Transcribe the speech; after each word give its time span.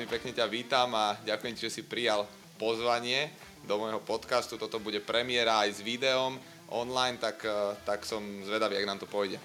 veľmi 0.00 0.16
pekne 0.16 0.32
ťa 0.32 0.48
vítam 0.48 0.88
a 0.96 1.12
ďakujem 1.28 1.52
ti, 1.60 1.68
že 1.68 1.76
si 1.76 1.82
prijal 1.84 2.24
pozvanie 2.56 3.28
do 3.68 3.76
môjho 3.76 4.00
podcastu. 4.00 4.56
Toto 4.56 4.80
bude 4.80 4.96
premiéra 4.96 5.60
aj 5.60 5.76
s 5.76 5.80
videom 5.84 6.40
online, 6.72 7.20
tak, 7.20 7.44
eh, 7.44 7.76
tak 7.84 8.08
som 8.08 8.24
zvedavý, 8.48 8.80
ak 8.80 8.88
nám 8.88 8.96
to 8.96 9.04
pôjde. 9.04 9.36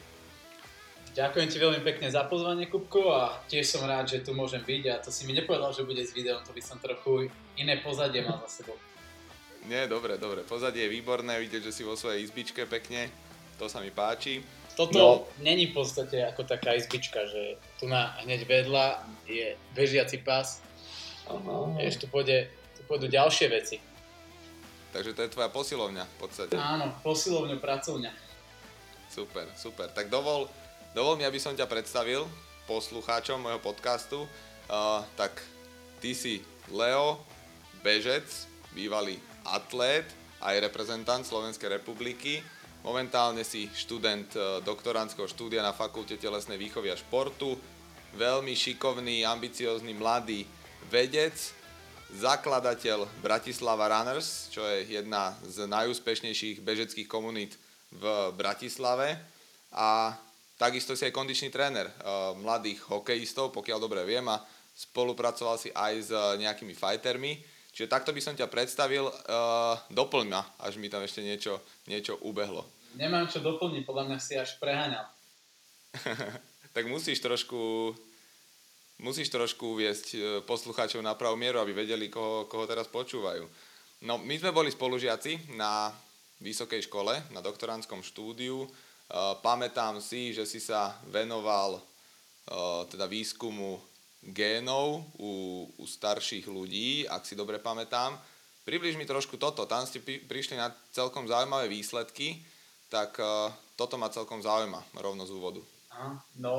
Ďakujem 1.11 1.47
ti 1.51 1.59
veľmi 1.59 1.83
pekne 1.83 2.07
za 2.07 2.23
pozvanie, 2.31 2.71
Kupko, 2.71 3.11
a 3.11 3.35
tiež 3.51 3.67
som 3.67 3.83
rád, 3.83 4.07
že 4.07 4.23
tu 4.23 4.31
môžem 4.31 4.63
byť 4.63 4.83
a 4.95 5.03
to 5.03 5.11
si 5.11 5.27
mi 5.27 5.35
nepovedal, 5.35 5.75
že 5.75 5.83
bude 5.83 5.99
s 5.99 6.15
videom, 6.15 6.39
to 6.47 6.55
by 6.55 6.63
som 6.63 6.79
trochu 6.79 7.27
iné 7.59 7.83
pozadie 7.83 8.23
mal 8.23 8.39
za 8.47 8.63
sebou. 8.63 8.79
Nie, 9.67 9.91
dobre, 9.91 10.15
dobre. 10.15 10.47
Pozadie 10.47 10.87
je 10.87 10.95
výborné, 10.95 11.35
vidieť, 11.35 11.67
že 11.67 11.75
si 11.75 11.83
vo 11.83 11.99
svojej 11.99 12.23
izbičke 12.23 12.63
pekne, 12.63 13.11
to 13.59 13.67
sa 13.67 13.83
mi 13.83 13.91
páči. 13.91 14.39
Toto 14.75 14.99
no. 14.99 15.09
není 15.39 15.71
v 15.71 15.79
podstate 15.79 16.19
ako 16.27 16.43
taká 16.43 16.75
izbička, 16.75 17.23
že 17.31 17.55
tu 17.79 17.87
na 17.87 18.11
hneď 18.27 18.43
vedľa 18.43 19.07
je 19.23 19.55
bežiaci 19.71 20.19
pás. 20.19 20.59
Aha. 21.31 21.79
Ešte 21.79 22.05
tu, 22.05 22.07
pôjde, 22.11 22.51
tu 22.75 22.83
pôjdu 22.85 23.07
ďalšie 23.07 23.47
veci. 23.49 23.79
Takže 24.91 25.11
to 25.15 25.23
je 25.27 25.33
tvoja 25.33 25.49
posilovňa 25.51 26.03
v 26.03 26.15
podstate. 26.19 26.53
Áno, 26.55 26.91
posilovňa, 27.03 27.59
pracovňa. 27.59 28.11
Super, 29.11 29.47
super. 29.55 29.87
Tak 29.91 30.11
dovol, 30.11 30.47
dovol 30.91 31.15
mi, 31.19 31.23
aby 31.23 31.39
som 31.39 31.55
ťa 31.55 31.67
predstavil 31.67 32.27
poslucháčom 32.67 33.39
môjho 33.39 33.59
podcastu. 33.63 34.27
Uh, 34.67 35.03
tak 35.15 35.39
ty 36.03 36.11
si 36.11 36.43
Leo, 36.71 37.21
bežec, 37.83 38.25
bývalý 38.73 39.21
atlét, 39.45 40.07
aj 40.41 40.61
reprezentant 40.61 41.23
Slovenskej 41.23 41.79
republiky 41.79 42.41
Momentálne 42.85 43.41
si 43.41 43.65
študent 43.73 44.29
e, 44.37 44.61
doktorandského 44.61 45.25
štúdia 45.25 45.65
na 45.65 45.73
Fakulte 45.73 46.21
telesnej 46.21 46.61
výchovy 46.61 46.93
a 46.93 46.99
športu, 46.99 47.57
veľmi 48.13 48.53
šikovný, 48.53 49.25
ambiciózny 49.25 49.97
mladý 49.97 50.45
vedec, 50.93 51.33
zakladateľ 52.13 53.09
Bratislava 53.25 53.89
Runners, 53.89 54.53
čo 54.53 54.61
je 54.69 55.01
jedna 55.01 55.33
z 55.41 55.65
najúspešnejších 55.65 56.61
bežeckých 56.61 57.09
komunít 57.09 57.57
v 57.89 58.05
Bratislave. 58.37 59.17
A 59.73 60.13
takisto 60.61 60.93
si 60.93 61.09
aj 61.09 61.17
kondičný 61.17 61.49
tréner 61.49 61.89
e, 61.89 61.93
mladých 62.37 62.85
hokejistov, 62.85 63.49
pokiaľ 63.49 63.81
dobre 63.81 64.05
viem 64.05 64.29
a 64.29 64.37
spolupracoval 64.77 65.57
si 65.57 65.73
aj 65.73 65.93
s 66.05 66.11
nejakými 66.37 66.77
fightermi. 66.77 67.41
Čiže 67.73 67.89
takto 67.89 68.13
by 68.13 68.21
som 68.21 68.37
ťa 68.37 68.45
predstavil, 68.45 69.09
e, 69.09 69.13
doplň 69.89 70.25
ma, 70.29 70.45
až 70.61 70.77
mi 70.77 70.85
tam 70.85 71.01
ešte 71.01 71.25
niečo, 71.25 71.65
niečo 71.89 72.21
ubehlo 72.21 72.74
nemám 72.95 73.27
čo 73.27 73.43
doplniť, 73.43 73.83
podľa 73.83 74.03
mňa 74.11 74.17
si 74.19 74.33
až 74.39 74.55
preháňal. 74.57 75.05
tak 76.75 76.83
musíš 76.91 77.23
trošku 77.23 77.93
musíš 78.99 79.31
trošku 79.31 79.75
uviesť 79.75 80.07
e, 80.15 80.19
poslucháčov 80.47 81.03
na 81.03 81.15
pravú 81.19 81.35
mieru, 81.35 81.59
aby 81.59 81.75
vedeli, 81.75 82.07
koho, 82.07 82.47
koho 82.47 82.63
teraz 82.63 82.87
počúvajú. 82.87 83.43
No, 84.07 84.19
my 84.19 84.35
sme 84.39 84.55
boli 84.55 84.71
spolužiaci 84.71 85.55
na 85.55 85.91
vysokej 86.39 86.87
škole, 86.87 87.19
na 87.31 87.43
doktorandskom 87.43 87.99
štúdiu. 87.99 88.63
E, 88.63 88.69
pamätám 89.43 89.99
si, 89.99 90.31
že 90.31 90.47
si 90.47 90.63
sa 90.63 90.95
venoval 91.11 91.79
e, 91.79 91.81
teda 92.87 93.07
výskumu 93.09 93.83
génov 94.25 95.05
u, 95.19 95.65
u 95.77 95.85
starších 95.85 96.47
ľudí, 96.47 97.05
ak 97.05 97.27
si 97.27 97.35
dobre 97.35 97.59
pamätám. 97.59 98.15
Približ 98.65 98.97
mi 98.97 99.05
trošku 99.05 99.37
toto, 99.37 99.69
tam 99.69 99.85
ste 99.85 100.01
prišli 100.01 100.57
na 100.57 100.73
celkom 100.89 101.29
zaujímavé 101.29 101.69
výsledky 101.69 102.41
tak 102.95 103.19
uh, 103.19 103.51
toto 103.75 103.99
ma 103.99 104.07
celkom 104.07 104.39
zaujíma 104.39 104.95
rovno 105.03 105.27
z 105.27 105.35
úvodu. 105.35 105.59
No, 106.39 106.55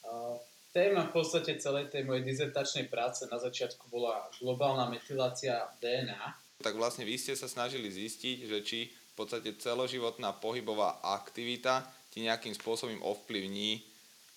uh, 0.00 0.36
téma 0.72 1.04
v 1.04 1.12
podstate 1.12 1.60
celej 1.60 1.92
tej 1.92 2.08
mojej 2.08 2.24
dizertačnej 2.24 2.88
práce 2.88 3.28
na 3.28 3.36
začiatku 3.36 3.92
bola 3.92 4.24
globálna 4.40 4.88
metylácia 4.88 5.68
DNA. 5.84 6.40
Tak 6.64 6.80
vlastne 6.80 7.04
vy 7.04 7.20
ste 7.20 7.36
sa 7.36 7.44
snažili 7.44 7.92
zistiť, 7.92 8.48
že 8.48 8.58
či 8.64 8.78
v 8.88 9.14
podstate 9.14 9.60
celoživotná 9.60 10.40
pohybová 10.40 11.04
aktivita 11.04 11.84
ti 12.08 12.24
nejakým 12.24 12.56
spôsobom 12.56 13.04
ovplyvní 13.04 13.84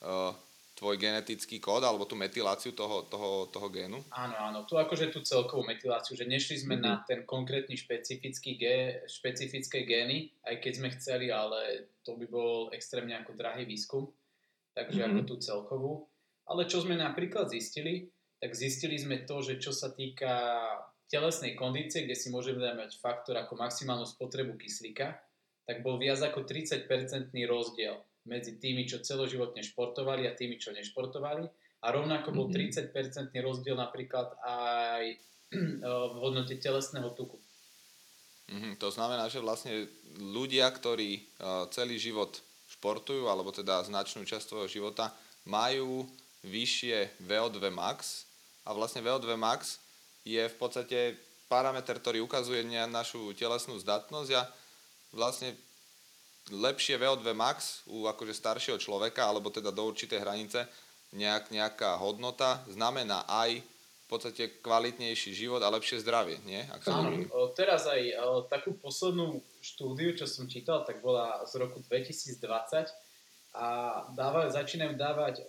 uh, 0.04 0.36
tvoj 0.78 1.02
genetický 1.02 1.58
kód 1.58 1.82
alebo 1.82 2.06
tú 2.06 2.14
metyláciu 2.14 2.78
toho, 2.78 3.10
toho, 3.10 3.50
toho 3.50 3.68
génu? 3.74 3.98
Áno, 4.14 4.38
áno. 4.38 4.60
Tu 4.70 4.78
akože 4.78 5.10
tú 5.10 5.26
celkovú 5.26 5.66
metyláciu, 5.66 6.14
že 6.14 6.30
nešli 6.30 6.62
sme 6.62 6.78
mm-hmm. 6.78 6.86
na 6.86 7.02
ten 7.02 7.26
konkrétny 7.26 7.74
špecifický 7.74 8.62
gé, 8.62 9.02
špecifické 9.10 9.90
gény, 9.90 10.30
aj 10.46 10.62
keď 10.62 10.74
sme 10.78 10.90
chceli, 10.94 11.34
ale 11.34 11.90
to 12.06 12.14
by 12.14 12.30
bol 12.30 12.70
extrémne 12.70 13.18
ako 13.18 13.34
drahý 13.34 13.66
výskum, 13.66 14.06
takže 14.78 15.02
mm-hmm. 15.02 15.18
ako 15.18 15.22
tú 15.26 15.36
celkovú. 15.42 15.94
Ale 16.46 16.70
čo 16.70 16.86
sme 16.86 16.94
napríklad 16.94 17.50
zistili, 17.50 18.14
tak 18.38 18.54
zistili 18.54 19.02
sme 19.02 19.26
to, 19.26 19.42
že 19.42 19.58
čo 19.58 19.74
sa 19.74 19.90
týka 19.90 20.62
telesnej 21.10 21.58
kondície, 21.58 22.06
kde 22.06 22.14
si 22.14 22.30
môžeme 22.30 22.62
mať 22.62 23.02
faktor 23.02 23.34
ako 23.42 23.58
maximálnu 23.58 24.06
spotrebu 24.06 24.54
kyslíka, 24.62 25.18
tak 25.68 25.82
bol 25.82 25.98
viac 26.00 26.22
ako 26.22 26.46
30-percentný 26.48 27.44
rozdiel 27.50 28.07
medzi 28.28 28.60
tými, 28.60 28.84
čo 28.84 29.00
celoživotne 29.02 29.64
športovali 29.64 30.28
a 30.28 30.36
tými, 30.36 30.60
čo 30.60 30.76
nešportovali. 30.76 31.48
A 31.84 31.88
rovnako 31.94 32.36
bol 32.36 32.48
30-percentný 32.52 33.40
mhm. 33.40 33.46
rozdiel 33.48 33.76
napríklad 33.80 34.36
aj 34.44 35.04
v 36.14 36.16
hodnote 36.20 36.60
telesného 36.60 37.10
tuku. 37.16 37.40
Mm-hmm. 38.48 38.80
To 38.80 38.88
znamená, 38.88 39.28
že 39.28 39.44
vlastne 39.44 39.92
ľudia, 40.24 40.72
ktorí 40.72 41.20
uh, 41.20 41.68
celý 41.68 42.00
život 42.00 42.40
športujú, 42.72 43.28
alebo 43.28 43.52
teda 43.52 43.84
značnú 43.84 44.24
časť 44.24 44.48
svojho 44.48 44.70
života, 44.72 45.12
majú 45.44 46.08
vyššie 46.48 47.24
VO2 47.28 47.60
max 47.72 48.24
a 48.64 48.72
vlastne 48.72 49.04
VO2 49.04 49.36
max 49.36 49.80
je 50.24 50.44
v 50.44 50.56
podstate 50.60 51.16
parameter, 51.48 52.00
ktorý 52.00 52.24
ukazuje 52.24 52.64
na 52.68 52.88
našu 52.88 53.32
telesnú 53.36 53.80
zdatnosť 53.80 54.32
a 54.36 54.44
vlastne 55.16 55.56
lepšie 56.52 56.96
VO2 57.00 57.28
max 57.36 57.84
u 57.88 58.08
akože 58.08 58.34
staršieho 58.36 58.80
človeka, 58.80 59.28
alebo 59.28 59.52
teda 59.52 59.72
do 59.72 59.84
určitej 59.88 60.24
hranice, 60.24 60.68
nejak, 61.16 61.52
nejaká 61.52 62.00
hodnota, 62.00 62.64
znamená 62.68 63.24
aj 63.28 63.64
v 64.08 64.08
podstate 64.08 64.64
kvalitnejší 64.64 65.36
život 65.36 65.60
a 65.60 65.68
lepšie 65.68 66.00
zdravie, 66.00 66.40
nie? 66.48 66.64
Ak 66.72 66.80
sa 66.88 67.04
Áno, 67.04 67.28
teraz 67.52 67.92
aj 67.92 68.02
o, 68.24 68.48
takú 68.48 68.72
poslednú 68.80 69.44
štúdiu, 69.60 70.16
čo 70.16 70.24
som 70.24 70.48
čítal, 70.48 70.88
tak 70.88 71.04
bola 71.04 71.44
z 71.44 71.60
roku 71.60 71.84
2020 71.84 72.88
a 73.52 73.68
dáva, 74.16 74.48
začínajú 74.48 74.96
dávať 74.96 75.44
o, 75.44 75.46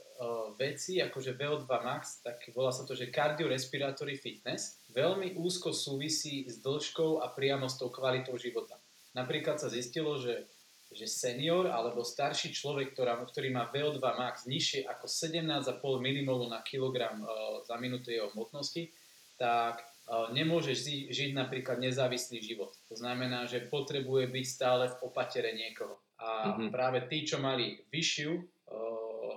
veci 0.59 0.99
akože 0.99 1.39
VO2 1.39 1.71
max, 1.71 2.19
tak 2.27 2.51
volá 2.51 2.75
sa 2.75 2.83
to, 2.83 2.99
že 2.99 3.15
cardiorespiratory 3.15 4.19
fitness, 4.19 4.83
veľmi 4.91 5.39
úzko 5.39 5.71
súvisí 5.71 6.43
s 6.51 6.59
dĺžkou 6.59 7.23
a 7.23 7.31
priamo 7.31 7.71
s 7.71 7.79
tou 7.79 7.95
kvalitou 7.95 8.35
života. 8.35 8.75
Napríklad 9.15 9.63
sa 9.63 9.71
zistilo, 9.71 10.19
že 10.19 10.51
že 10.89 11.05
senior 11.05 11.69
alebo 11.69 12.01
starší 12.01 12.49
človek, 12.57 12.97
ktorá, 12.97 13.21
ktorý 13.21 13.53
má 13.53 13.69
VO2 13.69 14.01
max 14.01 14.49
nižšie 14.49 14.89
ako 14.89 15.05
17,5 15.05 15.85
mmol 15.85 16.49
na 16.49 16.65
kilogram 16.65 17.21
uh, 17.21 17.61
za 17.69 17.77
minútu 17.77 18.09
jeho 18.09 18.33
hmotnosti, 18.33 18.89
tak 19.37 19.85
uh, 20.09 20.33
nemôže 20.33 20.73
ži- 20.73 21.13
žiť 21.13 21.31
napríklad 21.37 21.77
nezávislý 21.77 22.41
život. 22.41 22.73
To 22.89 22.97
znamená, 22.97 23.45
že 23.45 23.69
potrebuje 23.69 24.33
byť 24.33 24.47
stále 24.49 24.85
v 24.89 24.97
opatere 25.05 25.53
niekoho. 25.53 26.01
A 26.19 26.57
mm-hmm. 26.57 26.71
práve 26.73 27.05
tí, 27.07 27.29
čo 27.29 27.37
mali 27.37 27.85
vyššiu 27.93 28.33
uh, 28.33 28.43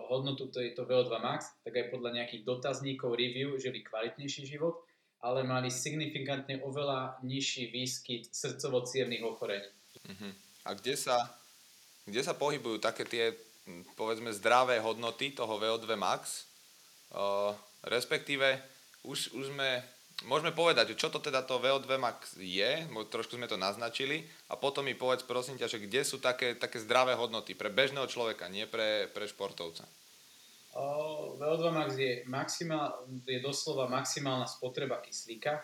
hodnotu 0.08 0.48
tejto 0.48 0.88
VO2 0.88 1.12
max, 1.20 1.52
tak 1.68 1.76
aj 1.76 1.92
podľa 1.92 2.24
nejakých 2.24 2.48
dotazníkov 2.48 3.12
review 3.20 3.60
žili 3.60 3.84
kvalitnejší 3.84 4.48
život, 4.48 4.80
ale 5.20 5.44
mali 5.44 5.68
signifikantne 5.68 6.64
oveľa 6.64 7.22
nižší 7.28 7.70
výskyt 7.70 8.32
srdcovo-cievných 8.32 9.22
ochorení. 9.28 9.70
Mm-hmm. 10.08 10.32
A 10.66 10.70
kde 10.78 10.96
sa 10.98 11.41
kde 12.06 12.22
sa 12.26 12.34
pohybujú 12.34 12.82
také 12.82 13.06
tie, 13.06 13.36
povedzme, 13.94 14.34
zdravé 14.34 14.82
hodnoty 14.82 15.34
toho 15.34 15.58
VO2 15.62 15.94
max, 15.94 16.50
uh, 17.14 17.54
respektíve 17.86 18.58
už, 19.06 19.34
už 19.34 19.54
sme, 19.54 19.82
môžeme 20.26 20.54
povedať, 20.54 20.94
čo 20.98 21.10
to 21.14 21.22
teda 21.22 21.46
to 21.46 21.62
VO2 21.62 21.90
max 21.98 22.38
je, 22.38 22.86
trošku 23.10 23.38
sme 23.38 23.50
to 23.50 23.58
naznačili, 23.58 24.26
a 24.50 24.58
potom 24.58 24.86
mi 24.86 24.98
povedz 24.98 25.26
prosím 25.26 25.58
ťa, 25.58 25.70
že 25.70 25.82
kde 25.82 26.02
sú 26.02 26.18
také, 26.18 26.58
také 26.58 26.82
zdravé 26.82 27.14
hodnoty 27.14 27.54
pre 27.54 27.70
bežného 27.70 28.10
človeka, 28.10 28.50
nie 28.50 28.66
pre, 28.66 29.10
pre 29.14 29.30
športovca. 29.30 29.86
Uh, 30.72 31.36
VO2 31.38 31.64
max 31.70 31.90
je, 32.00 32.24
maximál, 32.26 33.04
je 33.28 33.40
doslova 33.44 33.92
maximálna 33.92 34.48
spotreba 34.48 35.04
kyslíka 35.04 35.60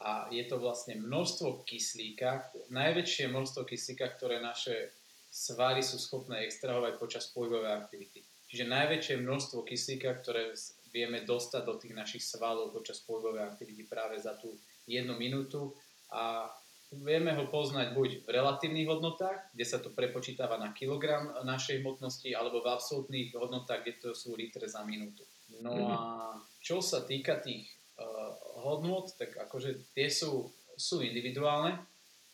a 0.00 0.28
je 0.32 0.44
to 0.44 0.60
vlastne 0.60 1.00
množstvo 1.00 1.64
kyslíka, 1.64 2.52
najväčšie 2.72 3.32
množstvo 3.32 3.64
kyslíka, 3.64 4.12
ktoré 4.16 4.40
naše 4.40 4.92
svaly 5.36 5.84
sú 5.84 6.00
schopné 6.00 6.48
extrahovať 6.48 6.96
počas 6.96 7.28
pohybovej 7.36 7.76
aktivity. 7.76 8.24
Čiže 8.48 8.72
najväčšie 8.72 9.20
množstvo 9.20 9.68
kyslíka, 9.68 10.16
ktoré 10.24 10.56
vieme 10.88 11.28
dostať 11.28 11.62
do 11.68 11.76
tých 11.76 11.92
našich 11.92 12.24
svalov 12.24 12.72
počas 12.72 13.04
pohybovej 13.04 13.44
aktivity 13.44 13.84
práve 13.84 14.16
za 14.16 14.32
tú 14.40 14.56
jednu 14.88 15.12
minútu 15.20 15.76
a 16.08 16.48
vieme 16.88 17.36
ho 17.36 17.50
poznať 17.52 17.92
buď 17.92 18.10
v 18.24 18.28
relatívnych 18.32 18.88
hodnotách, 18.88 19.52
kde 19.52 19.66
sa 19.66 19.82
to 19.82 19.92
prepočítava 19.92 20.56
na 20.56 20.72
kilogram 20.72 21.34
našej 21.44 21.84
hmotnosti, 21.84 22.32
alebo 22.32 22.64
v 22.64 22.72
absolútnych 22.72 23.34
hodnotách, 23.36 23.84
kde 23.84 23.94
to 24.00 24.08
sú 24.16 24.38
litre 24.38 24.64
za 24.64 24.86
minútu. 24.86 25.26
No 25.60 25.74
mm-hmm. 25.74 25.92
a 25.92 25.98
čo 26.62 26.80
sa 26.80 27.02
týka 27.02 27.42
tých 27.42 27.66
uh, 27.98 28.32
hodnot, 28.64 29.18
tak 29.18 29.36
akože 29.36 29.92
tie 29.92 30.08
sú, 30.08 30.48
sú 30.78 31.02
individuálne. 31.02 31.76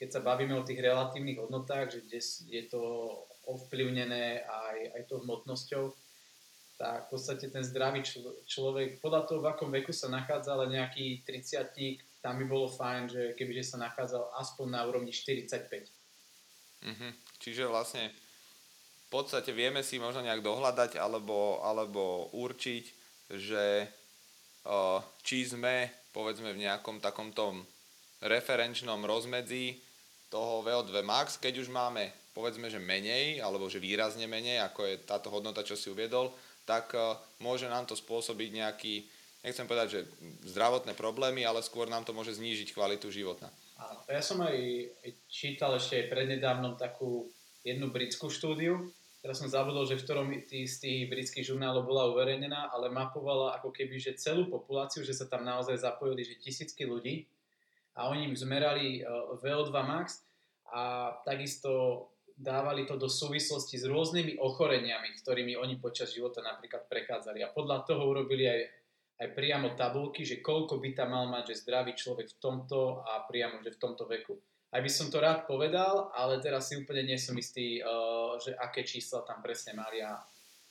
Keď 0.03 0.11
sa 0.11 0.19
bavíme 0.19 0.59
o 0.59 0.67
tých 0.67 0.83
relatívnych 0.83 1.39
hodnotách, 1.39 1.95
že 1.95 1.99
kde 2.03 2.19
je 2.51 2.63
to 2.67 2.83
ovplyvnené 3.47 4.43
aj, 4.43 4.99
aj 4.99 5.03
tou 5.07 5.23
hmotnosťou, 5.23 5.95
tak 6.75 7.07
v 7.07 7.09
podstate 7.15 7.47
ten 7.47 7.63
zdravý 7.63 8.03
člo- 8.03 8.35
človek, 8.43 8.99
podľa 8.99 9.31
toho, 9.31 9.39
v 9.39 9.55
akom 9.55 9.71
veku 9.71 9.95
sa 9.95 10.11
nachádza, 10.11 10.59
ale 10.59 10.75
nejaký 10.75 11.23
30 11.23 12.19
tam 12.19 12.43
by 12.43 12.45
bolo 12.51 12.67
fajn, 12.67 13.03
že 13.15 13.23
kebyže 13.39 13.75
sa 13.75 13.79
nachádzal 13.79 14.35
aspoň 14.43 14.67
na 14.75 14.83
úrovni 14.91 15.15
45. 15.15 15.87
Mm-hmm. 16.83 17.13
Čiže 17.39 17.71
vlastne 17.71 18.11
v 19.07 19.09
podstate 19.11 19.55
vieme 19.55 19.87
si 19.87 20.03
možno 20.03 20.27
nejak 20.27 20.43
dohľadať 20.43 20.99
alebo, 20.99 21.63
alebo 21.63 22.27
určiť, 22.35 22.85
že 23.39 23.87
či 25.23 25.39
sme 25.47 25.91
povedzme 26.11 26.51
v 26.55 26.63
nejakom 26.67 26.99
takom 26.99 27.31
tom 27.31 27.63
referenčnom 28.23 29.03
rozmedzi 29.03 29.92
toho 30.33 30.65
VO2 30.65 31.05
max, 31.05 31.37
keď 31.37 31.61
už 31.61 31.69
máme 31.69 32.09
povedzme, 32.33 32.73
že 32.73 32.81
menej, 32.81 33.45
alebo 33.45 33.69
že 33.69 33.77
výrazne 33.77 34.25
menej, 34.25 34.65
ako 34.65 34.89
je 34.89 34.95
táto 35.05 35.29
hodnota, 35.29 35.61
čo 35.61 35.77
si 35.77 35.93
uviedol, 35.93 36.33
tak 36.65 36.97
uh, 36.97 37.21
môže 37.45 37.69
nám 37.69 37.85
to 37.85 37.93
spôsobiť 37.93 38.49
nejaký, 38.57 39.05
nechcem 39.45 39.69
povedať, 39.69 39.89
že 39.93 40.01
zdravotné 40.49 40.97
problémy, 40.97 41.45
ale 41.45 41.61
skôr 41.61 41.93
nám 41.93 42.09
to 42.09 42.17
môže 42.17 42.41
znížiť 42.41 42.73
kvalitu 42.73 43.13
života. 43.13 43.53
Ja 44.09 44.23
som 44.25 44.41
aj 44.41 44.57
čítal 45.29 45.77
ešte 45.77 46.07
prednedávnom 46.09 46.79
takú 46.79 47.29
jednu 47.67 47.91
britskú 47.91 48.31
štúdiu, 48.31 48.89
teraz 49.21 49.43
som 49.43 49.51
zabudol, 49.51 49.85
že 49.85 49.99
v 49.99 50.05
ktorom 50.07 50.29
z 50.49 50.75
tých 50.79 51.01
britských 51.11 51.47
žurnálov 51.51 51.85
bola 51.85 52.09
uverejnená, 52.15 52.71
ale 52.71 52.95
mapovala 52.95 53.59
ako 53.59 53.75
keby, 53.75 53.99
že 53.99 54.19
celú 54.19 54.47
populáciu, 54.47 55.03
že 55.03 55.15
sa 55.15 55.27
tam 55.27 55.43
naozaj 55.43 55.83
zapojili, 55.83 56.23
že 56.23 56.41
tisícky 56.41 56.87
ľudí 56.87 57.27
a 57.97 58.09
oni 58.09 58.33
im 58.33 58.37
zmerali 58.37 59.05
uh, 59.05 59.37
VO2 59.41 59.73
max 59.85 60.25
a 60.73 61.13
takisto 61.25 62.09
dávali 62.33 62.89
to 62.89 62.97
do 62.97 63.07
súvislosti 63.07 63.77
s 63.77 63.85
rôznymi 63.85 64.41
ochoreniami, 64.41 65.15
ktorými 65.21 65.55
oni 65.61 65.77
počas 65.77 66.17
života 66.17 66.41
napríklad 66.41 66.89
prechádzali. 66.89 67.45
A 67.45 67.53
podľa 67.53 67.85
toho 67.85 68.09
urobili 68.09 68.49
aj, 68.49 68.61
aj 69.21 69.29
priamo 69.37 69.77
tabulky, 69.77 70.25
že 70.25 70.41
koľko 70.41 70.81
by 70.81 70.97
tam 70.97 71.13
mal 71.13 71.29
mať, 71.29 71.53
že 71.53 71.69
zdravý 71.69 71.93
človek 71.93 72.33
v 72.33 72.39
tomto 72.41 73.05
a 73.05 73.23
priamo, 73.29 73.61
že 73.61 73.77
v 73.77 73.81
tomto 73.81 74.09
veku. 74.09 74.35
Aj 74.73 74.81
by 74.81 74.89
som 74.89 75.13
to 75.13 75.21
rád 75.21 75.45
povedal, 75.45 76.09
ale 76.17 76.41
teraz 76.41 76.73
si 76.73 76.81
úplne 76.81 77.05
nie 77.05 77.21
som 77.21 77.37
istý, 77.37 77.85
uh, 77.85 78.41
že 78.41 78.57
aké 78.57 78.83
čísla 78.89 79.21
tam 79.29 79.45
presne 79.45 79.77
mali 79.77 80.01
a 80.01 80.17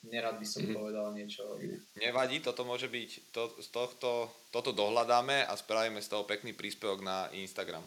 nerad 0.08 0.42
by 0.42 0.48
som 0.48 0.66
mm-hmm. 0.66 0.78
povedal 0.78 1.06
niečo 1.14 1.44
iné. 1.62 1.78
Nevadí, 2.02 2.42
toto 2.42 2.66
môže 2.66 2.90
byť, 2.90 3.10
to, 3.30 3.54
z 3.62 3.70
tohto, 3.70 4.34
toto 4.50 4.74
dohľadáme 4.74 5.46
a 5.46 5.54
spravíme 5.54 6.02
z 6.02 6.10
toho 6.10 6.24
pekný 6.26 6.58
príspevok 6.58 7.06
na 7.06 7.30
Instagram. 7.38 7.86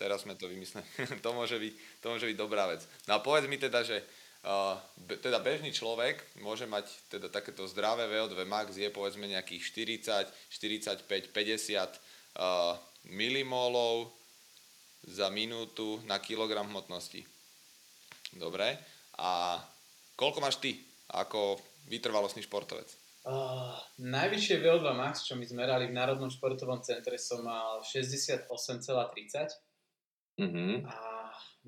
Teraz 0.00 0.24
sme 0.24 0.32
to 0.32 0.48
vymysleli. 0.48 0.88
to, 1.24 1.30
môže 1.36 1.60
byť, 1.60 1.72
to 2.00 2.06
môže 2.08 2.24
byť 2.24 2.36
dobrá 2.40 2.64
vec. 2.64 2.80
No 3.04 3.20
a 3.20 3.24
povedz 3.24 3.44
mi 3.44 3.60
teda, 3.60 3.84
že 3.84 4.00
uh, 4.48 4.80
be, 4.96 5.20
teda 5.20 5.36
bežný 5.44 5.68
človek 5.76 6.40
môže 6.40 6.64
mať 6.64 6.88
teda 7.12 7.28
takéto 7.28 7.68
zdravé 7.68 8.08
VO2 8.08 8.48
max 8.48 8.80
je 8.80 8.88
povedzme 8.88 9.28
nejakých 9.28 9.60
40, 10.00 11.04
45, 11.04 11.36
50 11.36 11.36
uh, 11.36 12.80
milimolov 13.12 14.08
za 15.04 15.28
minútu 15.28 16.00
na 16.08 16.16
kilogram 16.20 16.68
hmotnosti. 16.68 17.20
Dobre. 18.32 18.80
A 19.20 19.60
koľko 20.16 20.40
máš 20.40 20.56
ty 20.60 20.89
ako 21.12 21.58
vytrvalostný 21.90 22.42
športovec? 22.46 22.86
Uh, 23.20 23.76
najvyššie 24.00 24.64
VO2 24.64 24.86
max, 24.96 25.28
čo 25.28 25.36
my 25.36 25.44
zmerali 25.44 25.92
v 25.92 25.96
Národnom 25.96 26.32
športovom 26.32 26.80
centre, 26.80 27.20
som 27.20 27.44
mal 27.44 27.84
68,30 27.84 28.48
Mm-hmm. 30.40 30.88
A 30.88 30.96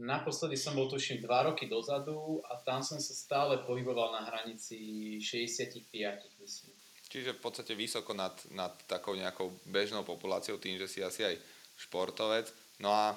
naposledy 0.00 0.56
som 0.56 0.73
bol 0.73 0.89
tuším 0.89 1.21
2 1.21 1.49
roky 1.53 1.69
dozadu 1.69 2.41
a 2.49 2.56
tam 2.65 2.81
som 2.81 2.97
sa 2.97 3.12
stále 3.12 3.61
pohyboval 3.69 4.17
na 4.17 4.23
hranici 4.33 5.21
65, 5.21 5.93
myslím. 6.41 6.77
Čiže 7.12 7.37
v 7.37 7.41
podstate 7.44 7.77
vysoko 7.77 8.17
nad, 8.17 8.33
nad 8.56 8.73
takou 8.89 9.12
nejakou 9.12 9.53
bežnou 9.69 10.00
populáciou, 10.00 10.56
tým, 10.56 10.81
že 10.81 10.89
si 10.89 11.05
asi 11.05 11.29
aj 11.29 11.37
športovec. 11.77 12.49
No 12.81 12.89
a 12.89 13.12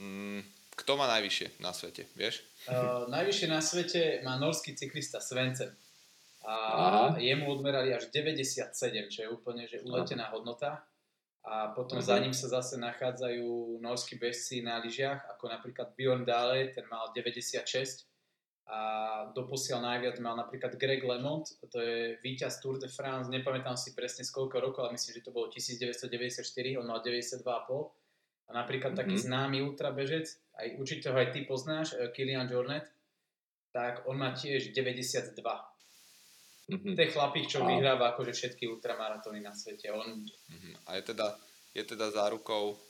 mm, 0.00 0.40
kto 0.74 0.98
má 0.98 1.06
najvyššie 1.18 1.62
na 1.62 1.70
svete, 1.70 2.06
vieš? 2.18 2.42
Uh, 2.66 3.06
najvyššie 3.10 3.48
na 3.50 3.60
svete 3.62 4.02
má 4.26 4.36
norský 4.36 4.74
cyklista 4.74 5.22
Svensen. 5.22 5.72
A 6.44 6.52
Aha. 6.52 7.06
jemu 7.16 7.48
odmerali 7.48 7.96
až 7.96 8.12
97, 8.12 8.68
čo 9.08 9.18
je 9.24 9.28
úplne 9.32 9.64
že 9.64 9.80
uletená 9.80 10.28
hodnota 10.28 10.84
a 11.44 11.72
potom 11.72 12.00
uh-huh. 12.00 12.08
za 12.08 12.16
ním 12.20 12.32
sa 12.32 12.48
zase 12.48 12.80
nachádzajú 12.80 13.80
norskí 13.80 14.16
bežci 14.16 14.64
na 14.64 14.80
lyžiach, 14.80 15.28
ako 15.36 15.44
napríklad 15.52 15.92
Bjorn 15.92 16.24
Dale, 16.24 16.72
ten 16.72 16.88
mal 16.88 17.12
96 17.12 18.08
a 18.64 18.80
doposiaľ 19.36 19.84
najviac 19.84 20.16
mal 20.24 20.40
napríklad 20.40 20.80
Greg 20.80 21.04
LeMond, 21.04 21.44
to 21.68 21.78
je 21.84 22.16
víťaz 22.24 22.64
Tour 22.64 22.80
de 22.80 22.88
France, 22.88 23.28
nepamätám 23.28 23.76
si 23.76 23.92
presne 23.92 24.24
z 24.24 24.32
koľko 24.32 24.56
rokov, 24.56 24.88
ale 24.88 24.96
myslím, 24.96 25.20
že 25.20 25.24
to 25.28 25.36
bolo 25.36 25.52
1994, 25.52 26.80
on 26.80 26.88
mal 26.88 27.04
92,5 27.04 27.44
a 28.48 28.50
napríklad 28.52 28.92
uh-huh. 28.92 29.02
taký 29.04 29.16
známy 29.16 29.64
ultrabežec, 29.64 30.28
aj 30.58 30.66
určite 30.76 31.10
ho 31.10 31.16
aj 31.16 31.32
ty 31.32 31.46
poznáš, 31.48 31.96
eh, 31.96 32.08
Kilian 32.12 32.48
Jornet, 32.48 32.86
tak 33.74 34.06
on 34.06 34.20
má 34.20 34.30
tiež 34.32 34.70
92 34.70 35.34
Mm-hmm. 36.64 36.96
Ten 36.96 37.08
chlapík, 37.12 37.44
čo 37.44 37.60
a... 37.60 37.68
vyhráva 37.68 38.16
akože 38.16 38.32
všetky 38.32 38.64
ultramaratóny 38.72 39.44
na 39.44 39.52
svete. 39.52 39.92
On... 39.92 40.24
Mm-hmm. 40.24 40.88
A 40.88 40.96
je 40.96 41.02
teda, 41.12 41.36
je 41.76 41.84
teda 41.84 42.08
zárukou 42.08 42.80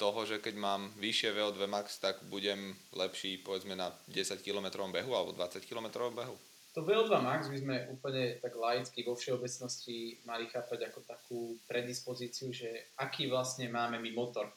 toho, 0.00 0.20
že 0.24 0.40
keď 0.40 0.54
mám 0.56 0.88
vyššie 0.96 1.36
VO2 1.36 1.60
max, 1.68 2.00
tak 2.00 2.24
budem 2.32 2.72
lepší 2.96 3.44
povedzme 3.44 3.76
na 3.76 3.92
10 4.08 4.40
km 4.40 4.88
behu 4.88 5.12
alebo 5.12 5.36
20 5.36 5.60
km 5.68 6.08
behu? 6.08 6.36
To 6.72 6.80
VO2 6.80 7.12
max 7.20 7.52
by 7.52 7.58
sme 7.60 7.76
úplne 7.92 8.40
tak 8.40 8.56
laicky 8.56 9.04
vo 9.04 9.12
všeobecnosti 9.12 10.24
mali 10.24 10.48
chápať 10.48 10.88
ako 10.88 11.00
takú 11.04 11.40
predispozíciu, 11.68 12.48
že 12.48 12.96
aký 12.96 13.28
vlastne 13.28 13.68
máme 13.68 14.00
my 14.00 14.10
motor. 14.16 14.48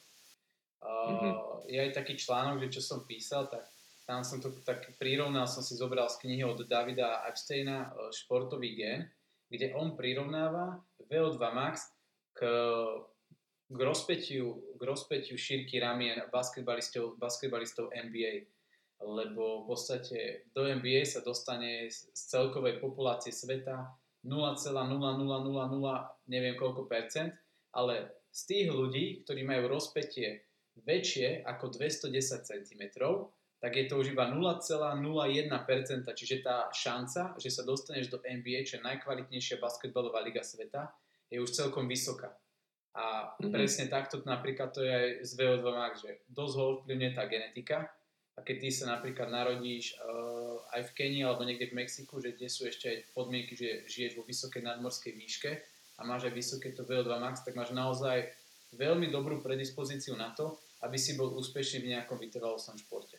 Mm-hmm. 0.84 1.34
Je 1.70 1.80
aj 1.82 1.92
taký 1.94 2.18
článok, 2.18 2.62
že 2.66 2.80
čo 2.80 2.82
som 2.82 3.00
písal, 3.06 3.48
tak 3.50 3.66
tam 4.06 4.22
som 4.22 4.38
to 4.38 4.54
tak 4.62 4.86
prirovnal, 5.02 5.50
som 5.50 5.66
si 5.66 5.74
zobral 5.74 6.06
z 6.10 6.22
knihy 6.22 6.46
od 6.46 6.62
Davida 6.70 7.26
Epsteina 7.26 7.90
e, 7.90 8.14
Športový 8.14 8.78
gen, 8.78 9.10
kde 9.50 9.74
on 9.74 9.98
prirovnáva 9.98 10.78
VO2 11.10 11.42
max 11.54 11.90
k, 12.38 12.46
k, 13.66 13.80
rozpetiu, 13.82 14.78
k 14.78 14.82
rozpetiu 14.86 15.34
šírky 15.38 15.82
ramien 15.82 16.22
basketbalistov, 16.30 17.18
basketbalistov 17.18 17.90
NBA. 17.94 18.46
Lebo 19.02 19.66
v 19.66 19.74
podstate 19.74 20.48
do 20.54 20.70
NBA 20.70 21.04
sa 21.04 21.26
dostane 21.26 21.90
z 21.90 22.14
celkovej 22.14 22.78
populácie 22.80 23.34
sveta 23.34 23.90
0,0000 24.26 24.66
neviem 26.30 26.56
koľko 26.58 26.90
percent, 26.90 27.34
ale 27.76 28.26
z 28.34 28.42
tých 28.50 28.68
ľudí, 28.74 29.22
ktorí 29.26 29.46
majú 29.46 29.70
rozpetie 29.70 30.46
väčšie 30.84 31.48
ako 31.48 31.72
210 31.72 32.12
cm, 32.44 32.84
tak 33.64 33.72
je 33.82 33.88
to 33.88 33.98
už 33.98 34.14
iba 34.14 34.28
0,01%, 34.30 35.00
čiže 36.12 36.44
tá 36.44 36.70
šanca, 36.70 37.40
že 37.40 37.50
sa 37.50 37.64
dostaneš 37.64 38.12
do 38.12 38.20
NBA, 38.22 38.68
čo 38.68 38.78
je 38.78 38.86
najkvalitnejšia 38.86 39.58
basketbalová 39.58 40.22
liga 40.22 40.44
sveta, 40.44 40.92
je 41.32 41.42
už 41.42 41.50
celkom 41.50 41.88
vysoká. 41.90 42.36
A 42.96 43.36
mm-hmm. 43.36 43.52
presne 43.52 43.86
takto 43.92 44.24
napríklad 44.24 44.72
to 44.72 44.80
je 44.80 44.92
aj 44.92 45.10
z 45.28 45.32
VO2 45.36 45.66
Max, 45.68 45.94
že 46.04 46.24
dosť 46.32 46.54
ho 46.56 46.64
ovplyvňuje 46.80 47.12
tá 47.12 47.24
genetika 47.28 47.78
a 48.36 48.40
keď 48.40 48.56
ty 48.68 48.70
sa 48.72 48.86
napríklad 48.96 49.28
narodíš 49.28 50.00
uh, 50.00 50.60
aj 50.76 50.92
v 50.92 50.96
Kenii 50.96 51.24
alebo 51.28 51.44
niekde 51.44 51.72
v 51.72 51.84
Mexiku, 51.84 52.24
že 52.24 52.36
kde 52.36 52.48
sú 52.48 52.68
ešte 52.68 52.88
aj 52.88 52.98
podmienky, 53.12 53.56
že 53.56 53.84
žiješ 53.88 54.16
vo 54.16 54.24
vysokej 54.24 54.64
nadmorskej 54.64 55.12
výške 55.12 55.52
a 56.00 56.02
máš 56.08 56.32
aj 56.32 56.34
vysoké 56.36 56.72
to 56.72 56.88
VO2 56.88 57.12
Max, 57.20 57.44
tak 57.44 57.56
máš 57.56 57.76
naozaj 57.76 58.32
veľmi 58.76 59.08
dobrú 59.10 59.40
predispozíciu 59.42 60.14
na 60.20 60.36
to, 60.36 60.60
aby 60.84 61.00
si 61.00 61.18
bol 61.18 61.34
úspešný 61.34 61.82
v 61.82 61.92
nejakom 61.98 62.20
vytrvalostnom 62.22 62.78
športe. 62.78 63.18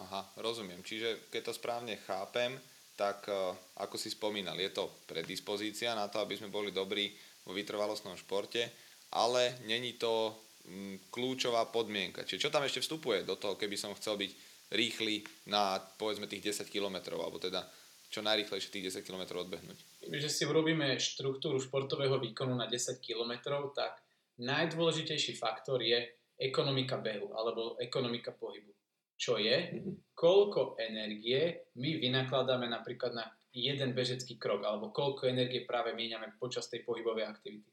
Aha, 0.00 0.26
rozumiem. 0.40 0.80
Čiže 0.80 1.28
keď 1.28 1.50
to 1.50 1.58
správne 1.58 2.00
chápem, 2.02 2.56
tak 2.96 3.24
uh, 3.28 3.56
ako 3.80 3.96
si 3.96 4.12
spomínal, 4.12 4.56
je 4.60 4.70
to 4.72 4.88
predispozícia 5.08 5.96
na 5.96 6.12
to, 6.12 6.20
aby 6.20 6.36
sme 6.36 6.52
boli 6.52 6.68
dobrí 6.68 7.12
vo 7.48 7.56
vytrvalostnom 7.56 8.16
športe, 8.16 8.68
ale 9.16 9.60
není 9.64 9.96
to 9.96 10.36
mm, 10.68 11.08
kľúčová 11.08 11.72
podmienka. 11.72 12.28
Čiže 12.28 12.48
čo 12.48 12.52
tam 12.52 12.64
ešte 12.64 12.84
vstupuje 12.84 13.24
do 13.24 13.40
toho, 13.40 13.56
keby 13.56 13.76
som 13.80 13.96
chcel 13.96 14.20
byť 14.20 14.30
rýchly 14.70 15.24
na 15.50 15.80
povedzme 15.98 16.30
tých 16.30 16.54
10 16.62 16.68
km, 16.70 17.16
alebo 17.16 17.40
teda 17.40 17.66
čo 18.10 18.26
najrýchlejšie 18.26 18.70
tých 18.70 19.00
10 19.00 19.06
km 19.06 19.38
odbehnúť? 19.38 19.78
Že 20.10 20.28
si 20.28 20.42
urobíme 20.44 20.98
štruktúru 20.98 21.62
športového 21.62 22.18
výkonu 22.18 22.58
na 22.58 22.66
10 22.66 22.98
km, 22.98 23.32
tak 23.72 24.02
najdôležitejší 24.40 25.36
faktor 25.36 25.84
je 25.84 26.00
ekonomika 26.40 26.96
behu 26.96 27.36
alebo 27.36 27.76
ekonomika 27.76 28.32
pohybu. 28.32 28.72
čo 29.20 29.36
je, 29.36 29.52
mm-hmm. 29.52 30.16
koľko 30.16 30.80
energie 30.80 31.68
my 31.76 32.00
vynakladáme 32.00 32.64
napríklad 32.72 33.12
na 33.12 33.28
jeden 33.52 33.92
bežecký 33.92 34.40
krok, 34.40 34.64
alebo 34.64 34.88
koľko 34.96 35.28
energie 35.28 35.68
práve 35.68 35.92
míňame 35.92 36.40
počas 36.40 36.72
tej 36.72 36.88
pohybovej 36.88 37.28
aktivity. 37.28 37.68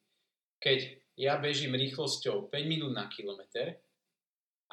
Keď 0.60 0.80
ja 1.16 1.40
bežím 1.40 1.80
rýchlosťou 1.80 2.52
5 2.52 2.68
minút 2.68 2.92
na 2.92 3.08
kilometr 3.08 3.80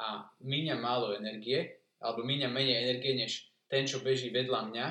a 0.03 0.27
míňam 0.43 0.83
málo 0.83 1.15
energie, 1.15 1.79
alebo 2.03 2.27
míňam 2.27 2.51
menej 2.51 2.91
energie 2.91 3.15
než 3.15 3.47
ten, 3.71 3.87
čo 3.87 4.03
beží 4.03 4.27
vedľa 4.27 4.67
mňa, 4.67 4.87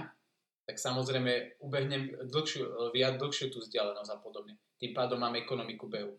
tak 0.65 0.81
samozrejme 0.81 1.61
ubehnem 1.61 2.17
dlhšiu, 2.33 2.97
viac 2.97 3.21
dlhšiu 3.21 3.53
tú 3.53 3.61
vzdialenosť 3.61 4.09
a 4.09 4.19
podobne. 4.25 4.57
Tým 4.81 4.97
pádom 4.97 5.21
máme 5.21 5.45
ekonomiku 5.45 5.85
behu 5.85 6.17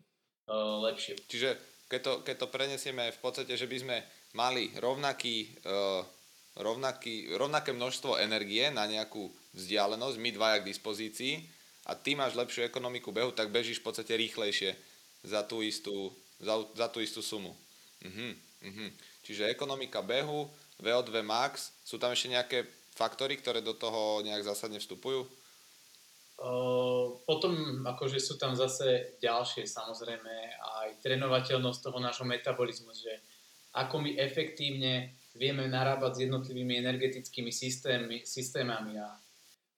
lepšiu. 0.54 1.14
Čiže 1.26 1.58
keď 1.86 2.00
to, 2.02 2.12
keď 2.22 2.36
to 2.38 2.48
prenesieme 2.50 3.04
v 3.10 3.18
podstate, 3.22 3.54
že 3.54 3.66
by 3.66 3.76
sme 3.78 3.96
mali 4.34 4.70
rovnaký, 4.78 5.54
rovnaký, 6.58 7.34
rovnaké 7.34 7.70
množstvo 7.70 8.18
energie 8.18 8.70
na 8.70 8.86
nejakú 8.86 9.30
vzdialenosť, 9.54 10.16
my 10.18 10.30
dvaja 10.34 10.56
k 10.62 10.68
dispozícii 10.68 11.34
a 11.86 11.94
ty 11.94 12.18
máš 12.18 12.34
lepšiu 12.34 12.66
ekonomiku 12.66 13.14
behu, 13.14 13.30
tak 13.30 13.54
bežíš 13.54 13.80
v 13.80 13.86
podstate 13.86 14.18
rýchlejšie 14.18 14.74
za 15.22 15.46
tú 15.46 15.62
istú, 15.62 16.10
za, 16.42 16.58
za 16.74 16.86
tú 16.90 16.98
istú 16.98 17.22
sumu. 17.22 17.54
Uh-huh, 18.02 18.32
uh-huh. 18.66 18.90
Čiže 19.22 19.50
ekonomika 19.50 20.02
behu, 20.02 20.50
VO2 20.82 21.24
max, 21.24 21.72
sú 21.86 21.96
tam 21.96 22.12
ešte 22.12 22.34
nejaké 22.34 22.58
faktory, 22.92 23.38
ktoré 23.40 23.64
do 23.64 23.72
toho 23.72 24.20
nejak 24.26 24.44
zásadne 24.44 24.82
vstupujú? 24.82 25.24
Potom 27.24 27.80
akože 27.88 28.20
sú 28.20 28.36
tam 28.36 28.52
zase 28.52 29.16
ďalšie 29.24 29.64
samozrejme 29.64 30.34
aj 30.84 31.00
trénovateľnosť 31.00 31.80
toho 31.80 31.98
nášho 31.98 32.28
metabolizmu, 32.28 32.92
že 32.92 33.24
ako 33.72 34.04
my 34.04 34.20
efektívne 34.20 35.16
vieme 35.36 35.68
narábať 35.68 36.12
s 36.12 36.22
jednotlivými 36.28 36.80
energetickými 36.80 37.52
systémy, 37.52 38.24
systémami 38.24 39.00
a 39.00 39.16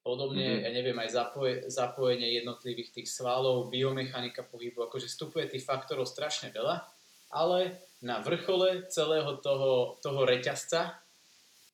podobne, 0.02 0.46
mm-hmm. 0.46 0.64
ja 0.66 0.70
neviem, 0.70 0.98
aj 0.98 1.10
zapoje, 1.14 1.54
zapojenie 1.70 2.38
jednotlivých 2.42 2.90
tých 2.94 3.08
svalov, 3.10 3.70
biomechanika 3.70 4.46
pohybu, 4.46 4.86
akože 4.86 5.10
vstupuje 5.10 5.50
tých 5.50 5.66
faktorov 5.66 6.06
strašne 6.06 6.54
veľa, 6.54 6.86
ale 7.34 7.76
na 8.02 8.22
vrchole 8.22 8.86
celého 8.90 9.36
toho, 9.42 9.98
toho 9.98 10.22
reťazca 10.22 11.02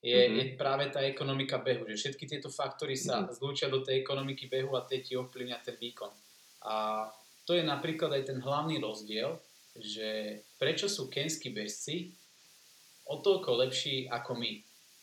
je, 0.04 0.20
mm-hmm. 0.20 0.36
je 0.36 0.44
práve 0.60 0.84
tá 0.92 1.00
ekonomika 1.00 1.56
behu, 1.56 1.88
že 1.88 1.96
všetky 1.96 2.28
tieto 2.28 2.52
faktory 2.52 2.92
sa 2.92 3.24
mm-hmm. 3.24 3.40
zlúčia 3.40 3.72
do 3.72 3.80
tej 3.80 4.04
ekonomiky 4.04 4.52
behu 4.52 4.76
a 4.76 4.84
tie 4.84 5.00
ti 5.00 5.16
ovplyvňa 5.16 5.64
ten 5.64 5.80
výkon. 5.80 6.12
A 6.68 7.08
to 7.48 7.56
je 7.56 7.64
napríklad 7.64 8.12
aj 8.12 8.28
ten 8.28 8.38
hlavný 8.44 8.84
rozdiel, 8.84 9.40
že 9.72 10.40
prečo 10.60 10.92
sú 10.92 11.08
kenskí 11.08 11.48
bežci 11.48 12.12
o 13.08 13.16
toľko 13.16 13.64
lepší 13.64 14.04
ako 14.12 14.36
my. 14.36 14.52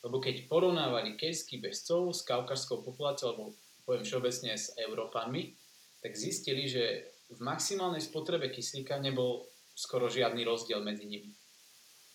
Lebo 0.06 0.22
keď 0.22 0.46
porovnávali 0.46 1.18
kenských 1.18 1.62
bežcov 1.62 2.14
s 2.14 2.22
kaukarskou 2.22 2.86
populáciou, 2.86 3.34
alebo 3.34 3.46
poviem 3.86 4.06
všeobecne 4.06 4.54
s 4.54 4.74
Európanmi, 4.78 5.54
tak 6.02 6.14
zistili, 6.14 6.70
že 6.70 7.10
v 7.30 7.42
maximálnej 7.42 8.02
spotrebe 8.02 8.54
kyslíka 8.54 9.02
nebol 9.02 9.50
skoro 9.74 10.10
žiadny 10.10 10.46
rozdiel 10.46 10.82
medzi 10.86 11.10
nimi 11.10 11.41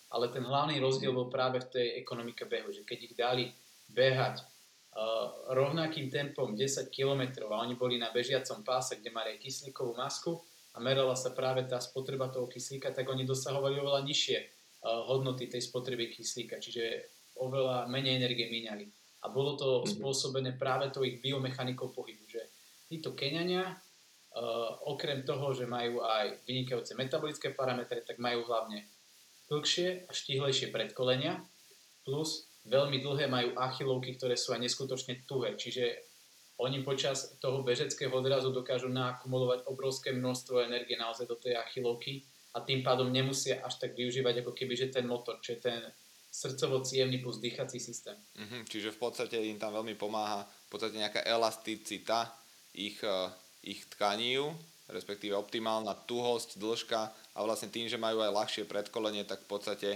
ale 0.07 0.31
ten 0.31 0.43
hlavný 0.43 0.79
rozdiel 0.79 1.11
bol 1.11 1.27
práve 1.27 1.59
v 1.59 1.71
tej 1.71 1.87
ekonomike 1.99 2.47
behu, 2.47 2.71
že 2.71 2.87
keď 2.87 2.99
ich 3.03 3.15
dali 3.15 3.45
behať 3.91 4.39
uh, 4.39 5.51
rovnakým 5.51 6.07
tempom 6.07 6.55
10 6.55 6.87
km 6.91 7.47
a 7.51 7.63
oni 7.63 7.75
boli 7.75 7.99
na 7.99 8.11
bežiacom 8.15 8.63
páse, 8.63 8.99
kde 8.99 9.11
mali 9.11 9.35
aj 9.35 9.43
kyslíkovú 9.43 9.95
masku 9.99 10.39
a 10.75 10.79
merala 10.79 11.15
sa 11.17 11.35
práve 11.35 11.67
tá 11.67 11.81
spotreba 11.83 12.31
toho 12.31 12.47
kyslíka, 12.47 12.95
tak 12.95 13.07
oni 13.09 13.27
dosahovali 13.27 13.75
oveľa 13.83 14.01
nižšie 14.07 14.37
uh, 14.39 15.03
hodnoty 15.11 15.51
tej 15.51 15.67
spotreby 15.67 16.07
kyslíka, 16.11 16.59
čiže 16.63 17.11
oveľa 17.43 17.91
menej 17.91 18.17
energie 18.17 18.47
míňali. 18.47 18.85
A 19.25 19.33
bolo 19.33 19.59
to 19.59 19.69
mm-hmm. 19.83 19.91
spôsobené 19.97 20.51
práve 20.55 20.87
tou 20.93 21.03
ich 21.03 21.19
biomechanikou 21.19 21.91
pohybu, 21.91 22.23
že 22.31 22.47
títo 22.87 23.11
Keňania, 23.11 23.75
uh, 23.75 24.71
okrem 24.87 25.27
toho, 25.27 25.51
že 25.51 25.67
majú 25.67 25.99
aj 25.99 26.47
vynikajúce 26.47 26.95
metabolické 26.95 27.51
parametre, 27.51 28.07
tak 28.07 28.23
majú 28.23 28.47
hlavne 28.47 28.87
dlhšie 29.47 30.07
a 30.07 30.11
štihlejšie 30.11 30.69
predkolenia, 30.71 31.43
plus 32.03 32.47
veľmi 32.67 32.99
dlhé 32.99 33.31
majú 33.31 33.55
achilovky, 33.55 34.19
ktoré 34.19 34.35
sú 34.35 34.51
aj 34.55 34.63
neskutočne 34.63 35.23
tuhé, 35.27 35.55
čiže 35.55 36.07
oni 36.57 36.81
počas 36.81 37.37
toho 37.37 37.61
bežeckého 37.61 38.09
odrazu 38.09 38.49
dokážu 38.49 38.89
naakumulovať 38.89 39.69
obrovské 39.69 40.09
množstvo 40.09 40.65
energie 40.65 40.97
naozaj 40.97 41.29
do 41.29 41.37
tej 41.37 41.53
achilovky 41.53 42.25
a 42.57 42.65
tým 42.65 42.81
pádom 42.81 43.13
nemusia 43.13 43.61
až 43.61 43.77
tak 43.77 43.93
využívať 43.93 44.41
ako 44.41 44.51
keby, 44.57 44.73
že 44.73 44.89
ten 44.89 45.05
motor, 45.05 45.37
čo 45.37 45.53
je 45.53 45.61
ten 45.61 45.81
srdcovo 46.33 46.81
plus 47.21 47.37
dýchací 47.37 47.79
systém. 47.79 48.17
Mm-hmm, 48.37 48.61
čiže 48.65 48.89
v 48.93 48.99
podstate 48.99 49.37
im 49.37 49.61
tam 49.61 49.73
veľmi 49.73 49.93
pomáha 49.93 50.45
v 50.45 50.69
podstate 50.69 50.97
nejaká 50.97 51.21
elasticita 51.25 52.29
ich, 52.73 52.99
uh, 53.05 53.29
ich 53.61 53.85
tkaní, 53.93 54.41
respektíve 54.87 55.35
optimálna 55.35 55.93
tuhosť, 56.07 56.55
dĺžka 56.59 57.01
a 57.35 57.39
vlastne 57.43 57.67
tým, 57.67 57.91
že 57.91 57.99
majú 57.99 58.23
aj 58.23 58.31
ľahšie 58.31 58.63
predkolenie, 58.65 59.27
tak 59.27 59.43
v 59.43 59.49
podstate 59.51 59.89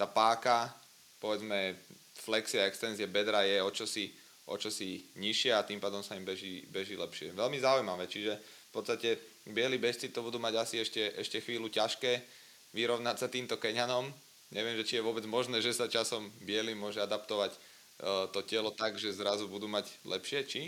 tá 0.00 0.08
páka, 0.08 0.72
povedzme 1.20 1.76
flexia 2.16 2.64
a 2.64 2.68
extenzie 2.68 3.04
bedra 3.04 3.44
je 3.44 3.60
o 3.60 3.70
čosi, 3.70 4.10
o 4.48 4.56
čosi 4.56 5.04
nižšia 5.20 5.60
a 5.60 5.66
tým 5.66 5.78
pádom 5.78 6.00
sa 6.00 6.16
im 6.16 6.24
beží, 6.24 6.64
beží 6.72 6.96
lepšie. 6.96 7.36
Veľmi 7.36 7.60
zaujímavé, 7.60 8.08
čiže 8.08 8.32
v 8.40 8.72
podstate 8.72 9.20
bieli 9.44 9.76
bežci 9.76 10.08
to 10.08 10.24
budú 10.24 10.40
mať 10.40 10.54
asi 10.56 10.76
ešte, 10.80 11.14
ešte 11.20 11.44
chvíľu 11.44 11.68
ťažké 11.68 12.24
vyrovnať 12.72 13.16
sa 13.20 13.28
týmto 13.28 13.60
Keňanom. 13.60 14.08
Neviem, 14.50 14.76
že 14.80 14.86
či 14.86 14.94
je 14.98 15.06
vôbec 15.06 15.24
možné, 15.28 15.60
že 15.60 15.76
sa 15.76 15.90
časom 15.90 16.30
bieli 16.42 16.74
môže 16.74 17.02
adaptovať 17.02 17.52
uh, 17.54 18.26
to 18.30 18.40
telo 18.46 18.70
tak, 18.74 18.96
že 18.96 19.14
zrazu 19.14 19.46
budú 19.46 19.66
mať 19.70 19.90
lepšie, 20.06 20.40
či? 20.46 20.62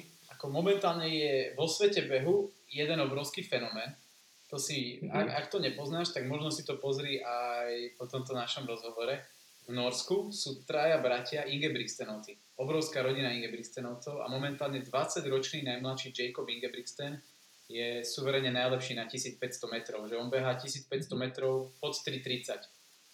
Ako 0.46 0.54
momentálne 0.54 1.10
je 1.10 1.58
vo 1.58 1.66
svete 1.66 2.06
behu 2.06 2.54
jeden 2.70 3.02
obrovský 3.02 3.42
fenomén. 3.42 3.98
To 4.46 4.62
si, 4.62 5.02
mm-hmm. 5.02 5.10
ak, 5.10 5.26
ak 5.42 5.46
to 5.50 5.58
nepoznáš, 5.58 6.14
tak 6.14 6.22
možno 6.30 6.54
si 6.54 6.62
to 6.62 6.78
pozri 6.78 7.18
aj 7.18 7.98
po 7.98 8.06
tomto 8.06 8.30
našom 8.30 8.62
rozhovore. 8.62 9.26
V 9.66 9.74
Norsku 9.74 10.30
sú 10.30 10.62
traja 10.62 11.02
bratia 11.02 11.50
Ingebrigtsenovci. 11.50 12.62
Obrovská 12.62 13.02
rodina 13.02 13.34
Ingebrigtsenovcov 13.34 14.22
a 14.22 14.30
momentálne 14.30 14.86
20-ročný 14.86 15.66
najmladší 15.66 16.14
Jacob 16.14 16.46
Ingebrigtsen 16.46 17.18
je 17.66 18.06
suverene 18.06 18.54
najlepší 18.54 18.94
na 18.94 19.10
1500 19.10 19.42
metrov. 19.66 20.06
Že 20.06 20.14
on 20.22 20.30
behá 20.30 20.54
1500 20.54 21.10
metrov 21.18 21.74
pod 21.82 21.98
3.30. 21.98 22.54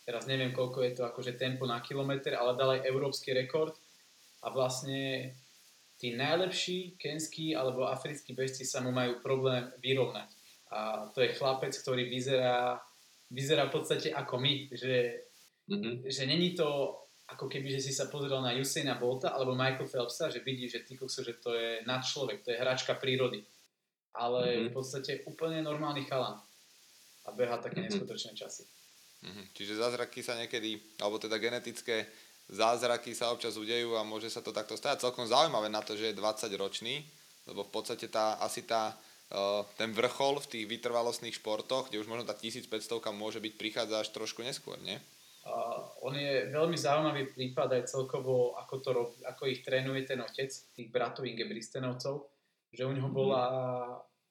Teraz 0.05 0.29
neviem, 0.29 0.53
koľko 0.53 0.85
je 0.85 0.93
to 1.01 1.09
akože 1.09 1.41
tempo 1.41 1.65
na 1.65 1.81
kilometr, 1.81 2.37
ale 2.37 2.61
dal 2.61 2.77
aj 2.77 2.85
európsky 2.85 3.33
rekord 3.33 3.73
a 4.45 4.53
vlastne 4.53 5.33
tí 6.03 6.19
najlepší 6.19 6.99
kenskí 6.99 7.55
alebo 7.55 7.87
africkí 7.87 8.35
bežci 8.35 8.67
sa 8.67 8.83
mu 8.83 8.91
majú 8.91 9.23
problém 9.23 9.71
vyrovnať. 9.79 10.35
A 10.75 11.07
to 11.15 11.23
je 11.23 11.39
chlapec, 11.39 11.71
ktorý 11.71 12.11
vyzerá, 12.11 12.83
vyzerá 13.31 13.71
v 13.71 13.79
podstate 13.79 14.11
ako 14.11 14.43
my, 14.43 14.67
že, 14.75 15.23
mm-hmm. 15.71 16.11
že 16.11 16.23
není 16.27 16.59
to 16.59 16.99
ako 17.31 17.47
keby, 17.47 17.71
že 17.71 17.87
si 17.87 17.93
sa 17.95 18.11
pozrel 18.11 18.43
na 18.43 18.51
Usaina 18.59 18.99
Bolta 18.99 19.31
alebo 19.31 19.55
Michael 19.55 19.87
Phelpsa, 19.87 20.27
že 20.27 20.43
vidí, 20.43 20.67
že 20.67 20.83
ty 20.83 20.99
kokso, 20.99 21.23
že 21.23 21.39
to 21.39 21.55
je 21.55 21.87
nadčlovek, 21.87 22.43
to 22.43 22.51
je 22.51 22.59
hračka 22.59 22.99
prírody. 22.99 23.47
Ale 24.19 24.43
mm-hmm. 24.43 24.69
v 24.69 24.71
podstate 24.75 25.13
úplne 25.31 25.63
normálny 25.63 26.03
chalan. 26.11 26.43
A 27.23 27.31
beha 27.31 27.63
také 27.63 27.79
mm-hmm. 27.79 27.95
neskutočné 27.95 28.35
časy. 28.35 28.67
Mm-hmm. 29.23 29.45
Čiže 29.55 29.79
zázraky 29.79 30.19
sa 30.19 30.35
niekedy, 30.35 30.99
alebo 30.99 31.23
teda 31.23 31.39
genetické 31.39 32.11
zázraky 32.53 33.17
sa 33.17 33.33
občas 33.33 33.57
udejú 33.57 33.97
a 33.97 34.05
môže 34.05 34.29
sa 34.29 34.45
to 34.45 34.53
takto 34.53 34.77
stať. 34.77 35.01
Celkom 35.01 35.25
zaujímavé 35.25 35.73
na 35.73 35.81
to, 35.81 35.97
že 35.97 36.13
je 36.13 36.21
20 36.21 36.53
ročný, 36.61 37.01
lebo 37.49 37.65
v 37.65 37.73
podstate 37.73 38.13
tá, 38.13 38.37
asi 38.39 38.63
tá, 38.69 38.93
uh, 39.33 39.65
ten 39.81 39.91
vrchol 39.97 40.39
v 40.45 40.51
tých 40.53 40.65
vytrvalostných 40.69 41.41
športoch, 41.41 41.89
kde 41.89 42.05
už 42.05 42.13
možno 42.13 42.29
tá 42.29 42.37
1500 42.37 42.69
môže 43.17 43.41
byť, 43.41 43.53
prichádza 43.57 44.05
až 44.05 44.13
trošku 44.13 44.45
neskôr, 44.45 44.77
nie? 44.85 45.01
Uh, 45.43 45.83
on 46.07 46.15
je 46.15 46.55
veľmi 46.55 46.79
zaujímavý 46.79 47.35
prípad 47.35 47.83
aj 47.83 47.91
celkovo, 47.91 48.55
ako, 48.55 48.75
to 48.79 48.91
rob, 48.95 49.11
ako 49.27 49.51
ich 49.51 49.65
trénuje 49.67 50.07
ten 50.07 50.23
otec, 50.23 50.53
tých 50.53 50.93
bratov 50.93 51.27
Ingebristenovcov, 51.27 52.31
že 52.71 52.87
u 52.87 52.93
neho 52.93 53.11
mhm. 53.11 53.17
bola 53.17 53.43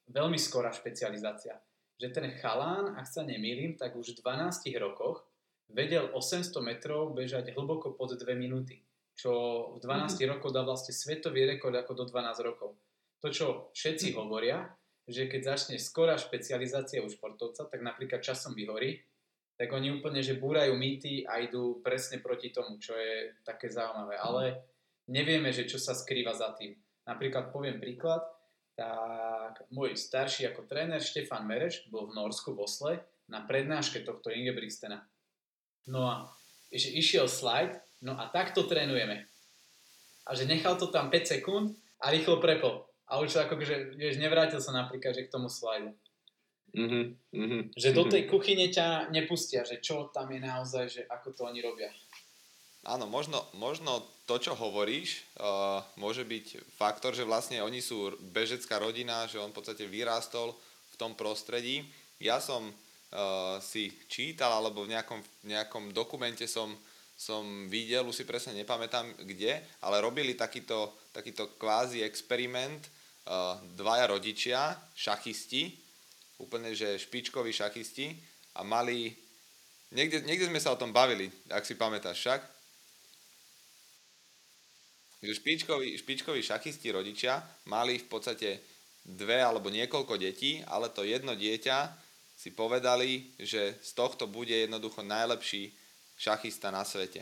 veľmi 0.07 0.37
skorá 0.37 0.69
špecializácia. 0.71 1.57
Že 1.97 2.07
ten 2.13 2.27
chalán, 2.37 2.97
ak 2.97 3.05
sa 3.05 3.21
nemýlim, 3.25 3.77
tak 3.77 3.93
už 3.97 4.17
v 4.17 4.23
12 4.23 4.71
rokoch 4.81 5.30
vedel 5.71 6.11
800 6.13 6.51
metrov 6.61 7.15
bežať 7.15 7.55
hlboko 7.55 7.95
pod 7.95 8.15
2 8.15 8.23
minúty, 8.35 8.83
čo 9.15 9.31
v 9.75 9.83
12 9.83 9.87
mm-hmm. 9.87 10.29
rokoch 10.37 10.51
dá 10.53 10.61
vlastne 10.63 10.93
svetový 10.95 11.47
rekord 11.47 11.75
ako 11.75 11.91
do 11.93 12.05
12 12.07 12.47
rokov. 12.47 12.75
To, 13.21 13.27
čo 13.29 13.47
všetci 13.75 14.11
mm-hmm. 14.11 14.21
hovoria, 14.21 14.57
že 15.07 15.27
keď 15.27 15.41
začne 15.55 15.75
skorá 15.81 16.15
špecializácia 16.15 17.03
u 17.03 17.09
športovca, 17.09 17.67
tak 17.67 17.79
napríklad 17.81 18.21
časom 18.21 18.53
vyhorí, 18.53 19.01
tak 19.61 19.69
oni 19.77 19.93
úplne, 19.93 20.25
že 20.25 20.41
búrajú 20.41 20.73
mýty 20.73 21.21
a 21.21 21.37
idú 21.37 21.85
presne 21.85 22.17
proti 22.17 22.49
tomu, 22.49 22.81
čo 22.81 22.97
je 22.97 23.29
také 23.45 23.69
zaujímavé. 23.69 24.17
Mm. 24.17 24.23
Ale 24.25 24.43
nevieme, 25.05 25.53
že 25.53 25.69
čo 25.69 25.77
sa 25.77 25.93
skrýva 25.93 26.33
za 26.33 26.55
tým. 26.57 26.73
Napríklad 27.05 27.53
poviem 27.53 27.77
príklad, 27.77 28.25
tak 28.73 29.67
môj 29.69 29.93
starší 29.93 30.49
ako 30.49 30.65
tréner 30.65 31.03
Štefan 31.03 31.45
Mereš 31.45 31.85
bol 31.93 32.09
v 32.09 32.17
Norsku 32.17 32.55
v 32.55 32.63
Osle 32.65 32.93
na 33.29 33.45
prednáške 33.45 34.01
tohto 34.01 34.33
Ingebrigtstena. 34.33 35.03
No 35.89 36.05
a 36.05 36.15
že 36.71 36.91
išiel 36.93 37.27
slajd 37.27 37.81
No 38.01 38.17
a 38.17 38.25
takto 38.33 38.65
trénujeme. 38.65 39.29
A 40.25 40.33
že 40.33 40.49
nechal 40.49 40.73
to 40.77 40.89
tam 40.89 41.13
5 41.13 41.37
sekúnd 41.37 41.77
a 42.01 42.09
rýchlo 42.09 42.41
prepol. 42.41 42.89
A 43.05 43.21
už 43.21 43.37
ako 43.37 43.61
že, 43.61 43.93
vieš, 43.93 44.17
nevrátil 44.17 44.57
sa 44.57 44.73
napríklad, 44.73 45.13
že 45.13 45.29
k 45.29 45.33
tomu 45.33 45.47
slajdu. 45.51 45.93
Mm-hmm, 46.71 47.05
mm-hmm, 47.35 47.61
že 47.75 47.91
do 47.91 48.07
tej 48.07 48.31
kuchyne 48.31 48.71
ťa 48.71 49.11
nepustia, 49.11 49.67
že 49.67 49.83
čo 49.83 50.07
tam 50.15 50.31
je 50.31 50.39
naozaj, 50.39 50.85
že 50.87 51.01
ako 51.03 51.35
to 51.35 51.41
oni 51.43 51.59
robia. 51.59 51.91
Áno, 52.87 53.05
možno, 53.11 53.43
možno 53.59 54.07
to, 54.23 54.39
čo 54.39 54.55
hovoríš, 54.55 55.27
uh, 55.35 55.83
môže 55.99 56.23
byť 56.23 56.63
faktor, 56.79 57.11
že 57.11 57.27
vlastne 57.27 57.59
oni 57.59 57.83
sú 57.83 58.15
bežecká 58.31 58.79
rodina, 58.79 59.27
že 59.27 59.37
on 59.37 59.51
v 59.51 59.57
podstate 59.59 59.83
vyrástol 59.83 60.55
v 60.89 60.95
tom 60.95 61.11
prostredí. 61.13 61.83
Ja 62.23 62.39
som 62.39 62.71
si 63.59 63.91
čítal, 64.07 64.55
alebo 64.55 64.87
v 64.87 64.95
nejakom, 64.95 65.19
nejakom 65.43 65.91
dokumente 65.91 66.47
som, 66.47 66.71
som 67.19 67.67
videl, 67.67 68.07
už 68.07 68.23
si 68.23 68.25
presne 68.25 68.55
nepamätám 68.55 69.27
kde, 69.27 69.59
ale 69.83 69.99
robili 69.99 70.31
takýto, 70.31 70.95
takýto 71.11 71.59
kvázi 71.59 72.07
experiment 72.07 72.87
uh, 73.27 73.59
dvaja 73.75 74.07
rodičia, 74.07 74.79
šachisti, 74.95 75.75
úplne 76.39 76.71
že 76.71 76.95
špičkoví 76.95 77.51
šachisti 77.51 78.15
a 78.55 78.63
mali, 78.63 79.11
niekde, 79.91 80.23
niekde 80.23 80.47
sme 80.47 80.63
sa 80.63 80.71
o 80.71 80.79
tom 80.79 80.95
bavili, 80.95 81.27
ak 81.51 81.67
si 81.67 81.75
pamätáš 81.75 82.15
však, 82.15 82.41
že 85.21 85.37
špičkoví, 85.37 85.99
špičkoví 85.99 86.41
šachisti 86.41 86.89
rodičia 86.95 87.43
mali 87.69 88.01
v 88.01 88.07
podstate 88.09 88.49
dve 89.05 89.37
alebo 89.37 89.69
niekoľko 89.69 90.17
detí, 90.17 90.63
ale 90.65 90.89
to 90.89 91.05
jedno 91.05 91.37
dieťa 91.37 91.77
si 92.41 92.49
povedali, 92.49 93.29
že 93.37 93.77
z 93.85 93.91
tohto 93.93 94.25
bude 94.25 94.65
jednoducho 94.65 95.05
najlepší 95.05 95.69
šachista 96.17 96.73
na 96.73 96.81
svete. 96.81 97.21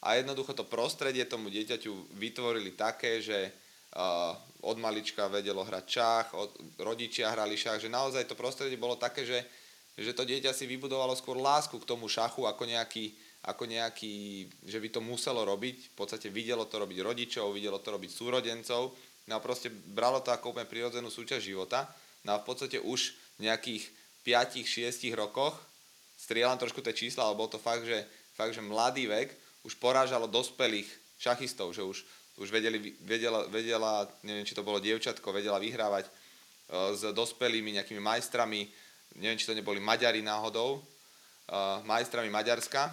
A 0.00 0.16
jednoducho 0.16 0.56
to 0.56 0.64
prostredie 0.64 1.28
tomu 1.28 1.52
dieťaťu 1.52 2.16
vytvorili 2.16 2.72
také, 2.72 3.20
že 3.20 3.52
uh, 3.92 4.32
od 4.64 4.80
malička 4.80 5.28
vedelo 5.28 5.60
hrať 5.60 5.84
šach, 5.84 6.26
od, 6.32 6.48
rodičia 6.80 7.28
hrali 7.28 7.60
šach, 7.60 7.76
že 7.76 7.92
naozaj 7.92 8.24
to 8.24 8.32
prostredie 8.32 8.80
bolo 8.80 8.96
také, 8.96 9.28
že, 9.28 9.44
že 10.00 10.16
to 10.16 10.24
dieťa 10.24 10.56
si 10.56 10.64
vybudovalo 10.64 11.12
skôr 11.12 11.36
lásku 11.36 11.76
k 11.76 11.84
tomu 11.84 12.08
šachu 12.08 12.48
ako 12.48 12.64
nejaký, 12.64 13.12
ako 13.44 13.68
nejaký, 13.68 14.48
že 14.64 14.80
by 14.80 14.88
to 14.96 15.00
muselo 15.04 15.44
robiť, 15.44 15.92
v 15.92 15.94
podstate 15.94 16.32
videlo 16.32 16.64
to 16.64 16.80
robiť 16.80 16.98
rodičov, 17.04 17.52
videlo 17.52 17.84
to 17.84 17.92
robiť 17.92 18.10
súrodencov, 18.10 18.96
no 19.28 19.32
a 19.36 19.44
proste 19.44 19.68
bralo 19.68 20.24
to 20.24 20.32
ako 20.32 20.56
úplne 20.56 20.66
prirodzenú 20.66 21.12
súčasť 21.12 21.44
života, 21.44 21.84
no 22.24 22.32
a 22.32 22.40
v 22.40 22.46
podstate 22.48 22.80
už 22.80 23.12
nejakých 23.38 24.01
5-6 24.22 25.12
rokoch, 25.18 25.58
strieľam 26.16 26.58
trošku 26.58 26.80
tie 26.80 26.94
čísla, 26.94 27.26
ale 27.26 27.38
bol 27.38 27.50
to 27.50 27.58
fakt, 27.58 27.82
že, 27.82 28.06
fakt, 28.38 28.54
že 28.54 28.62
mladý 28.62 29.10
vek 29.10 29.34
už 29.66 29.78
porážalo 29.78 30.30
dospelých 30.30 30.86
šachistov, 31.18 31.74
že 31.74 31.82
už, 31.82 32.02
už 32.38 32.48
vedeli, 32.50 32.94
vedela, 33.02 33.46
vedela, 33.50 34.06
neviem, 34.22 34.46
či 34.46 34.54
to 34.54 34.66
bolo 34.66 34.82
dievčatko, 34.82 35.34
vedela 35.34 35.58
vyhrávať 35.58 36.06
uh, 36.06 36.94
s 36.94 37.02
dospelými 37.14 37.78
nejakými 37.78 38.02
majstrami, 38.02 38.66
neviem, 39.18 39.38
či 39.38 39.46
to 39.46 39.54
neboli 39.54 39.78
Maďari 39.78 40.22
náhodou, 40.22 40.78
uh, 40.78 41.82
majstrami 41.86 42.30
Maďarska, 42.30 42.90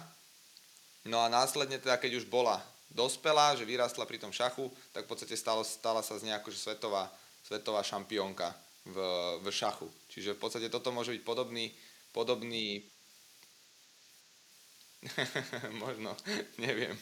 No 1.08 1.24
a 1.24 1.32
následne 1.32 1.80
teda, 1.80 1.96
keď 1.96 2.20
už 2.20 2.28
bola 2.28 2.60
dospelá, 2.92 3.56
že 3.56 3.64
vyrastla 3.64 4.04
pri 4.04 4.20
tom 4.20 4.34
šachu, 4.34 4.68
tak 4.92 5.08
v 5.08 5.10
podstate 5.10 5.32
stalo, 5.38 5.64
stala 5.64 6.04
sa 6.04 6.20
z 6.20 6.28
nej 6.28 6.36
akože 6.36 6.58
svetová, 6.60 7.08
svetová 7.40 7.80
šampiónka 7.80 8.52
v, 8.84 8.96
v 9.40 9.46
šachu. 9.48 9.88
Čiže 10.10 10.34
v 10.36 10.40
podstate 10.42 10.68
toto 10.68 10.90
môže 10.90 11.14
byť 11.14 11.22
podobný, 11.22 11.70
podobný 12.10 12.82
možno, 15.82 16.12
neviem. 16.60 16.92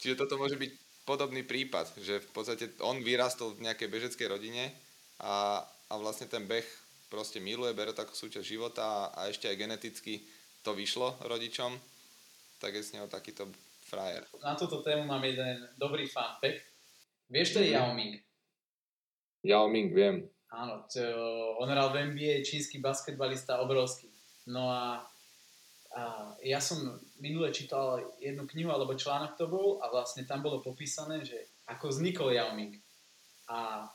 Čiže 0.00 0.24
toto 0.24 0.40
môže 0.40 0.56
byť 0.56 0.72
podobný 1.04 1.44
prípad, 1.44 2.00
že 2.00 2.22
v 2.22 2.30
podstate 2.32 2.72
on 2.80 3.04
vyrastol 3.04 3.52
v 3.52 3.68
nejakej 3.68 3.88
bežeckej 3.92 4.26
rodine 4.30 4.72
a, 5.20 5.60
a 5.90 5.94
vlastne 6.00 6.30
ten 6.30 6.48
beh 6.48 6.64
proste 7.12 7.42
miluje, 7.42 7.76
bere 7.76 7.92
to 7.92 8.00
ako 8.00 8.16
súčasť 8.16 8.46
života 8.46 8.80
a, 8.80 9.02
a 9.12 9.20
ešte 9.28 9.50
aj 9.50 9.60
geneticky 9.60 10.24
to 10.64 10.72
vyšlo 10.72 11.20
rodičom 11.28 11.76
tak 12.64 12.74
je 12.74 12.82
s 12.82 12.96
neho 12.96 13.04
takýto 13.04 13.44
frajer. 13.84 14.24
Na 14.40 14.56
túto 14.56 14.80
tému 14.80 15.04
mám 15.04 15.20
jeden 15.20 15.68
dobrý 15.76 16.08
fun 16.08 16.32
fact. 16.40 16.64
Vieš, 17.28 17.52
to 17.52 17.58
je 17.60 17.68
mm. 17.68 17.76
Yao 17.76 17.90
Ming? 17.92 18.14
Yao 19.44 19.68
Ming, 19.68 19.92
viem. 19.92 20.24
Áno, 20.54 20.86
to, 20.86 21.02
on 21.58 21.66
hral 21.66 21.90
v 21.90 22.14
NBA, 22.14 22.46
čínsky 22.46 22.78
basketbalista, 22.78 23.58
obrovský. 23.58 24.06
No 24.46 24.70
a, 24.70 25.02
a 25.98 26.02
ja 26.46 26.62
som 26.62 27.02
minule 27.18 27.50
čítal 27.50 28.14
jednu 28.22 28.46
knihu, 28.46 28.70
alebo 28.70 28.94
článok 28.94 29.34
to 29.34 29.50
bol, 29.50 29.82
a 29.82 29.90
vlastne 29.90 30.22
tam 30.22 30.46
bolo 30.46 30.62
popísané, 30.62 31.26
že 31.26 31.50
ako 31.66 31.90
vznikol 31.90 32.30
Yao 32.30 32.54
Ming. 32.54 32.78
A 33.50 33.88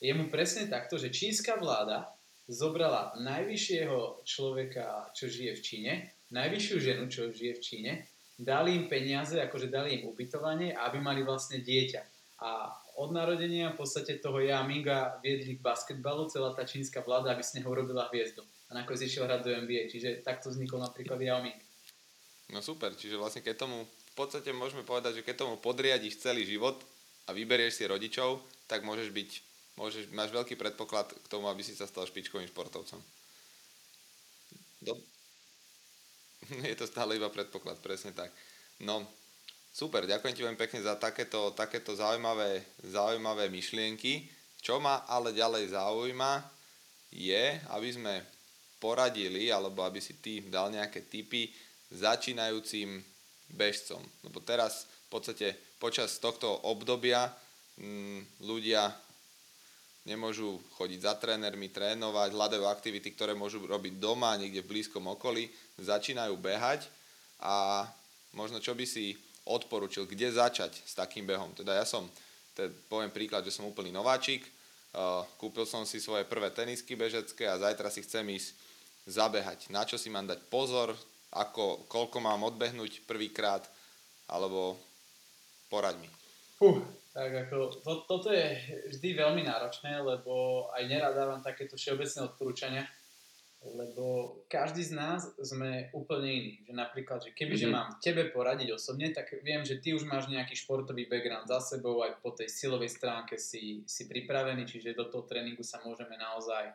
je 0.00 0.12
mu 0.16 0.32
presne 0.32 0.70
takto, 0.70 0.96
že 0.96 1.12
čínska 1.12 1.60
vláda 1.60 2.08
zobrala 2.48 3.12
najvyššieho 3.20 4.24
človeka, 4.24 5.12
čo 5.12 5.28
žije 5.28 5.52
v 5.58 5.60
Číne, 5.60 5.92
najvyššiu 6.32 6.76
ženu, 6.80 7.04
čo 7.12 7.28
žije 7.28 7.52
v 7.58 7.64
Číne, 7.64 7.92
dali 8.38 8.78
im 8.78 8.86
peniaze, 8.88 9.36
akože 9.36 9.68
dali 9.68 10.00
im 10.00 10.08
ubytovanie, 10.08 10.72
aby 10.72 11.02
mali 11.02 11.20
vlastne 11.26 11.60
dieťa. 11.60 12.00
A 12.38 12.72
od 12.98 13.14
narodenia 13.14 13.70
v 13.70 13.78
podstate 13.78 14.18
toho 14.18 14.42
Yaminga 14.42 15.22
viedli 15.22 15.54
k 15.54 15.62
basketbalu 15.62 16.26
celá 16.26 16.50
tá 16.50 16.66
čínska 16.66 16.98
vláda, 17.06 17.30
aby 17.30 17.46
z 17.46 17.62
neho 17.62 17.70
urobila 17.70 18.10
hviezdu. 18.10 18.42
A 18.68 18.74
nakoniec 18.74 19.06
išiel 19.06 19.30
hrať 19.30 19.40
do 19.46 19.50
NBA, 19.64 19.86
čiže 19.86 20.20
takto 20.26 20.50
vznikol 20.50 20.82
napríklad 20.82 21.22
Yao 21.22 21.38
Ming. 21.38 21.56
No 22.50 22.58
super, 22.58 22.92
čiže 22.98 23.14
vlastne 23.14 23.40
keď 23.40 23.64
tomu, 23.64 23.86
v 23.86 24.14
podstate 24.18 24.50
môžeme 24.50 24.82
povedať, 24.82 25.22
že 25.22 25.24
keď 25.24 25.46
tomu 25.46 25.54
podriadiš 25.62 26.18
celý 26.18 26.42
život 26.42 26.82
a 27.30 27.36
vyberieš 27.36 27.78
si 27.78 27.84
rodičov, 27.86 28.42
tak 28.66 28.82
môžeš 28.82 29.14
byť, 29.14 29.30
môžeš, 29.78 30.04
máš 30.10 30.34
veľký 30.34 30.58
predpoklad 30.58 31.14
k 31.14 31.26
tomu, 31.30 31.46
aby 31.46 31.62
si 31.62 31.78
sa 31.78 31.86
stal 31.86 32.02
špičkovým 32.08 32.50
športovcom. 32.50 32.98
Do, 34.82 34.98
je 36.70 36.76
to 36.76 36.86
stále 36.90 37.14
iba 37.14 37.30
predpoklad, 37.30 37.78
presne 37.78 38.10
tak. 38.10 38.34
No, 38.82 39.06
super, 39.78 40.10
ďakujem 40.10 40.34
ti 40.34 40.42
veľmi 40.42 40.58
pekne 40.58 40.82
za 40.82 40.98
takéto, 40.98 41.54
takéto 41.54 41.94
zaujímavé, 41.94 42.66
zaujímavé 42.82 43.46
myšlienky. 43.46 44.26
Čo 44.58 44.82
ma 44.82 45.06
ale 45.06 45.30
ďalej 45.30 45.70
zaujíma, 45.70 46.42
je, 47.14 47.62
aby 47.70 47.88
sme 47.94 48.14
poradili, 48.82 49.54
alebo 49.54 49.86
aby 49.86 50.02
si 50.02 50.18
ty 50.18 50.42
dal 50.42 50.74
nejaké 50.74 51.06
tipy 51.06 51.54
začínajúcim 51.94 52.98
bežcom. 53.54 54.02
Lebo 54.26 54.42
teraz 54.42 54.90
v 55.06 55.08
podstate 55.14 55.54
počas 55.78 56.18
tohto 56.18 56.50
obdobia 56.66 57.30
m, 57.78 57.86
mm, 57.86 58.20
ľudia 58.50 58.90
nemôžu 60.10 60.58
chodiť 60.74 61.00
za 61.06 61.14
trénermi, 61.22 61.70
trénovať, 61.70 62.34
hľadajú 62.34 62.66
aktivity, 62.66 63.14
ktoré 63.14 63.38
môžu 63.38 63.62
robiť 63.62 63.94
doma, 64.02 64.34
niekde 64.34 64.66
v 64.66 64.74
blízkom 64.74 65.06
okolí, 65.06 65.46
začínajú 65.78 66.34
behať 66.34 66.90
a 67.38 67.86
možno 68.34 68.58
čo 68.58 68.74
by 68.74 68.82
si 68.82 69.27
odporučil, 69.48 70.04
kde 70.04 70.28
začať 70.28 70.76
s 70.84 70.92
takým 70.92 71.24
behom. 71.24 71.56
Teda 71.56 71.72
ja 71.72 71.88
som, 71.88 72.04
teda 72.52 72.68
poviem 72.92 73.08
príklad, 73.08 73.42
že 73.42 73.54
som 73.56 73.64
úplný 73.64 73.88
nováčik, 73.88 74.44
uh, 74.44 75.24
kúpil 75.40 75.64
som 75.64 75.88
si 75.88 75.98
svoje 75.98 76.28
prvé 76.28 76.52
tenisky 76.52 76.92
bežecké 76.92 77.48
a 77.48 77.56
zajtra 77.56 77.88
si 77.88 78.04
chcem 78.04 78.28
ísť 78.28 78.52
zabehať. 79.08 79.72
Na 79.72 79.88
čo 79.88 79.96
si 79.96 80.12
mám 80.12 80.28
dať 80.28 80.44
pozor, 80.52 80.92
ako, 81.32 81.88
koľko 81.88 82.20
mám 82.20 82.44
odbehnúť 82.44 83.08
prvýkrát, 83.08 83.64
alebo 84.28 84.76
poraď 85.72 85.96
mi. 86.04 86.10
Uh, 86.60 86.84
tak 87.16 87.48
ako, 87.48 87.72
to, 87.80 87.92
toto 88.04 88.28
je 88.28 88.46
vždy 88.92 89.16
veľmi 89.16 89.48
náročné, 89.48 89.98
lebo 90.04 90.66
aj 90.76 90.84
nerad 90.86 91.16
dávam 91.16 91.40
takéto 91.40 91.74
všeobecné 91.74 92.28
odporúčania, 92.28 92.84
lebo 93.58 94.38
každý 94.46 94.86
z 94.86 94.94
nás 94.94 95.34
sme 95.42 95.90
úplne 95.90 96.30
iný. 96.30 96.52
Že 96.70 96.72
napríklad, 96.78 97.18
že 97.26 97.34
keby 97.34 97.58
mm-hmm. 97.58 97.70
že 97.70 97.74
mám 97.74 97.88
tebe 97.98 98.30
poradiť 98.30 98.70
osobne, 98.70 99.10
tak 99.10 99.34
viem, 99.42 99.66
že 99.66 99.82
ty 99.82 99.98
už 99.98 100.06
máš 100.06 100.30
nejaký 100.30 100.54
športový 100.54 101.10
background 101.10 101.50
za 101.50 101.58
sebou, 101.58 102.06
aj 102.06 102.22
po 102.22 102.30
tej 102.30 102.46
silovej 102.46 102.94
stránke 102.94 103.34
si, 103.34 103.82
si 103.82 104.06
pripravený, 104.06 104.62
čiže 104.62 104.94
do 104.94 105.10
toho 105.10 105.26
tréningu 105.26 105.66
sa 105.66 105.82
môžeme 105.82 106.14
naozaj 106.14 106.70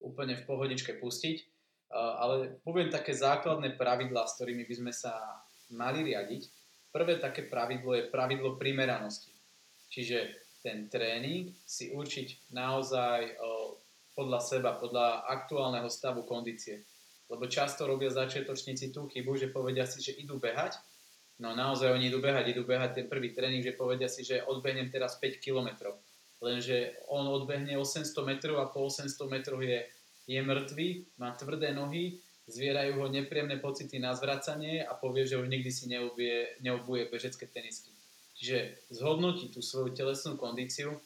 úplne 0.00 0.40
v 0.40 0.46
pohodičke 0.48 0.96
pustiť. 0.96 1.44
Ale 1.92 2.62
poviem 2.64 2.88
také 2.88 3.12
základné 3.12 3.76
pravidlá, 3.76 4.24
s 4.24 4.40
ktorými 4.40 4.64
by 4.64 4.74
sme 4.78 4.92
sa 4.94 5.42
mali 5.74 6.06
riadiť. 6.06 6.48
Prvé 6.90 7.20
také 7.20 7.44
pravidlo 7.44 7.92
je 7.98 8.08
pravidlo 8.08 8.56
primeranosti. 8.56 9.34
Čiže 9.90 10.18
ten 10.62 10.86
tréning 10.86 11.50
si 11.66 11.90
určiť 11.90 12.52
naozaj 12.54 13.36
podľa 14.14 14.40
seba, 14.42 14.76
podľa 14.76 15.26
aktuálneho 15.26 15.86
stavu 15.86 16.26
kondície. 16.26 16.84
Lebo 17.30 17.46
často 17.46 17.86
robia 17.86 18.10
začiatočníci 18.10 18.90
tú 18.90 19.06
chybu, 19.06 19.38
že 19.38 19.54
povedia 19.54 19.86
si, 19.86 20.02
že 20.02 20.18
idú 20.18 20.42
behať, 20.42 20.76
no 21.38 21.54
naozaj 21.54 21.94
oni 21.94 22.10
idú 22.10 22.18
behať, 22.18 22.50
idú 22.50 22.66
behať 22.66 22.90
ten 23.02 23.06
prvý 23.06 23.30
tréning, 23.30 23.62
že 23.62 23.78
povedia 23.78 24.10
si, 24.10 24.26
že 24.26 24.42
odbehnem 24.42 24.90
teraz 24.90 25.16
5 25.22 25.38
km. 25.38 25.94
Lenže 26.42 26.96
on 27.06 27.28
odbehne 27.30 27.78
800 27.78 28.10
metrov 28.26 28.58
a 28.58 28.66
po 28.72 28.88
800 28.88 29.30
metroch 29.30 29.62
je, 29.62 29.86
je 30.26 30.40
mŕtvý, 30.42 30.88
má 31.20 31.36
tvrdé 31.38 31.70
nohy 31.70 32.18
zvierajú 32.50 32.98
ho 32.98 33.06
nepríjemné 33.06 33.62
pocity 33.62 34.02
na 34.02 34.12
zvracanie 34.12 34.82
a 34.82 34.92
povie, 34.98 35.24
že 35.24 35.38
už 35.38 35.46
nikdy 35.46 35.70
si 35.70 35.86
neobuje, 35.86 36.58
neobuje 36.60 37.06
bežecké 37.06 37.46
tenisky. 37.46 37.94
Čiže 38.34 38.90
zhodnotí 38.90 39.54
tú 39.54 39.62
svoju 39.62 39.94
telesnú 39.94 40.34
kondíciu 40.34 40.98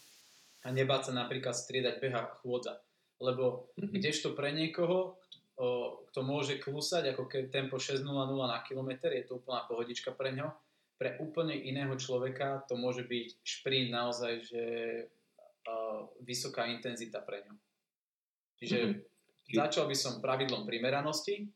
a 0.64 0.72
nebáť 0.72 1.10
sa 1.10 1.12
napríklad 1.12 1.52
striedať 1.52 2.00
beha 2.00 2.32
chôdza. 2.40 2.80
Lebo 3.24 3.72
mm-hmm. 3.80 3.96
kdežto 3.96 4.36
pre 4.36 4.52
niekoho, 4.52 5.16
kto, 5.24 5.66
kto 6.12 6.20
môže 6.20 6.60
klusať 6.60 7.16
ako 7.16 7.24
keď 7.24 7.48
tempo 7.48 7.80
6.00 7.80 8.04
na 8.04 8.60
kilometr, 8.60 9.16
je 9.16 9.24
to 9.24 9.40
úplná 9.40 9.64
pohodička 9.64 10.12
pre 10.12 10.36
ňo. 10.36 10.52
Pre 11.00 11.16
úplne 11.24 11.56
iného 11.56 11.96
človeka 11.96 12.68
to 12.68 12.76
môže 12.76 13.08
byť 13.08 13.40
šprint 13.40 13.88
naozaj, 13.90 14.32
že 14.46 14.64
uh, 15.08 16.06
vysoká 16.22 16.68
intenzita 16.68 17.24
pre 17.24 17.42
ňo. 17.48 17.54
Čiže 18.60 18.78
mm-hmm 18.78 19.12
Začal 19.52 19.84
by 19.84 19.96
som 19.96 20.24
pravidlom 20.24 20.64
primeranosti 20.64 21.52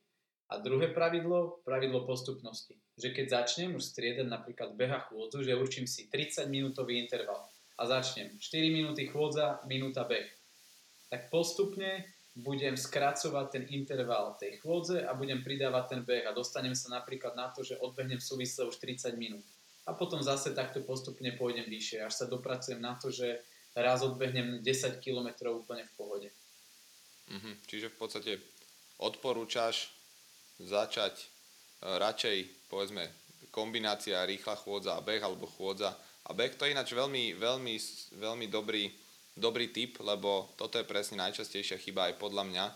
a 0.52 0.60
druhé 0.60 0.92
pravidlo, 0.92 1.64
pravidlo 1.64 2.04
postupnosti. 2.04 2.76
Že 3.00 3.08
keď 3.16 3.26
začnem 3.42 3.72
už 3.72 3.84
striedať 3.94 4.28
napríklad 4.28 4.76
beha 4.76 5.00
chôdzu, 5.08 5.40
že 5.40 5.56
určím 5.56 5.88
si 5.88 6.12
30 6.12 6.52
minútový 6.52 7.00
interval 7.00 7.48
a 7.80 7.82
začnem 7.88 8.36
4 8.36 8.76
minúty 8.76 9.08
chôdza, 9.08 9.64
minúta 9.64 10.04
beh. 10.04 10.28
Tak 11.08 11.32
postupne 11.32 12.04
budem 12.38 12.78
skracovať 12.78 13.46
ten 13.50 13.64
interval 13.74 14.38
tej 14.38 14.62
chôdze 14.62 15.02
a 15.02 15.10
budem 15.16 15.42
pridávať 15.42 15.84
ten 15.90 16.00
beh 16.06 16.30
a 16.30 16.36
dostanem 16.36 16.76
sa 16.78 16.94
napríklad 16.94 17.34
na 17.34 17.50
to, 17.50 17.66
že 17.66 17.80
odbehnem 17.82 18.22
súvisle 18.22 18.62
už 18.70 18.78
30 18.78 19.18
minút. 19.18 19.42
A 19.88 19.96
potom 19.96 20.22
zase 20.22 20.54
takto 20.54 20.84
postupne 20.84 21.34
pôjdem 21.34 21.66
vyššie, 21.66 22.04
až 22.04 22.14
sa 22.14 22.26
dopracujem 22.30 22.78
na 22.78 22.94
to, 22.94 23.10
že 23.10 23.40
raz 23.74 24.04
odbehnem 24.06 24.62
10 24.62 25.02
km 25.02 25.54
úplne 25.54 25.82
v 25.88 25.92
pohode. 25.98 26.28
Mm-hmm. 27.28 27.54
Čiže 27.66 27.90
v 27.92 27.96
podstate 27.96 28.32
odporúčaš 29.02 29.92
začať 30.58 31.14
e, 31.18 31.26
radšej, 31.98 32.68
povedzme, 32.70 33.06
kombinácia 33.50 34.26
rýchla 34.26 34.58
chôdza 34.58 34.98
a 34.98 35.04
beh, 35.04 35.22
alebo 35.22 35.46
chôdza 35.46 35.94
a 36.26 36.30
beh. 36.34 36.58
To 36.58 36.66
je 36.66 36.74
ináč 36.74 36.92
veľmi, 36.94 37.38
veľmi, 37.38 37.74
veľmi 38.18 38.46
dobrý, 38.50 38.90
dobrý 39.38 39.70
tip, 39.70 39.98
lebo 40.02 40.50
toto 40.58 40.76
je 40.76 40.86
presne 40.86 41.22
najčastejšia 41.22 41.80
chyba 41.80 42.12
aj 42.12 42.14
podľa 42.20 42.44
mňa, 42.46 42.66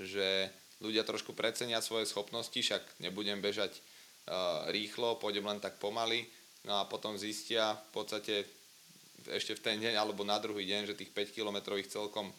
že 0.00 0.50
ľudia 0.80 1.04
trošku 1.04 1.32
precenia 1.32 1.80
svoje 1.80 2.04
schopnosti, 2.08 2.56
však 2.56 3.00
nebudem 3.00 3.40
bežať 3.40 3.76
uh, 3.76 4.68
rýchlo, 4.68 5.16
pôjdem 5.16 5.44
len 5.48 5.60
tak 5.60 5.80
pomaly, 5.80 6.28
no 6.68 6.80
a 6.80 6.88
potom 6.88 7.16
zistia 7.16 7.76
v 7.88 7.90
podstate 7.92 8.34
ešte 9.28 9.56
v 9.56 9.64
ten 9.64 9.76
deň 9.80 9.96
alebo 9.96 10.22
na 10.22 10.36
druhý 10.36 10.68
deň, 10.68 10.92
že 10.92 10.98
tých 10.98 11.10
5 11.10 11.36
km 11.36 11.58
ich 11.80 11.90
celkom 11.90 12.30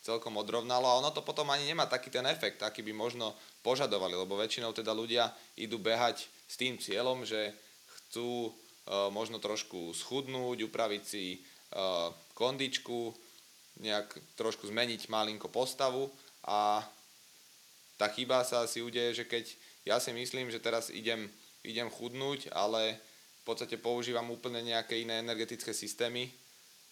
celkom 0.00 0.40
odrovnalo 0.40 0.88
a 0.88 0.98
ono 0.98 1.12
to 1.12 1.20
potom 1.20 1.52
ani 1.52 1.68
nemá 1.68 1.84
taký 1.84 2.08
ten 2.08 2.24
efekt, 2.24 2.64
aký 2.64 2.80
by 2.80 2.92
možno 2.96 3.36
požadovali, 3.60 4.16
lebo 4.16 4.32
väčšinou 4.32 4.72
teda 4.72 4.96
ľudia 4.96 5.28
idú 5.60 5.76
behať 5.76 6.24
s 6.24 6.54
tým 6.56 6.80
cieľom, 6.80 7.28
že 7.28 7.52
chcú 7.84 8.48
e, 8.48 8.50
možno 9.12 9.36
trošku 9.36 9.92
schudnúť, 9.92 10.64
upraviť 10.64 11.02
si 11.04 11.44
kondičku, 12.34 13.14
nejak 13.80 14.12
trošku 14.36 14.68
zmeniť 14.68 15.08
malinko 15.08 15.48
postavu 15.48 16.10
a 16.44 16.84
tá 17.96 18.08
chyba 18.10 18.44
sa 18.44 18.64
asi 18.64 18.80
udeje, 18.80 19.22
že 19.22 19.24
keď 19.28 19.44
ja 19.84 19.96
si 20.00 20.12
myslím, 20.12 20.48
že 20.48 20.60
teraz 20.60 20.88
idem, 20.88 21.28
idem 21.64 21.88
chudnúť, 21.88 22.52
ale 22.52 22.96
v 23.40 23.44
podstate 23.44 23.80
používam 23.80 24.28
úplne 24.32 24.60
nejaké 24.64 25.00
iné 25.00 25.20
energetické 25.20 25.72
systémy, 25.72 26.28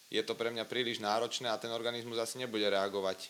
je 0.09 0.23
to 0.25 0.33
pre 0.33 0.49
mňa 0.49 0.64
príliš 0.64 1.05
náročné 1.05 1.53
a 1.53 1.61
ten 1.61 1.69
organizmus 1.69 2.17
asi 2.17 2.41
nebude 2.41 2.64
reagovať 2.64 3.29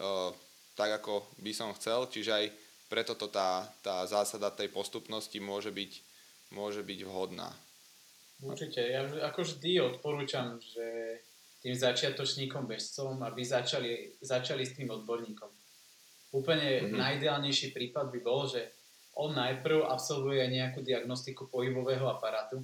uh, 0.00 0.28
tak, 0.76 1.00
ako 1.00 1.24
by 1.40 1.52
som 1.56 1.72
chcel, 1.72 2.04
čiže 2.08 2.32
aj 2.32 2.46
preto 2.88 3.16
to 3.16 3.28
tá, 3.32 3.64
tá 3.80 4.04
zásada 4.04 4.52
tej 4.52 4.68
postupnosti 4.68 5.36
môže 5.40 5.72
byť, 5.72 5.92
môže 6.52 6.84
byť 6.84 7.00
vhodná. 7.04 7.48
Určite, 8.38 8.86
ja 8.86 9.02
ako 9.02 9.42
vždy 9.42 9.82
odporúčam, 9.82 10.62
že 10.62 11.18
tým 11.58 11.74
začiatočníkom 11.74 12.70
bežcom, 12.70 13.18
aby 13.26 13.42
začali, 13.42 14.14
začali 14.22 14.62
s 14.62 14.78
tým 14.78 14.94
odborníkom. 14.94 15.50
Úplne 16.30 16.66
mm-hmm. 16.86 16.98
najideálnejší 17.02 17.74
prípad 17.74 18.14
by 18.14 18.20
bol, 18.22 18.46
že 18.46 18.70
on 19.18 19.34
najprv 19.34 19.82
absolvuje 19.90 20.46
nejakú 20.54 20.86
diagnostiku 20.86 21.50
pohybového 21.50 22.06
aparátu, 22.06 22.62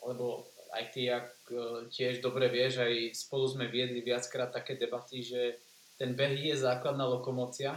lebo 0.00 0.48
aj 0.72 0.84
ty, 0.96 1.12
ak 1.12 1.28
e, 1.52 1.56
tiež 1.92 2.24
dobre 2.24 2.48
vieš, 2.48 2.80
aj 2.80 3.12
spolu 3.12 3.44
sme 3.44 3.68
viedli 3.68 4.00
viackrát 4.00 4.48
také 4.48 4.80
debaty, 4.80 5.20
že 5.20 5.60
ten 6.00 6.16
beh 6.16 6.32
je 6.32 6.56
základná 6.56 7.04
lokomócia, 7.04 7.76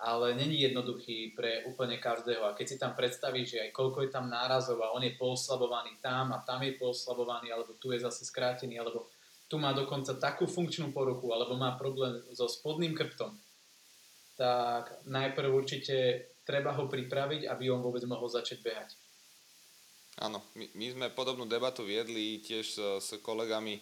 ale 0.00 0.32
není 0.32 0.64
jednoduchý 0.64 1.36
pre 1.36 1.68
úplne 1.68 2.00
každého. 2.00 2.48
A 2.48 2.56
keď 2.56 2.66
si 2.66 2.76
tam 2.80 2.96
predstavíš, 2.96 3.56
že 3.56 3.62
aj 3.68 3.76
koľko 3.76 4.08
je 4.08 4.10
tam 4.10 4.32
nárazov 4.32 4.80
a 4.80 4.96
on 4.96 5.04
je 5.04 5.12
pooslabovaný 5.20 6.00
tam 6.00 6.32
a 6.32 6.40
tam 6.40 6.64
je 6.64 6.72
pooslabovaný, 6.80 7.52
alebo 7.52 7.76
tu 7.76 7.92
je 7.92 8.00
zase 8.00 8.24
skrátený, 8.24 8.80
alebo 8.80 9.12
tu 9.50 9.60
má 9.60 9.76
dokonca 9.76 10.16
takú 10.16 10.48
funkčnú 10.48 10.94
poruchu, 10.96 11.36
alebo 11.36 11.58
má 11.58 11.76
problém 11.76 12.24
so 12.32 12.48
spodným 12.48 12.96
krptom, 12.96 13.36
tak 14.40 15.04
najprv 15.04 15.52
určite 15.52 15.96
treba 16.48 16.72
ho 16.72 16.88
pripraviť, 16.88 17.44
aby 17.44 17.68
on 17.68 17.84
vôbec 17.84 18.00
mohol 18.08 18.30
začať 18.30 18.64
behať. 18.64 18.96
Áno, 20.20 20.40
my, 20.56 20.64
my 20.74 20.86
sme 20.96 21.06
podobnú 21.12 21.44
debatu 21.44 21.84
viedli 21.84 22.40
tiež 22.40 22.64
s, 22.64 22.78
s 22.78 23.08
kolegami 23.20 23.80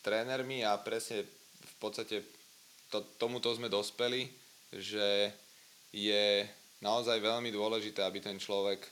trénermi 0.00 0.64
a 0.64 0.80
presne 0.80 1.28
v 1.60 1.74
podstate 1.76 2.24
to, 2.88 3.04
tomuto 3.20 3.52
sme 3.52 3.68
dospeli, 3.68 4.28
že 4.72 5.32
je 5.92 6.44
naozaj 6.84 7.18
veľmi 7.18 7.50
dôležité, 7.50 8.04
aby 8.04 8.20
ten 8.20 8.36
človek 8.36 8.84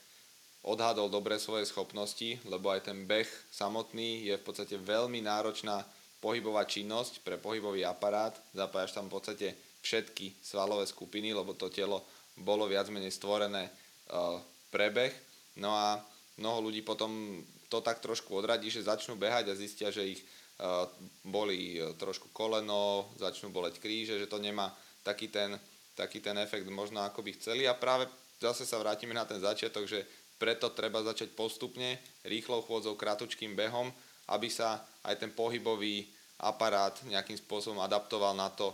odhadol 0.67 1.07
dobre 1.07 1.39
svoje 1.39 1.63
schopnosti, 1.69 2.39
lebo 2.43 2.73
aj 2.73 2.91
ten 2.91 3.07
beh 3.07 3.27
samotný 3.53 4.27
je 4.27 4.35
v 4.35 4.43
podstate 4.43 4.75
veľmi 4.75 5.23
náročná 5.23 5.85
pohybová 6.19 6.65
činnosť 6.65 7.23
pre 7.23 7.37
pohybový 7.39 7.85
aparát. 7.85 8.35
Zapájaš 8.51 8.97
tam 8.97 9.07
v 9.07 9.15
podstate 9.15 9.47
všetky 9.85 10.35
svalové 10.43 10.83
skupiny, 10.89 11.31
lebo 11.31 11.55
to 11.55 11.71
telo 11.71 12.03
bolo 12.35 12.67
viac 12.67 12.89
menej 12.91 13.13
stvorené 13.13 13.69
uh, 13.69 14.41
pre 14.73 14.91
beh. 14.91 15.13
No 15.61 15.71
a 15.71 16.01
mnoho 16.41 16.69
ľudí 16.69 16.83
potom 16.83 17.41
to 17.71 17.79
tak 17.79 18.03
trošku 18.03 18.35
odradí, 18.35 18.67
že 18.67 18.85
začnú 18.85 19.15
behať 19.15 19.51
a 19.51 19.59
zistia, 19.59 19.87
že 19.91 20.05
ich 20.07 20.21
uh, 20.23 20.87
boli 21.27 21.75
e, 21.75 21.91
trošku 21.99 22.31
koleno, 22.31 23.11
začnú 23.19 23.51
boleť 23.51 23.83
kríže, 23.83 24.15
že 24.15 24.31
to 24.31 24.39
nemá 24.39 24.71
taký 25.03 25.27
ten, 25.27 25.59
taký 25.97 26.21
ten 26.21 26.37
efekt 26.37 26.69
možno 26.69 27.01
ako 27.01 27.25
by 27.25 27.33
chceli. 27.41 27.65
A 27.65 27.73
práve 27.73 28.05
zase 28.37 28.69
sa 28.69 28.77
vrátime 28.77 29.17
na 29.17 29.25
ten 29.25 29.41
začiatok, 29.41 29.89
že 29.89 30.05
preto 30.37 30.69
treba 30.69 31.01
začať 31.01 31.33
postupne, 31.33 31.97
rýchlou 32.21 32.61
chôdzou, 32.61 32.93
kratučkým 32.93 33.57
behom, 33.57 33.89
aby 34.29 34.53
sa 34.53 34.85
aj 35.01 35.17
ten 35.17 35.33
pohybový 35.33 36.05
aparát 36.37 36.93
nejakým 37.09 37.41
spôsobom 37.41 37.81
adaptoval 37.81 38.37
na 38.37 38.53
to, 38.53 38.69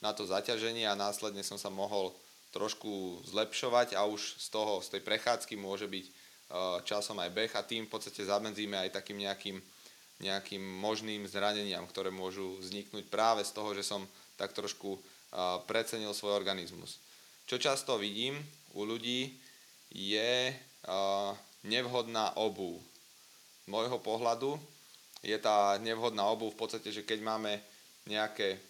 na 0.00 0.16
to 0.16 0.24
zaťaženie 0.24 0.88
a 0.88 0.96
následne 0.96 1.44
som 1.44 1.60
sa 1.60 1.68
mohol 1.68 2.16
trošku 2.56 3.20
zlepšovať 3.28 3.92
a 3.92 4.08
už 4.08 4.40
z 4.40 4.46
toho, 4.48 4.80
z 4.80 4.96
tej 4.96 5.02
prechádzky 5.04 5.60
môže 5.60 5.84
byť 5.84 6.24
Eh, 6.44 6.78
časom 6.84 7.16
aj 7.18 7.32
beh 7.32 7.52
a 7.56 7.64
tým 7.64 7.88
v 7.88 7.92
podstate 7.96 8.20
zamedzíme 8.20 8.76
aj 8.76 9.00
takým 9.00 9.16
nejakým, 9.16 9.58
nejakým 10.20 10.60
možným 10.60 11.24
zraneniam, 11.24 11.82
ktoré 11.88 12.12
môžu 12.12 12.60
vzniknúť 12.60 13.08
práve 13.08 13.42
z 13.42 13.50
toho, 13.56 13.72
že 13.72 13.80
som 13.80 14.04
tak 14.36 14.52
trošku 14.52 15.00
precenil 15.66 16.14
svoj 16.14 16.38
organizmus. 16.38 17.02
Čo 17.44 17.58
často 17.58 17.98
vidím 17.98 18.38
u 18.72 18.86
ľudí 18.86 19.34
je 19.90 20.54
nevhodná 21.66 22.34
obu. 22.38 22.78
Z 23.64 23.66
môjho 23.68 23.98
pohľadu 23.98 24.56
je 25.24 25.36
tá 25.40 25.80
nevhodná 25.80 26.28
obu 26.28 26.52
v 26.52 26.58
podstate, 26.58 26.92
že 26.92 27.02
keď 27.02 27.18
máme 27.24 27.52
nejaké 28.06 28.60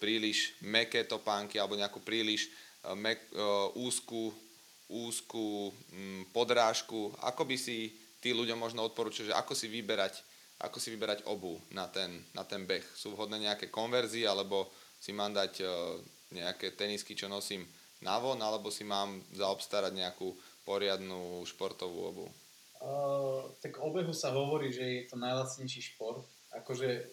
príliš 0.00 0.56
meké 0.64 1.04
topánky 1.04 1.56
alebo 1.56 1.76
nejakú 1.76 2.00
príliš 2.04 2.48
mek, 2.96 3.20
úzkú 3.76 4.32
úzkú 4.90 5.70
mm, 5.70 6.34
podrážku, 6.34 7.14
ako 7.22 7.46
by 7.46 7.56
si 7.56 7.94
tí 8.18 8.34
ľuďom 8.34 8.58
možno 8.58 8.82
odporúčil, 8.82 9.30
že 9.30 9.38
ako 9.38 9.54
si 9.54 9.70
vyberať, 9.70 10.18
ako 10.60 10.82
si 10.82 10.90
vyberať 10.90 11.24
obu 11.30 11.56
na 11.70 11.86
ten, 11.86 12.10
na 12.34 12.42
ten 12.42 12.66
beh. 12.66 12.82
Sú 12.98 13.14
vhodné 13.14 13.38
nejaké 13.38 13.70
konverzie, 13.70 14.26
alebo 14.26 14.66
si 15.00 15.16
mám 15.16 15.32
dať 15.32 15.64
uh, 15.64 15.96
nejaké 16.36 16.76
tenisky, 16.76 17.16
čo 17.16 17.26
nosím 17.26 17.64
navon, 18.04 18.38
alebo 18.38 18.68
si 18.68 18.84
mám 18.84 19.24
zaobstarať 19.32 19.92
nejakú 19.96 20.36
poriadnu 20.68 21.42
športovú 21.48 21.98
obu? 22.04 22.26
Uh, 22.80 23.48
tak 23.60 23.76
o 23.80 23.92
behu 23.92 24.12
sa 24.12 24.32
hovorí, 24.32 24.72
že 24.72 24.84
je 24.84 25.04
to 25.08 25.16
najlacnejší 25.16 25.96
šport. 25.96 26.24
Akože 26.52 27.08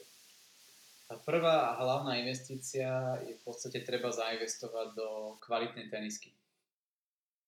tá 1.08 1.16
prvá 1.24 1.72
a 1.72 1.80
hlavná 1.80 2.20
investícia 2.20 3.20
je 3.24 3.36
v 3.40 3.42
podstate 3.48 3.84
treba 3.88 4.12
zainvestovať 4.12 4.88
do 4.96 5.40
kvalitnej 5.40 5.88
tenisky. 5.88 6.36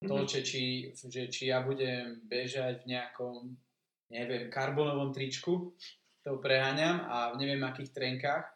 To, 0.08 0.24
mhm. 0.24 0.32
že 0.32 0.40
či, 0.48 0.64
že 0.96 1.28
či 1.28 1.52
ja 1.52 1.60
budem 1.60 2.24
bežať 2.24 2.88
v 2.88 2.96
nejakom, 2.96 3.52
neviem, 4.16 4.48
karbonovom 4.48 5.12
tričku, 5.12 5.76
to 6.24 6.40
preháňam 6.40 7.04
a 7.08 7.36
v 7.36 7.44
neviem 7.44 7.64
akých 7.68 7.92
trenkách, 7.92 8.48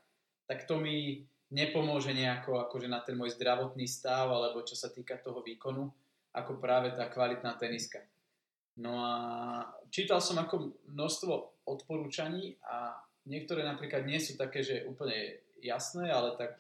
tak 0.47 0.63
to 0.67 0.79
mi 0.79 1.27
nepomôže 1.53 2.11
nejako 2.17 2.65
akože 2.65 2.89
na 2.89 2.99
ten 3.05 3.13
môj 3.13 3.37
zdravotný 3.37 3.85
stav, 3.85 4.25
alebo 4.33 4.65
čo 4.65 4.73
sa 4.73 4.89
týka 4.89 5.21
toho 5.21 5.45
výkonu, 5.45 5.85
ako 6.33 6.57
práve 6.57 6.89
tá 6.97 7.05
kvalitná 7.05 7.53
teniska. 7.61 8.01
No 8.81 8.97
a 9.05 9.13
čítal 9.93 10.17
som 10.17 10.41
ako 10.41 10.81
množstvo 10.89 11.33
odporúčaní 11.69 12.57
a 12.65 12.97
niektoré 13.29 13.61
napríklad 13.61 14.09
nie 14.09 14.17
sú 14.17 14.33
také, 14.33 14.65
že 14.65 14.89
úplne 14.89 15.45
jasné, 15.61 16.09
ale 16.09 16.33
tak 16.33 16.57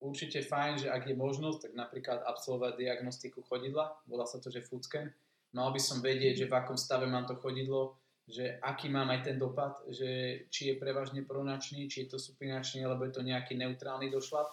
určite 0.00 0.40
fajn, 0.40 0.88
že 0.88 0.88
ak 0.88 1.04
je 1.04 1.14
možnosť, 1.20 1.58
tak 1.68 1.72
napríklad 1.76 2.24
absolvovať 2.24 2.80
diagnostiku 2.80 3.44
chodidla, 3.44 3.92
volá 4.08 4.24
sa 4.24 4.40
to, 4.40 4.48
že 4.48 4.64
foodscan. 4.64 5.12
Mal 5.52 5.68
by 5.68 5.80
som 5.82 6.00
vedieť, 6.00 6.46
že 6.46 6.48
v 6.48 6.56
akom 6.56 6.80
stave 6.80 7.04
mám 7.04 7.28
to 7.28 7.36
chodidlo, 7.36 8.00
že 8.30 8.62
aký 8.62 8.86
mám 8.86 9.10
aj 9.10 9.26
ten 9.26 9.36
dopad, 9.36 9.74
že 9.90 10.42
či 10.48 10.70
je 10.70 10.74
prevažne 10.78 11.26
pronačný, 11.26 11.90
či 11.90 12.06
je 12.06 12.14
to 12.14 12.18
supinačný, 12.22 12.86
alebo 12.86 13.04
je 13.04 13.12
to 13.18 13.26
nejaký 13.26 13.58
neutrálny 13.58 14.08
došlap. 14.08 14.46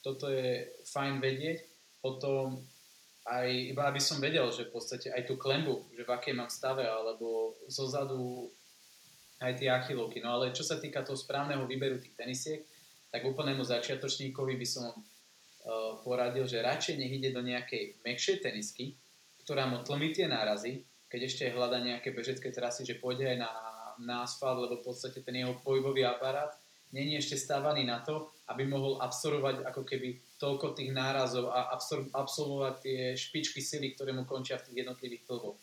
Toto 0.00 0.32
je 0.32 0.72
fajn 0.88 1.20
vedieť. 1.20 1.60
Potom 2.00 2.64
aj 3.28 3.46
iba 3.52 3.84
aby 3.84 4.00
som 4.00 4.16
vedel, 4.16 4.48
že 4.48 4.72
v 4.72 4.72
podstate 4.72 5.12
aj 5.12 5.28
tú 5.28 5.36
klembu, 5.36 5.84
že 5.92 6.08
v 6.08 6.12
akej 6.16 6.32
mám 6.32 6.48
stave, 6.48 6.88
alebo 6.88 7.60
zozadu 7.68 8.48
aj 9.40 9.60
tie 9.60 9.68
achilovky. 9.68 10.24
No 10.24 10.40
ale 10.40 10.56
čo 10.56 10.64
sa 10.64 10.80
týka 10.80 11.04
toho 11.04 11.16
správneho 11.16 11.64
výberu 11.68 12.00
tých 12.00 12.16
tenisiek, 12.16 12.64
tak 13.12 13.24
úplnému 13.24 13.60
začiatočníkovi 13.60 14.54
by 14.56 14.66
som 14.68 14.88
uh, 14.88 16.00
poradil, 16.00 16.48
že 16.48 16.64
radšej 16.64 16.96
nech 16.96 17.12
ide 17.20 17.30
do 17.34 17.44
nejakej 17.44 18.00
mekšej 18.04 18.36
tenisky, 18.40 18.96
ktorá 19.44 19.66
mu 19.66 19.82
tlmí 19.82 20.12
tie 20.14 20.28
nárazy, 20.30 20.84
keď 21.10 21.20
ešte 21.26 21.44
hľada 21.50 21.82
nejaké 21.82 22.14
bežecké 22.14 22.54
trasy, 22.54 22.86
že 22.86 23.02
pôjde 23.02 23.26
aj 23.34 23.38
na, 23.42 23.50
na 23.98 24.16
asfalt, 24.22 24.62
lebo 24.62 24.78
v 24.78 24.86
podstate 24.86 25.20
ten 25.26 25.42
jeho 25.42 25.58
pohybový 25.58 26.06
aparát 26.06 26.54
není 26.94 27.18
ešte 27.18 27.34
stávaný 27.34 27.82
na 27.82 27.98
to, 28.02 28.30
aby 28.46 28.62
mohol 28.66 29.02
absorbovať 29.02 29.66
ako 29.66 29.82
keby 29.82 30.22
toľko 30.38 30.78
tých 30.78 30.94
nárazov 30.94 31.50
a 31.50 31.74
absor- 31.74 32.10
absolvovať 32.14 32.74
tie 32.82 33.00
špičky 33.18 33.58
sily, 33.58 33.94
ktoré 33.94 34.14
mu 34.14 34.22
končia 34.22 34.58
v 34.58 34.70
tých 34.70 34.86
jednotlivých 34.86 35.26
klboch. 35.26 35.58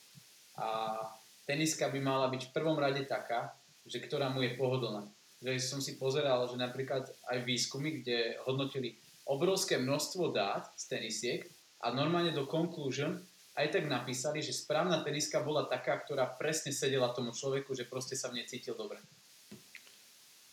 A 0.60 1.00
teniska 1.48 1.88
by 1.88 2.00
mala 2.04 2.28
byť 2.28 2.52
v 2.52 2.54
prvom 2.56 2.76
rade 2.76 3.04
taká, 3.08 3.56
že 3.88 4.04
ktorá 4.04 4.28
mu 4.32 4.44
je 4.44 4.56
pohodlná. 4.60 5.08
Že 5.40 5.52
som 5.64 5.80
si 5.80 5.96
pozeral, 5.96 6.44
že 6.52 6.60
napríklad 6.60 7.08
aj 7.32 7.38
výskumy, 7.48 8.04
kde 8.04 8.36
hodnotili 8.44 9.00
obrovské 9.28 9.80
množstvo 9.80 10.36
dát 10.36 10.68
z 10.76 10.84
tenisiek 10.92 11.42
a 11.84 11.94
normálne 11.94 12.34
do 12.34 12.48
conclusion 12.50 13.22
aj 13.58 13.74
tak 13.74 13.90
napísali, 13.90 14.46
že 14.46 14.54
správna 14.54 15.02
teniska 15.02 15.42
bola 15.42 15.66
taká, 15.66 15.98
ktorá 15.98 16.30
presne 16.38 16.70
sedela 16.70 17.10
tomu 17.10 17.34
človeku, 17.34 17.74
že 17.74 17.90
proste 17.90 18.14
sa 18.14 18.30
v 18.30 18.40
nej 18.40 18.46
cítil 18.46 18.78
dobre. 18.78 19.02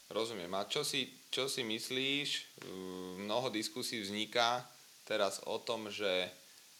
Rozumiem. 0.08 0.48
A 0.56 0.64
čo 0.64 0.80
si, 0.80 1.12
čo 1.28 1.44
si 1.50 1.60
myslíš? 1.60 2.60
Mnoho 3.20 3.52
diskusí 3.52 4.00
vzniká 4.00 4.64
teraz 5.04 5.42
o 5.44 5.60
tom, 5.60 5.92
že 5.92 6.32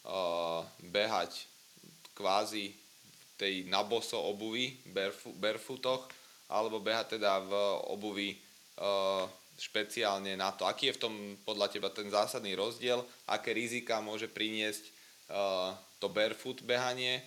uh, 0.09 0.65
behať 0.81 1.45
kvázi 2.17 2.73
tej 3.35 3.67
naboso 3.69 4.17
obuvi, 4.17 4.81
barefoot, 4.87 5.35
barefootoch, 5.37 6.03
alebo 6.49 6.81
behať 6.81 7.19
teda 7.19 7.43
v 7.43 7.53
obuvi 7.91 8.31
uh, 8.79 9.27
špeciálne 9.59 10.39
na 10.39 10.55
to. 10.55 10.65
Aký 10.65 10.89
je 10.89 10.97
v 10.97 11.03
tom 11.03 11.15
podľa 11.43 11.69
teba 11.75 11.91
ten 11.91 12.07
zásadný 12.09 12.55
rozdiel? 12.55 13.03
Aké 13.27 13.51
rizika 13.51 13.99
môže 13.99 14.31
priniesť 14.31 14.85
uh, 15.35 15.75
to 16.05 16.13
barefoot 16.13 16.61
behanie 16.69 17.25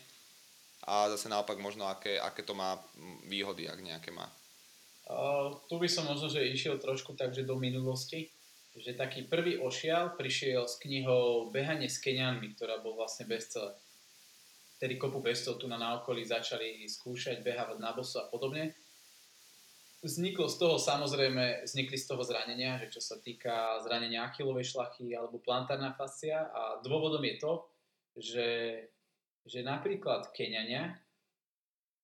a 0.85 1.09
zase 1.09 1.25
naopak 1.25 1.57
možno 1.57 1.89
aké, 1.89 2.21
aké 2.21 2.45
to 2.45 2.53
má 2.53 2.77
výhody, 3.25 3.65
ak 3.65 3.81
nejaké 3.81 4.13
má. 4.13 4.29
Uh, 5.09 5.57
tu 5.65 5.81
by 5.81 5.89
som 5.89 6.05
možno, 6.05 6.29
že 6.29 6.45
išiel 6.45 6.77
trošku 6.77 7.17
takže 7.17 7.41
do 7.41 7.57
minulosti, 7.57 8.29
že 8.77 8.93
taký 8.93 9.25
prvý 9.25 9.57
ošial 9.57 10.13
prišiel 10.13 10.69
s 10.69 10.77
knihou 10.77 11.49
Behanie 11.49 11.89
s 11.89 11.97
Kenianmi, 11.97 12.53
ktorá 12.53 12.77
bol 12.77 12.93
vlastne 12.93 13.25
bestseller. 13.25 13.73
Tedy 14.77 15.01
kopu 15.01 15.17
bestov 15.25 15.57
tu 15.57 15.65
na 15.65 15.81
okolí 15.97 16.21
začali 16.21 16.85
skúšať 16.85 17.41
behávať 17.41 17.81
na 17.81 17.97
boso 17.97 18.21
a 18.21 18.29
podobne. 18.29 18.77
Vzniklo 20.05 20.45
z 20.45 20.61
toho 20.61 20.77
samozrejme, 20.77 21.65
vznikli 21.65 21.97
z 21.97 22.05
toho 22.05 22.21
zranenia, 22.21 22.77
že 22.77 22.93
čo 22.93 23.01
sa 23.01 23.17
týka 23.17 23.81
zranenia 23.81 24.29
achilovej 24.29 24.69
šlachy 24.69 25.17
alebo 25.17 25.41
plantárna 25.41 25.97
fascia 25.97 26.45
a 26.53 26.77
dôvodom 26.85 27.25
je 27.25 27.41
to, 27.41 27.65
že, 28.17 28.49
že 29.45 29.59
napríklad 29.61 30.33
Keňania, 30.33 30.97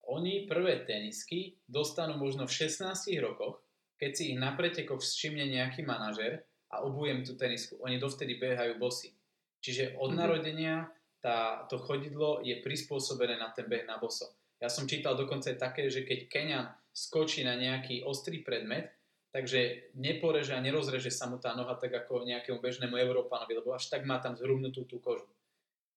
oni 0.04 0.45
prvé 0.45 0.84
tenisky 0.84 1.58
dostanú 1.65 2.19
možno 2.19 2.45
v 2.45 2.54
16 2.69 2.93
rokoch, 3.23 3.63
keď 3.97 4.12
si 4.13 4.23
ich 4.36 4.39
na 4.39 4.54
pretekoch 4.54 4.99
všimne 4.99 5.47
nejaký 5.47 5.82
manažer 5.88 6.43
a 6.69 6.84
obujem 6.84 7.23
tú 7.23 7.34
tenisku. 7.39 7.80
Oni 7.82 7.97
dovtedy 7.97 8.36
behajú 8.36 8.78
bosy. 8.78 9.15
Čiže 9.63 9.95
od 9.95 10.12
mm-hmm. 10.12 10.19
narodenia 10.19 10.76
tá, 11.23 11.63
to 11.71 11.80
chodidlo 11.80 12.43
je 12.43 12.60
prispôsobené 12.60 13.39
na 13.39 13.56
ten 13.56 13.63
beh 13.63 13.88
na 13.88 13.95
boso. 13.95 14.28
Ja 14.60 14.67
som 14.67 14.88
čítal 14.88 15.15
dokonca 15.15 15.56
také, 15.56 15.88
že 15.88 16.04
keď 16.04 16.19
Keňan 16.28 16.65
skočí 16.91 17.47
na 17.47 17.56
nejaký 17.56 18.04
ostrý 18.04 18.43
predmet, 18.43 18.91
takže 19.32 19.91
neporeže 19.95 20.52
a 20.52 20.60
nerozreže 20.60 21.10
sa 21.10 21.32
mu 21.32 21.39
tá 21.39 21.56
noha 21.56 21.80
tak 21.80 21.95
ako 21.95 22.28
nejakému 22.28 22.60
bežnému 22.60 22.99
Európanovi, 22.99 23.56
lebo 23.56 23.71
až 23.71 23.88
tak 23.88 24.04
má 24.04 24.19
tam 24.19 24.36
zhrubnutú 24.36 24.84
tú 24.84 24.99
kožu. 24.99 25.26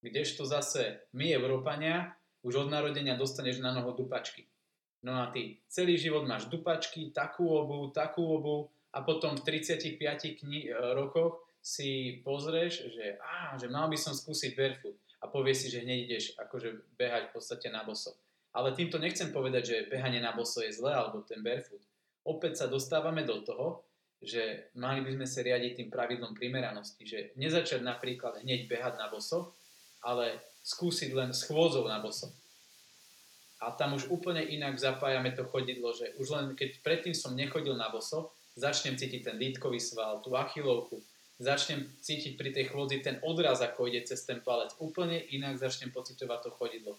Kdežto 0.06 0.46
zase 0.46 1.02
my, 1.10 1.34
Európania, 1.34 2.14
už 2.46 2.66
od 2.66 2.68
narodenia 2.70 3.18
dostaneš 3.18 3.58
na 3.58 3.74
noho 3.74 3.90
dupačky. 3.90 4.46
No 5.02 5.18
a 5.22 5.30
ty 5.34 5.58
celý 5.66 5.98
život 5.98 6.22
máš 6.24 6.46
dupačky, 6.46 7.10
takú 7.10 7.50
obu, 7.50 7.90
takú 7.90 8.22
obu 8.22 8.70
a 8.94 9.02
potom 9.02 9.34
v 9.34 9.42
35 9.42 9.98
kni- 10.38 10.70
e, 10.70 10.74
rokoch 10.94 11.42
si 11.58 12.22
pozrieš, 12.22 12.94
že, 12.94 13.18
á, 13.18 13.58
že 13.58 13.66
mal 13.66 13.90
by 13.90 13.98
som 13.98 14.14
skúsiť 14.14 14.54
barefoot 14.54 14.94
a 15.18 15.26
povieš 15.26 15.66
si, 15.66 15.68
že 15.74 15.82
hneď 15.82 15.98
ideš 16.06 16.24
akože 16.38 16.94
behať 16.94 17.30
v 17.30 17.32
podstate 17.34 17.66
na 17.68 17.82
boso. 17.82 18.14
Ale 18.54 18.72
týmto 18.72 18.96
nechcem 18.96 19.34
povedať, 19.34 19.62
že 19.66 19.90
behanie 19.90 20.22
na 20.22 20.32
boso 20.32 20.62
je 20.62 20.72
zlé 20.72 20.94
alebo 20.94 21.26
ten 21.26 21.42
barefoot. 21.42 21.82
Opäť 22.22 22.64
sa 22.64 22.66
dostávame 22.70 23.26
do 23.26 23.42
toho, 23.42 23.82
že 24.22 24.72
mali 24.78 25.04
by 25.04 25.18
sme 25.18 25.26
sa 25.28 25.44
riadiť 25.44 25.72
tým 25.76 25.88
pravidlom 25.92 26.32
primeranosti, 26.32 27.04
že 27.04 27.18
nezačať 27.36 27.84
napríklad 27.84 28.40
hneď 28.40 28.64
behať 28.64 28.96
na 28.96 29.12
boso, 29.12 29.52
ale 30.06 30.38
skúsiť 30.62 31.10
len 31.10 31.34
schôdzov 31.34 31.90
na 31.90 31.98
boso. 31.98 32.30
A 33.58 33.74
tam 33.74 33.98
už 33.98 34.06
úplne 34.12 34.46
inak 34.46 34.78
zapájame 34.78 35.34
to 35.34 35.42
chodidlo, 35.50 35.90
že 35.90 36.14
už 36.22 36.26
len 36.30 36.46
keď 36.54 36.78
predtým 36.86 37.14
som 37.16 37.34
nechodil 37.34 37.74
na 37.74 37.90
boso, 37.90 38.30
začnem 38.54 38.94
cítiť 38.94 39.26
ten 39.26 39.36
lítkový 39.36 39.82
sval, 39.82 40.22
tú 40.22 40.38
achilovku, 40.38 41.02
začnem 41.42 41.90
cítiť 42.00 42.38
pri 42.38 42.54
tej 42.54 42.70
chôdzi 42.70 43.02
ten 43.02 43.18
odraz, 43.26 43.60
ako 43.60 43.90
ide 43.90 44.06
cez 44.06 44.22
ten 44.22 44.38
palec. 44.44 44.72
Úplne 44.78 45.18
inak 45.34 45.58
začnem 45.58 45.90
pocitovať 45.90 46.38
to 46.46 46.50
chodidlo. 46.54 46.94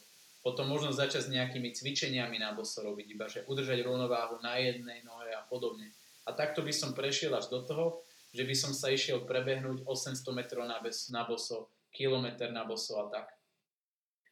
Potom 0.46 0.70
možno 0.70 0.96
začať 0.96 1.28
s 1.28 1.34
nejakými 1.34 1.74
cvičeniami 1.74 2.38
na 2.40 2.54
boso 2.54 2.80
robiť, 2.86 3.08
iba 3.10 3.26
že 3.28 3.44
udržať 3.46 3.84
rovnováhu 3.84 4.40
na 4.42 4.58
jednej 4.58 5.04
nohe 5.04 5.34
a 5.34 5.44
podobne. 5.46 5.92
A 6.28 6.34
takto 6.34 6.64
by 6.66 6.74
som 6.76 6.92
prešiel 6.92 7.34
až 7.36 7.48
do 7.48 7.64
toho, 7.64 8.02
že 8.32 8.44
by 8.44 8.56
som 8.56 8.72
sa 8.76 8.92
išiel 8.94 9.26
prebehnúť 9.26 9.88
800 9.88 10.24
metrov 10.36 10.68
na, 10.68 10.78
bes, 10.84 11.10
na 11.10 11.26
boso 11.26 11.72
kilometr 11.94 12.52
na 12.52 12.64
boso 12.64 12.98
a 13.02 13.06
tak. 13.10 13.28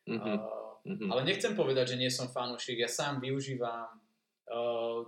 Mm-hmm. 0.05 0.37
Uh, 0.37 0.73
mm-hmm. 0.85 1.09
Ale 1.09 1.21
nechcem 1.25 1.53
povedať, 1.57 1.95
že 1.95 1.99
nie 1.99 2.11
som 2.13 2.29
fanúšik. 2.29 2.77
Ja 2.77 2.89
sám 2.89 3.17
využívam 3.21 3.89
uh, 4.49 5.01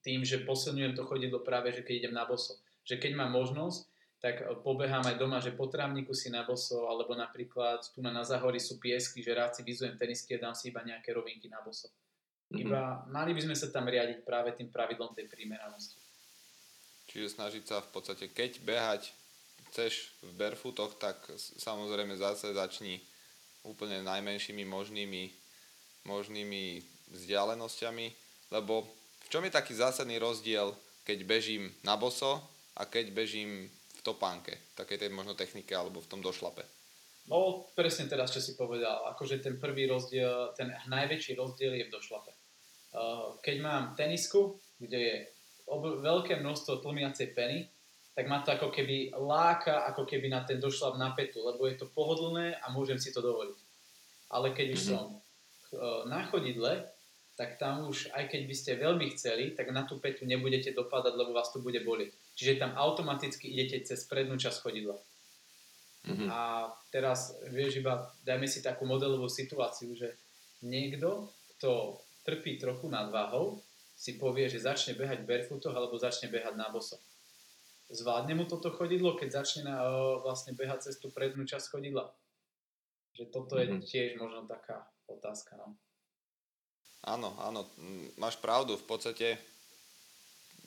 tým, 0.00 0.24
že 0.24 0.42
posilňujem 0.48 0.96
to 0.96 1.04
chodidlo 1.04 1.44
práve, 1.44 1.76
že 1.76 1.84
keď 1.84 1.94
idem 2.06 2.14
na 2.16 2.24
boso. 2.24 2.56
Že 2.88 2.96
keď 2.96 3.12
mám 3.20 3.36
možnosť, 3.36 3.90
tak 4.20 4.44
pobehám 4.60 5.04
aj 5.08 5.16
doma, 5.16 5.40
že 5.40 5.56
po 5.56 5.64
trávniku 5.68 6.12
si 6.12 6.28
na 6.28 6.44
boso, 6.44 6.84
alebo 6.88 7.16
napríklad 7.16 7.80
tu 7.88 8.04
na, 8.04 8.12
na 8.12 8.20
Zahori 8.20 8.60
sú 8.60 8.76
piesky, 8.76 9.24
že 9.24 9.32
rád 9.32 9.56
si 9.56 9.64
vyzujem 9.64 9.96
tenisky 9.96 10.36
a 10.36 10.44
dám 10.44 10.52
si 10.52 10.68
iba 10.68 10.84
nejaké 10.84 11.16
rovinky 11.16 11.48
na 11.48 11.60
boso. 11.64 11.88
Mm-hmm. 11.88 12.60
Iba 12.60 12.80
mali 13.08 13.32
by 13.32 13.40
sme 13.48 13.56
sa 13.56 13.72
tam 13.72 13.88
riadiť 13.88 14.24
práve 14.24 14.52
tým 14.56 14.68
pravidlom 14.68 15.16
tej 15.16 15.24
primeranosti. 15.28 15.96
Čiže 17.08 17.40
snažiť 17.40 17.64
sa 17.64 17.82
v 17.82 17.88
podstate, 17.90 18.30
keď 18.30 18.60
behať 18.62 19.02
chceš 19.70 20.10
v 20.26 20.34
barefootoch, 20.34 20.98
tak 20.98 21.16
samozrejme 21.38 22.18
zase 22.18 22.52
začni 22.52 22.98
úplne 23.62 24.02
najmenšími 24.02 24.66
možnými, 24.66 25.30
možnými 26.04 26.82
vzdialenosťami, 27.14 28.06
lebo 28.50 28.82
v 29.24 29.28
čom 29.30 29.46
je 29.46 29.54
taký 29.54 29.78
zásadný 29.78 30.18
rozdiel, 30.18 30.74
keď 31.06 31.18
bežím 31.22 31.70
na 31.86 31.94
boso 31.94 32.42
a 32.74 32.84
keď 32.84 33.14
bežím 33.14 33.70
v 33.70 34.00
topánke, 34.02 34.58
takej 34.74 35.06
tej 35.06 35.10
možno 35.14 35.38
technike 35.38 35.70
alebo 35.70 36.02
v 36.02 36.10
tom 36.10 36.18
došlape? 36.18 36.66
No, 37.30 37.68
presne 37.78 38.10
teraz, 38.10 38.34
čo 38.34 38.42
si 38.42 38.58
povedal. 38.58 39.06
Akože 39.14 39.38
ten 39.38 39.60
prvý 39.60 39.86
rozdiel, 39.86 40.50
ten 40.58 40.74
najväčší 40.90 41.38
rozdiel 41.38 41.78
je 41.78 41.86
v 41.86 41.94
došlape. 41.94 42.32
Keď 43.38 43.56
mám 43.62 43.94
tenisku, 43.94 44.58
kde 44.82 44.98
je 44.98 45.16
veľké 45.78 46.42
množstvo 46.42 46.82
tlmiacej 46.82 47.30
peny, 47.38 47.70
tak 48.14 48.26
ma 48.26 48.42
to 48.42 48.52
ako 48.52 48.74
keby 48.74 49.14
láka, 49.14 49.86
ako 49.86 50.04
keby 50.04 50.28
na 50.28 50.42
ten 50.42 50.58
došlap 50.58 50.98
na 50.98 51.14
petu, 51.14 51.40
lebo 51.46 51.66
je 51.70 51.78
to 51.78 51.86
pohodlné 51.88 52.58
a 52.58 52.66
môžem 52.74 52.98
si 52.98 53.14
to 53.14 53.22
dovoliť. 53.22 53.58
Ale 54.30 54.50
keď 54.54 54.66
už 54.74 54.80
mm-hmm. 54.82 54.98
som 54.98 55.04
e, 55.14 55.18
na 56.10 56.20
chodidle, 56.26 56.86
tak 57.38 57.56
tam 57.56 57.88
už, 57.88 58.12
aj 58.12 58.28
keď 58.28 58.42
by 58.44 58.54
ste 58.54 58.82
veľmi 58.82 59.06
chceli, 59.16 59.56
tak 59.56 59.72
na 59.72 59.88
tú 59.88 59.96
petu 59.96 60.28
nebudete 60.28 60.76
dopadať, 60.76 61.16
lebo 61.16 61.32
vás 61.32 61.48
to 61.48 61.64
bude 61.64 61.80
boliť. 61.80 62.10
Čiže 62.36 62.60
tam 62.60 62.76
automaticky 62.76 63.48
idete 63.48 63.80
cez 63.86 64.04
prednú 64.04 64.36
časť 64.36 64.58
chodidla. 64.60 64.98
Mm-hmm. 66.00 66.28
A 66.28 66.68
teraz, 66.92 67.36
vieš, 67.48 67.80
iba 67.80 68.08
dajme 68.24 68.48
si 68.48 68.60
takú 68.60 68.84
modelovú 68.84 69.28
situáciu, 69.28 69.92
že 69.96 70.16
niekto, 70.60 71.32
kto 71.56 72.00
trpí 72.24 72.60
trochu 72.60 72.88
nadváhou, 72.88 73.60
si 74.00 74.16
povie, 74.16 74.48
že 74.48 74.64
začne 74.64 74.96
behať 74.96 75.28
barefootoch 75.28 75.76
alebo 75.76 76.00
začne 76.00 76.32
behať 76.32 76.56
na 76.56 76.72
boso. 76.72 76.96
Zvládne 77.90 78.38
mu 78.38 78.46
toto 78.46 78.70
chodidlo, 78.70 79.18
keď 79.18 79.42
začne 79.42 79.66
na, 79.66 79.82
vlastne 80.22 80.54
behať 80.54 80.90
cez 80.90 81.02
tú 81.02 81.10
prednú 81.10 81.42
časť 81.42 81.74
chodidla? 81.74 82.06
Že 83.18 83.24
toto 83.34 83.58
mm-hmm. 83.58 83.66
je 83.66 83.76
mhm. 83.76 83.82
tiež 83.82 84.10
možno 84.22 84.46
taká 84.46 84.86
otázka. 85.10 85.58
No. 85.58 85.74
Áno, 87.02 87.34
áno, 87.42 87.66
máš 88.20 88.38
pravdu. 88.38 88.78
V 88.78 88.86
podstate 88.86 89.40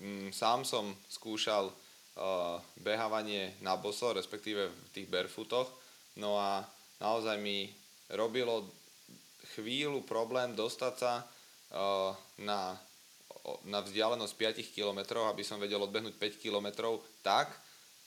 m, 0.01 0.33
sám 0.35 0.67
som 0.67 0.91
skúšal 1.07 1.69
uh, 1.69 2.57
behávanie 2.81 3.55
na 3.63 3.79
boso, 3.79 4.11
respektíve 4.11 4.67
v 4.67 4.87
tých 4.91 5.07
barefootoch. 5.07 5.69
No 6.19 6.35
a 6.35 6.65
naozaj 6.99 7.39
mi 7.39 7.71
robilo 8.11 8.67
chvíľu 9.55 10.03
problém 10.03 10.57
dostať 10.57 10.93
sa 10.97 11.21
uh, 11.21 12.11
na, 12.41 12.75
na 13.67 13.83
vzdialenosť 13.83 14.33
5 14.63 14.75
km, 14.75 15.27
aby 15.27 15.43
som 15.43 15.59
vedel 15.59 15.83
odbehnúť 15.83 16.15
5 16.15 16.43
km 16.43 16.95
tak, 17.19 17.51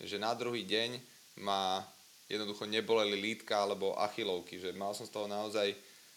že 0.01 0.17
na 0.17 0.33
druhý 0.33 0.65
deň 0.65 0.97
ma 1.45 1.85
jednoducho 2.27 2.65
neboleli 2.65 3.21
lítka 3.21 3.61
alebo 3.61 3.97
achilovky, 4.01 4.57
že 4.57 4.73
mal 4.73 4.97
som 4.97 5.05
z 5.05 5.13
toho 5.13 5.29
naozaj 5.29 5.77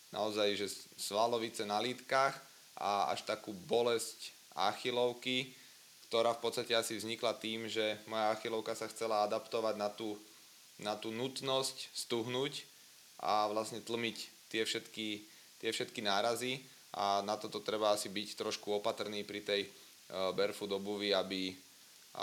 naozaj, 0.10 0.58
že 0.58 0.68
svalovice 0.98 1.66
na 1.66 1.78
lítkach 1.78 2.34
a 2.78 3.14
až 3.14 3.26
takú 3.26 3.54
bolesť 3.54 4.34
achilovky, 4.58 5.54
ktorá 6.10 6.34
v 6.34 6.42
podstate 6.42 6.74
asi 6.74 6.98
vznikla 6.98 7.38
tým, 7.38 7.70
že 7.70 8.02
moja 8.10 8.34
achilovka 8.34 8.74
sa 8.74 8.90
chcela 8.90 9.26
adaptovať 9.30 9.76
na 9.78 9.90
tú, 9.94 10.18
na 10.82 10.98
tú 10.98 11.14
nutnosť 11.14 11.94
stuhnúť 11.94 12.66
a 13.22 13.46
vlastne 13.52 13.84
tlmiť 13.84 14.18
tie 14.50 14.66
všetky, 14.66 15.08
tie 15.62 15.70
všetky 15.70 16.02
nárazy 16.02 16.66
a 16.96 17.22
na 17.22 17.38
toto 17.38 17.62
treba 17.62 17.94
asi 17.94 18.10
byť 18.10 18.40
trošku 18.40 18.82
opatrný 18.82 19.22
pri 19.22 19.46
tej 19.46 19.62
uh, 19.66 20.34
barefoot 20.34 20.74
obuvi, 20.74 21.14
aby, 21.14 21.54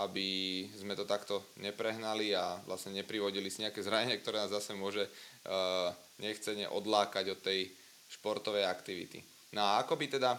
aby 0.03 0.29
sme 0.75 0.99
to 0.99 1.07
takto 1.07 1.55
neprehnali 1.63 2.35
a 2.35 2.59
vlastne 2.67 2.91
neprivodili 2.99 3.47
si 3.47 3.63
nejaké 3.63 3.79
zranenie, 3.79 4.19
ktoré 4.19 4.43
nás 4.43 4.51
zase 4.51 4.75
môže 4.75 5.07
uh, 5.07 5.95
nechcene 6.19 6.67
odlákať 6.67 7.31
od 7.31 7.41
tej 7.47 7.71
športovej 8.11 8.67
aktivity. 8.67 9.23
No 9.55 9.63
a 9.63 9.87
ako 9.87 9.95
by 9.95 10.07
teda 10.19 10.35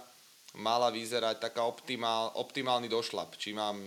mala 0.59 0.91
vyzerať 0.91 1.39
taká 1.39 1.63
optimál, 1.63 2.35
optimálny 2.35 2.91
došlap? 2.91 3.39
Či 3.39 3.55
mám 3.55 3.79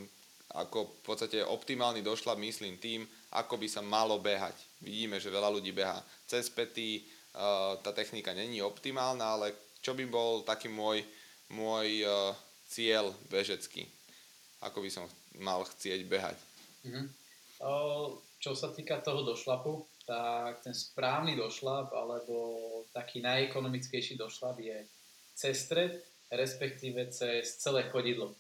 ako 0.51 0.99
v 0.99 1.03
podstate 1.05 1.39
optimálny 1.45 2.01
došlap 2.01 2.41
myslím 2.41 2.81
tým, 2.81 3.05
ako 3.37 3.61
by 3.61 3.69
sa 3.71 3.85
malo 3.85 4.19
behať. 4.19 4.57
Vidíme, 4.83 5.21
že 5.21 5.31
veľa 5.31 5.53
ľudí 5.53 5.71
beha 5.71 6.01
cez 6.25 6.49
pety, 6.49 7.05
uh, 7.37 7.77
tá 7.85 7.93
technika 7.93 8.33
není 8.33 8.65
optimálna, 8.65 9.37
ale 9.37 9.70
čo 9.81 9.97
by 9.97 10.05
bol 10.07 10.45
taký 10.45 10.69
môj, 10.69 11.05
môj 11.53 12.05
uh, 12.05 12.37
cieľ 12.69 13.11
bežecký? 13.33 13.89
Ako 14.61 14.85
by 14.85 14.91
som 14.93 15.05
mal 15.41 15.65
chcieť 15.65 16.05
behať? 16.05 16.37
Mm-hmm. 16.85 17.07
O, 17.61 17.73
čo 18.41 18.53
sa 18.57 18.73
týka 18.73 19.01
toho 19.01 19.25
došlapu, 19.25 19.85
tak 20.05 20.65
ten 20.65 20.73
správny 20.73 21.37
došlap 21.37 21.93
alebo 21.93 22.37
taký 22.93 23.21
najekonomickejší 23.21 24.17
došlap 24.17 24.61
je 24.61 24.85
cez 25.37 25.57
stred, 25.65 25.97
respektíve 26.33 27.09
cez 27.13 27.57
celé 27.61 27.89
chodidlo. 27.89 28.37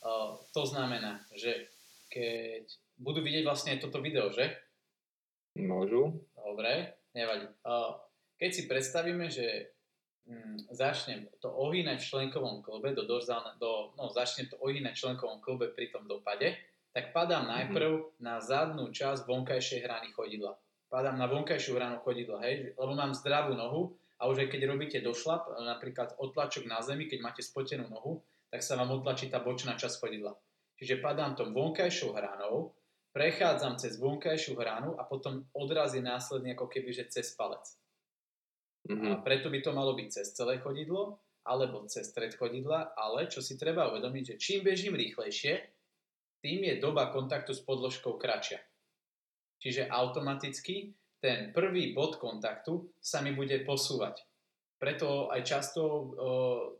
Uh, 0.00 0.38
to 0.54 0.64
znamená, 0.64 1.20
že 1.34 1.68
keď 2.10 2.64
budú 2.98 3.22
vidieť 3.22 3.44
vlastne 3.44 3.78
toto 3.78 3.98
video, 4.02 4.30
že? 4.32 4.50
Môžu. 5.58 6.14
Dobre, 6.34 6.94
nevadí. 7.14 7.46
Uh, 7.66 7.98
keď 8.38 8.50
si 8.54 8.62
predstavíme, 8.70 9.28
že 9.28 9.74
mm, 10.30 10.70
začnem 10.70 11.26
to 11.42 11.50
ohýnať 11.50 11.98
v 11.98 12.08
členkovom 12.08 12.62
klube, 12.62 12.94
do 12.94 13.02
dorzálne, 13.02 13.58
do, 13.58 13.90
no, 13.98 14.14
začnem 14.14 14.46
to 14.46 14.56
ohýnať 14.62 14.94
v 14.94 15.00
členkovom 15.02 15.42
klube 15.42 15.74
pri 15.74 15.90
tom 15.90 16.06
dopade, 16.06 16.54
tak 16.94 17.10
padám 17.10 17.50
mm-hmm. 17.50 17.56
najprv 17.58 17.92
na 18.22 18.38
zadnú 18.38 18.94
časť 18.94 19.26
vonkajšej 19.26 19.82
hrany 19.82 20.14
chodidla 20.14 20.54
padám 20.90 21.16
na 21.16 21.30
vonkajšiu 21.30 21.78
hranu 21.78 22.02
chodidla, 22.02 22.42
hej, 22.42 22.74
lebo 22.74 22.92
mám 22.98 23.14
zdravú 23.14 23.54
nohu 23.54 23.94
a 24.18 24.26
už 24.26 24.44
aj 24.44 24.48
keď 24.50 24.60
robíte 24.66 24.98
došlap, 24.98 25.46
napríklad 25.62 26.18
odtlačok 26.18 26.66
na 26.66 26.82
zemi, 26.82 27.06
keď 27.06 27.18
máte 27.22 27.42
spotenú 27.46 27.86
nohu, 27.86 28.26
tak 28.50 28.66
sa 28.66 28.74
vám 28.74 28.90
odtlačí 28.98 29.30
tá 29.30 29.38
bočná 29.38 29.78
časť 29.78 29.96
chodidla. 30.02 30.34
Čiže 30.76 30.98
padám 30.98 31.38
tom 31.38 31.54
vonkajšou 31.54 32.10
hranou, 32.10 32.74
prechádzam 33.14 33.78
cez 33.78 33.96
vonkajšiu 34.02 34.58
hranu 34.58 34.98
a 34.98 35.06
potom 35.06 35.46
odraz 35.54 35.94
je 35.94 36.02
následný 36.02 36.58
ako 36.58 36.66
keby, 36.66 36.90
že 36.90 37.06
cez 37.06 37.32
palec. 37.38 37.62
Mm-hmm. 38.88 39.12
A 39.12 39.14
preto 39.20 39.52
by 39.52 39.60
to 39.60 39.76
malo 39.76 39.92
byť 39.92 40.08
cez 40.08 40.32
celé 40.32 40.56
chodidlo, 40.56 41.20
alebo 41.44 41.84
cez 41.88 42.08
stred 42.08 42.36
chodidla, 42.36 42.96
ale 42.96 43.28
čo 43.28 43.40
si 43.40 43.56
treba 43.56 43.88
uvedomiť, 43.92 44.34
že 44.34 44.40
čím 44.40 44.60
bežím 44.64 44.96
rýchlejšie, 44.96 45.52
tým 46.40 46.60
je 46.64 46.80
doba 46.80 47.12
kontaktu 47.12 47.52
s 47.52 47.60
podložkou 47.64 48.16
kratšia. 48.16 48.60
Čiže 49.60 49.92
automaticky 49.92 50.96
ten 51.20 51.52
prvý 51.52 51.92
bod 51.92 52.16
kontaktu 52.16 52.96
sa 52.96 53.20
mi 53.20 53.36
bude 53.36 53.60
posúvať. 53.60 54.24
Preto 54.80 55.28
aj 55.28 55.44
často 55.44 55.82
o, 55.84 56.04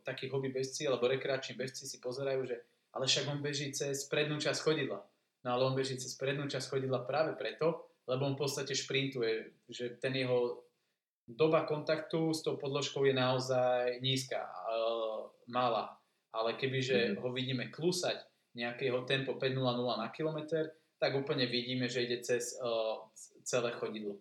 takí 0.01 0.33
hobby 0.33 0.49
bežci 0.49 0.89
alebo 0.89 1.05
rekreační 1.05 1.61
bežci 1.61 1.85
si 1.85 2.01
pozerajú, 2.01 2.49
že 2.49 2.57
ale 2.97 3.05
však 3.05 3.29
on 3.29 3.45
beží 3.45 3.69
cez 3.77 4.09
prednú 4.09 4.41
časť 4.41 4.65
chodidla. 4.65 5.05
No 5.45 5.49
ale 5.53 5.63
on 5.69 5.77
beží 5.77 6.01
cez 6.01 6.17
prednú 6.17 6.49
časť 6.49 6.73
chodidla 6.73 7.05
práve 7.05 7.37
preto, 7.37 7.93
lebo 8.09 8.25
on 8.25 8.35
v 8.35 8.43
podstate 8.49 8.73
šprintuje, 8.73 9.53
že 9.69 10.01
ten 10.01 10.17
jeho 10.17 10.65
doba 11.37 11.67
kontaktu 11.67 12.35
s 12.35 12.43
tou 12.43 12.59
podložkou 12.59 13.07
je 13.07 13.15
naozaj 13.15 14.03
nízka, 14.03 14.43
e, 14.43 14.51
malá. 15.51 15.95
Ale 16.31 16.55
kebyže 16.55 16.99
mm-hmm. 16.99 17.21
ho 17.23 17.29
vidíme 17.35 17.65
klusať 17.75 18.23
nejakého 18.55 19.03
tempo 19.07 19.35
5.00 19.35 19.59
na 19.99 20.09
kilometr, 20.15 20.71
tak 20.99 21.15
úplne 21.19 21.47
vidíme, 21.51 21.91
že 21.91 22.07
ide 22.07 22.23
cez 22.23 22.55
uh, 22.61 22.99
celé 23.43 23.75
chodidlo, 23.75 24.21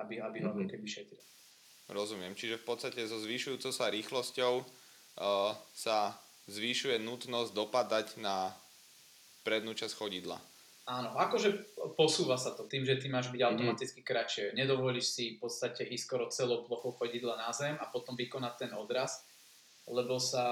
aby, 0.00 0.20
aby 0.20 0.38
ho 0.40 0.52
mm-hmm. 0.52 0.68
keby 0.68 0.86
šetril. 0.88 1.20
Rozumiem. 1.90 2.32
Čiže 2.38 2.62
v 2.62 2.64
podstate 2.64 3.02
so 3.04 3.18
zvyšujúcou 3.18 3.72
sa 3.74 3.92
rýchlosťou 3.92 4.52
uh, 4.62 5.52
sa 5.74 6.16
zvyšuje 6.48 7.02
nutnosť 7.02 7.50
dopadať 7.52 8.06
na 8.22 8.54
prednú 9.42 9.74
časť 9.74 9.96
chodidla. 9.96 10.38
Áno, 10.88 11.12
akože 11.14 11.76
posúva 11.94 12.40
sa 12.40 12.56
to 12.56 12.64
tým, 12.64 12.82
že 12.88 12.96
ty 12.96 13.06
máš 13.12 13.28
byť 13.30 13.40
mhm. 13.40 13.48
automaticky 13.48 14.00
kratšie. 14.00 14.56
Nedovolíš 14.56 15.06
si 15.12 15.24
v 15.36 15.46
podstate 15.46 15.84
ísť 15.84 16.04
skoro 16.04 16.32
celou 16.32 16.64
plochou 16.64 16.96
chodidla 16.96 17.36
na 17.36 17.52
zem 17.52 17.76
a 17.76 17.86
potom 17.86 18.16
vykonať 18.16 18.54
ten 18.66 18.72
odraz, 18.74 19.22
lebo 19.86 20.18
sa 20.18 20.46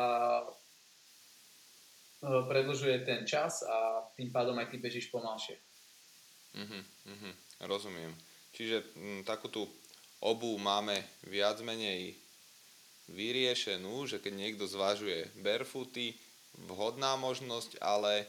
uh, 0.44 2.42
predlžuje 2.46 3.02
ten 3.02 3.26
čas 3.26 3.64
a 3.66 4.06
tým 4.14 4.30
pádom 4.30 4.54
aj 4.58 4.68
ty 4.70 4.76
bežíš 4.78 5.10
pomalšie. 5.10 5.56
Uh-huh, 6.58 6.82
uh-huh, 7.06 7.34
rozumiem. 7.68 8.14
Čiže 8.56 8.82
m, 8.96 9.22
takú 9.22 9.46
tú 9.52 9.68
obu 10.18 10.58
máme 10.58 10.98
viac 11.26 11.60
menej 11.62 12.16
vyriešenú, 13.08 14.04
že 14.04 14.20
keď 14.20 14.32
niekto 14.34 14.64
zvažuje 14.68 15.30
barefooty, 15.40 16.16
vhodná 16.66 17.14
možnosť, 17.16 17.78
ale 17.78 18.26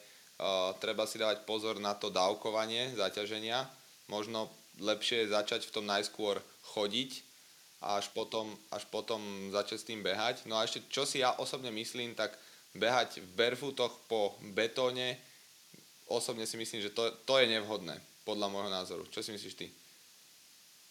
treba 0.79 1.03
si 1.03 1.19
dávať 1.19 1.43
pozor 1.43 1.77
na 1.83 1.93
to 1.95 2.07
dávkovanie 2.07 2.95
zaťaženia. 2.95 3.67
Možno 4.07 4.47
lepšie 4.79 5.27
je 5.27 5.35
začať 5.35 5.67
v 5.67 5.73
tom 5.75 5.85
najskôr 5.85 6.39
chodiť 6.75 7.21
a 7.83 7.99
až 7.99 8.11
potom, 8.11 8.55
až 8.71 8.87
potom 8.91 9.19
začať 9.51 9.77
s 9.79 9.87
tým 9.87 10.01
behať. 10.03 10.47
No 10.47 10.59
a 10.59 10.63
ešte 10.63 10.87
čo 10.87 11.03
si 11.03 11.19
ja 11.19 11.35
osobne 11.35 11.71
myslím, 11.71 12.15
tak 12.15 12.35
behať 12.75 13.23
v 13.23 13.29
barefootoch 13.35 13.91
po 14.07 14.35
betóne, 14.55 15.19
osobne 16.07 16.47
si 16.47 16.55
myslím, 16.55 16.81
že 16.81 16.95
to, 16.95 17.11
to 17.27 17.39
je 17.39 17.47
nevhodné 17.47 17.99
podľa 18.23 18.47
môjho 18.51 18.71
názoru. 18.71 19.03
Čo 19.11 19.23
si 19.23 19.31
myslíš 19.35 19.55
ty? 19.55 19.67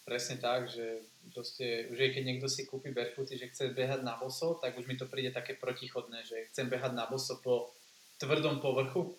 Presne 0.05 0.41
tak, 0.41 0.65
že 0.65 1.05
proste, 1.29 1.85
už 1.93 1.97
keď 1.97 2.23
niekto 2.25 2.49
si 2.49 2.65
kúpi 2.65 2.89
barefooty, 2.89 3.37
že 3.37 3.53
chce 3.53 3.77
behať 3.77 4.01
na 4.01 4.17
boso, 4.17 4.57
tak 4.57 4.73
už 4.73 4.89
mi 4.89 4.97
to 4.97 5.05
príde 5.05 5.29
také 5.29 5.53
protichodné, 5.53 6.25
že 6.25 6.49
chcem 6.49 6.65
behať 6.65 6.97
na 6.97 7.05
boso 7.05 7.37
po 7.45 7.69
tvrdom 8.17 8.57
povrchu, 8.57 9.13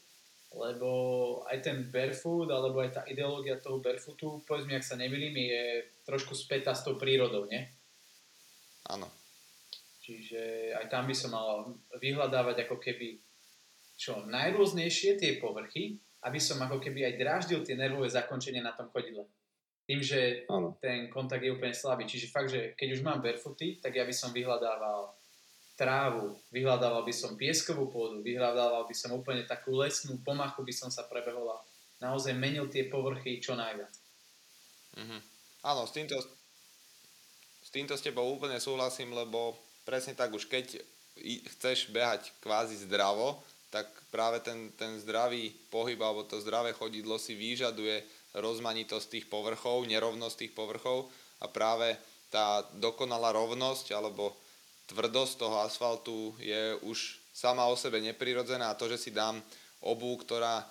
lebo 0.50 0.90
aj 1.46 1.62
ten 1.62 1.86
barefoot, 1.86 2.50
alebo 2.50 2.82
aj 2.82 2.90
tá 2.90 3.02
ideológia 3.06 3.62
toho 3.62 3.78
barefootu, 3.78 4.42
povedz 4.42 4.66
mi, 4.66 4.74
ak 4.74 4.82
sa 4.82 4.98
nemýlim, 4.98 5.34
je 5.34 5.86
trošku 6.02 6.34
spätá 6.34 6.74
s 6.74 6.82
tou 6.82 6.98
prírodou, 6.98 7.46
nie? 7.46 7.62
Áno. 8.90 9.06
Čiže 10.02 10.74
aj 10.74 10.90
tam 10.90 11.06
by 11.06 11.14
som 11.14 11.30
mal 11.30 11.70
vyhľadávať 11.94 12.66
ako 12.66 12.82
keby 12.82 13.22
čo 13.94 14.26
najrôznejšie 14.26 15.20
tie 15.22 15.38
povrchy, 15.38 16.02
aby 16.26 16.40
som 16.42 16.58
ako 16.58 16.82
keby 16.82 17.06
aj 17.06 17.14
dráždil 17.20 17.60
tie 17.62 17.78
nervové 17.78 18.10
zakončenia 18.10 18.64
na 18.64 18.74
tom 18.74 18.90
chodidle. 18.90 19.28
Tým, 19.86 20.02
že 20.02 20.48
ano. 20.50 20.74
ten 20.82 21.06
kontakt 21.12 21.42
je 21.46 21.54
úplne 21.54 21.74
slabý. 21.76 22.10
Čiže 22.10 22.32
fakt, 22.32 22.50
že 22.50 22.74
keď 22.74 22.88
už 22.98 23.04
mám 23.06 23.22
barefooty, 23.22 23.78
tak 23.78 23.94
ja 23.94 24.02
by 24.02 24.14
som 24.14 24.34
vyhľadával 24.34 25.14
trávu, 25.80 26.36
vyhľadával 26.52 27.08
by 27.08 27.14
som 27.16 27.40
pieskovú 27.40 27.88
pôdu, 27.88 28.20
vyhľadával 28.20 28.84
by 28.84 28.92
som 28.92 29.16
úplne 29.16 29.48
takú 29.48 29.80
lesnú 29.80 30.20
pomachu, 30.20 30.60
by 30.60 30.74
som 30.76 30.92
sa 30.92 31.08
prebehol 31.08 31.56
a 31.56 31.64
naozaj 32.04 32.36
menil 32.36 32.68
tie 32.68 32.84
povrchy 32.92 33.40
čo 33.40 33.56
najviac. 33.56 33.88
Mm-hmm. 35.00 35.20
Áno, 35.64 35.88
s 35.88 35.92
týmto, 35.96 36.20
s 37.64 37.70
týmto 37.72 37.96
s 37.96 38.04
tebou 38.04 38.28
úplne 38.28 38.60
súhlasím, 38.60 39.16
lebo 39.16 39.56
presne 39.88 40.12
tak 40.12 40.36
už 40.36 40.44
keď 40.52 40.76
chceš 41.56 41.88
behať 41.88 42.28
kvázi 42.44 42.76
zdravo, 42.84 43.40
tak 43.72 43.86
práve 44.12 44.44
ten, 44.44 44.74
ten 44.76 45.00
zdravý 45.00 45.54
pohyb 45.72 45.96
alebo 46.02 46.26
to 46.28 46.42
zdravé 46.42 46.76
chodidlo 46.76 47.16
si 47.16 47.32
vyžaduje 47.38 48.02
rozmanitosť 48.36 49.06
tých 49.08 49.26
povrchov, 49.32 49.88
nerovnosť 49.88 50.36
tých 50.36 50.52
povrchov 50.52 51.08
a 51.40 51.46
práve 51.48 51.96
tá 52.30 52.62
dokonalá 52.78 53.32
rovnosť 53.34 53.94
alebo 53.94 54.34
tvrdosť 54.90 55.32
toho 55.38 55.62
asfaltu 55.62 56.34
je 56.42 56.74
už 56.82 57.22
sama 57.30 57.64
o 57.70 57.78
sebe 57.78 58.02
neprirodzená. 58.02 58.74
A 58.74 58.78
to, 58.78 58.90
že 58.90 58.98
si 58.98 59.10
dám 59.14 59.38
obu, 59.80 60.18
ktorá 60.18 60.60
e, 60.60 60.64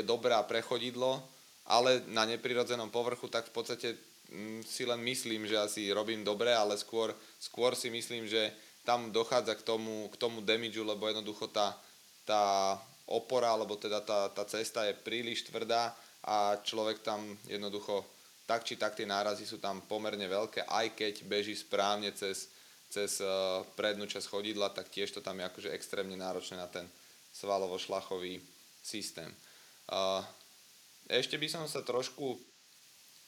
je 0.00 0.02
dobrá 0.02 0.40
pre 0.48 0.64
chodidlo, 0.64 1.20
ale 1.68 2.02
na 2.08 2.24
neprirodzenom 2.24 2.88
povrchu, 2.88 3.28
tak 3.28 3.52
v 3.52 3.54
podstate 3.54 3.88
mm, 4.32 4.64
si 4.64 4.88
len 4.88 5.00
myslím, 5.04 5.44
že 5.44 5.60
asi 5.60 5.92
robím 5.92 6.24
dobre, 6.24 6.50
ale 6.50 6.80
skôr, 6.80 7.12
skôr 7.36 7.76
si 7.76 7.92
myslím, 7.92 8.24
že 8.24 8.50
tam 8.84 9.12
dochádza 9.12 9.56
k 9.56 9.62
tomu, 9.64 10.08
k 10.12 10.16
tomu 10.16 10.44
damageu, 10.44 10.84
lebo 10.84 11.08
jednoducho 11.08 11.48
tá, 11.48 11.76
tá 12.28 12.76
opora, 13.08 13.52
alebo 13.52 13.76
teda 13.76 14.00
tá, 14.00 14.28
tá 14.32 14.44
cesta 14.44 14.84
je 14.88 14.96
príliš 14.96 15.48
tvrdá 15.48 15.92
a 16.24 16.56
človek 16.64 17.04
tam 17.04 17.20
jednoducho 17.48 18.04
tak 18.44 18.64
či 18.64 18.76
tak 18.76 18.92
tie 18.92 19.08
nárazy 19.08 19.48
sú 19.48 19.56
tam 19.56 19.80
pomerne 19.88 20.28
veľké, 20.28 20.68
aj 20.68 20.86
keď 20.92 21.14
beží 21.24 21.56
správne 21.56 22.12
cez, 22.12 22.52
cez 22.94 23.18
eh, 23.18 23.28
prednú 23.74 24.06
časť 24.06 24.30
chodidla, 24.30 24.70
tak 24.70 24.86
tiež 24.94 25.10
to 25.10 25.18
tam 25.18 25.42
je 25.42 25.50
akože 25.50 25.74
extrémne 25.74 26.14
náročné 26.14 26.54
na 26.54 26.70
ten 26.70 26.86
svalovo-šlachový 27.34 28.38
systém. 28.78 29.26
Ešte 31.10 31.34
by 31.34 31.48
som 31.50 31.66
sa 31.66 31.82
trošku... 31.82 32.38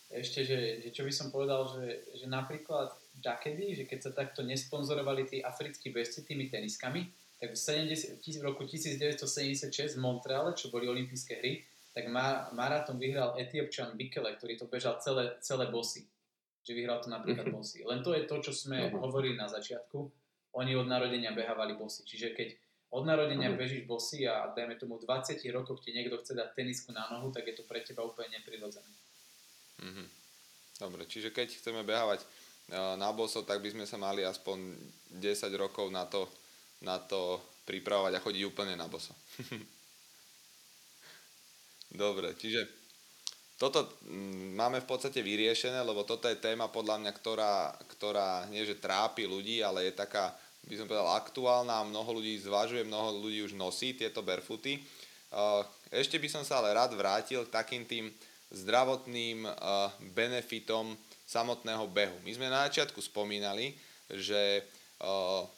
Ešte, 0.06 0.46
že, 0.46 0.86
čo 0.94 1.02
by 1.02 1.10
som 1.10 1.34
povedal, 1.34 1.66
že, 1.66 2.06
že 2.14 2.30
napríklad 2.30 2.94
Jakedy, 3.18 3.74
že 3.74 3.84
keď 3.90 3.98
sa 3.98 4.10
takto 4.14 4.46
nesponzorovali 4.46 5.26
tí 5.26 5.42
africkí 5.42 5.90
bežci 5.90 6.22
tými 6.22 6.46
teniskami, 6.46 7.10
tak 7.42 7.52
v, 7.52 7.58
70, 7.58 8.22
v 8.22 8.44
roku 8.46 8.62
1976 8.62 9.98
v 9.98 10.00
Montreale, 10.00 10.54
čo 10.54 10.70
boli 10.70 10.86
olympijské 10.86 11.42
hry, 11.42 11.66
tak 11.90 12.06
maratón 12.54 13.02
vyhral 13.02 13.34
Etiopčan 13.40 13.98
Bikele, 13.98 14.36
ktorý 14.38 14.54
to 14.60 14.70
bežal 14.70 15.00
celé, 15.02 15.34
celé 15.42 15.66
bosy 15.72 16.06
že 16.66 16.74
vyhral 16.74 16.98
to 16.98 17.06
napríklad 17.06 17.46
mhm. 17.46 17.54
bosy. 17.54 17.86
Len 17.86 18.02
to 18.02 18.10
je 18.10 18.26
to, 18.26 18.42
čo 18.42 18.50
sme 18.50 18.90
uh-huh. 18.90 18.98
hovorili 19.06 19.38
na 19.38 19.46
začiatku. 19.46 20.10
Oni 20.58 20.74
od 20.74 20.90
narodenia 20.90 21.30
behávali 21.30 21.78
bosy. 21.78 22.02
Čiže 22.02 22.34
keď 22.34 22.48
od 22.90 23.06
narodenia 23.06 23.54
uh-huh. 23.54 23.60
bežíš 23.60 23.86
bosy 23.86 24.26
a 24.26 24.50
dajme 24.50 24.74
tomu 24.74 24.98
v 24.98 25.06
20 25.06 25.38
rokoch 25.54 25.78
ti 25.78 25.94
niekto 25.94 26.18
chce 26.18 26.34
dať 26.34 26.58
tenisku 26.58 26.90
na 26.90 27.06
nohu, 27.06 27.30
tak 27.30 27.46
je 27.46 27.54
to 27.54 27.62
pre 27.70 27.86
teba 27.86 28.02
úplne 28.02 28.34
neprirodzené. 28.34 28.90
Uh-huh. 29.78 30.06
Dobre, 30.82 31.06
čiže 31.06 31.30
keď 31.30 31.54
chceme 31.54 31.86
behávať 31.86 32.20
e, 32.20 32.26
na 32.98 33.14
bosov, 33.14 33.46
tak 33.46 33.62
by 33.62 33.70
sme 33.70 33.86
sa 33.86 33.96
mali 33.96 34.26
aspoň 34.26 34.74
10 35.22 35.46
rokov 35.54 35.86
na 35.94 36.04
to, 36.10 36.26
na 36.82 36.98
to 36.98 37.38
pripravovať 37.62 38.12
a 38.18 38.22
chodiť 38.24 38.42
úplne 38.42 38.74
na 38.74 38.90
boso. 38.90 39.14
Dobre, 42.02 42.34
čiže 42.36 42.85
toto 43.56 43.88
mm, 44.04 44.52
máme 44.52 44.84
v 44.84 44.88
podstate 44.88 45.24
vyriešené, 45.24 45.80
lebo 45.80 46.04
toto 46.04 46.28
je 46.28 46.36
téma 46.36 46.68
podľa 46.68 47.00
mňa, 47.00 47.12
ktorá, 47.16 47.72
ktorá 47.96 48.44
nie 48.52 48.68
že 48.68 48.76
trápi 48.76 49.24
ľudí, 49.24 49.64
ale 49.64 49.88
je 49.88 49.92
taká, 49.96 50.36
by 50.68 50.74
som 50.76 50.84
povedal, 50.84 51.16
aktuálna 51.16 51.80
a 51.80 51.88
mnoho 51.88 52.20
ľudí 52.20 52.36
zvažuje, 52.44 52.84
mnoho 52.84 53.16
ľudí 53.16 53.40
už 53.48 53.56
nosí 53.56 53.96
tieto 53.96 54.20
barefooty. 54.20 54.84
Ešte 55.88 56.20
by 56.20 56.28
som 56.28 56.42
sa 56.44 56.60
ale 56.60 56.76
rád 56.76 56.92
vrátil 57.00 57.48
k 57.48 57.54
takým 57.54 57.88
tým 57.88 58.12
zdravotným 58.52 59.48
benefitom 60.12 60.94
samotného 61.26 61.88
behu. 61.90 62.16
My 62.22 62.30
sme 62.36 62.46
na 62.52 62.68
začiatku 62.70 63.02
spomínali, 63.02 63.74
že 64.12 64.62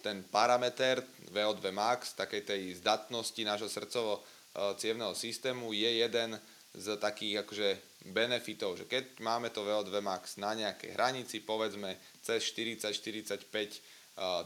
ten 0.03 0.25
parameter 0.31 1.05
VO2 1.31 1.71
max, 1.71 2.17
takej 2.17 2.43
tej 2.43 2.63
zdatnosti 2.81 3.39
nášho 3.45 3.71
srdcovo-cievného 3.71 5.15
systému 5.15 5.71
je 5.77 6.03
jeden 6.03 6.35
z 6.79 6.95
takých 7.03 7.43
akože 7.43 7.69
benefitov, 8.15 8.79
že 8.79 8.87
keď 8.87 9.19
máme 9.19 9.51
to 9.51 9.67
VO2 9.67 9.99
max 9.99 10.39
na 10.39 10.55
nejakej 10.55 10.95
hranici, 10.95 11.43
povedzme 11.43 11.99
cez 12.23 12.47
40-45 12.55 13.43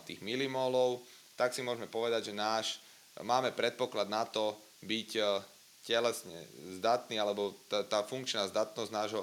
tých 0.09 0.20
milimolov, 0.24 1.05
tak 1.37 1.53
si 1.53 1.61
môžeme 1.61 1.93
povedať, 1.93 2.33
že 2.33 2.35
náš, 2.35 2.80
máme 3.20 3.53
predpoklad 3.53 4.09
na 4.09 4.24
to 4.24 4.57
byť 4.80 5.11
telesne 5.85 6.41
zdatný, 6.80 7.20
alebo 7.20 7.53
tá, 7.68 7.85
tá 7.85 8.01
funkčná 8.01 8.49
zdatnosť 8.49 8.91
nášho 8.91 9.22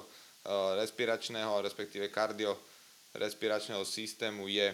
respiračného, 0.78 1.60
respektíve 1.60 2.08
kardiorespiračného 2.08 3.82
systému 3.82 4.46
je 4.46 4.70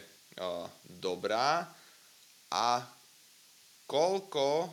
dobrá. 0.87 1.67
A 2.53 2.85
koľko 3.89 4.71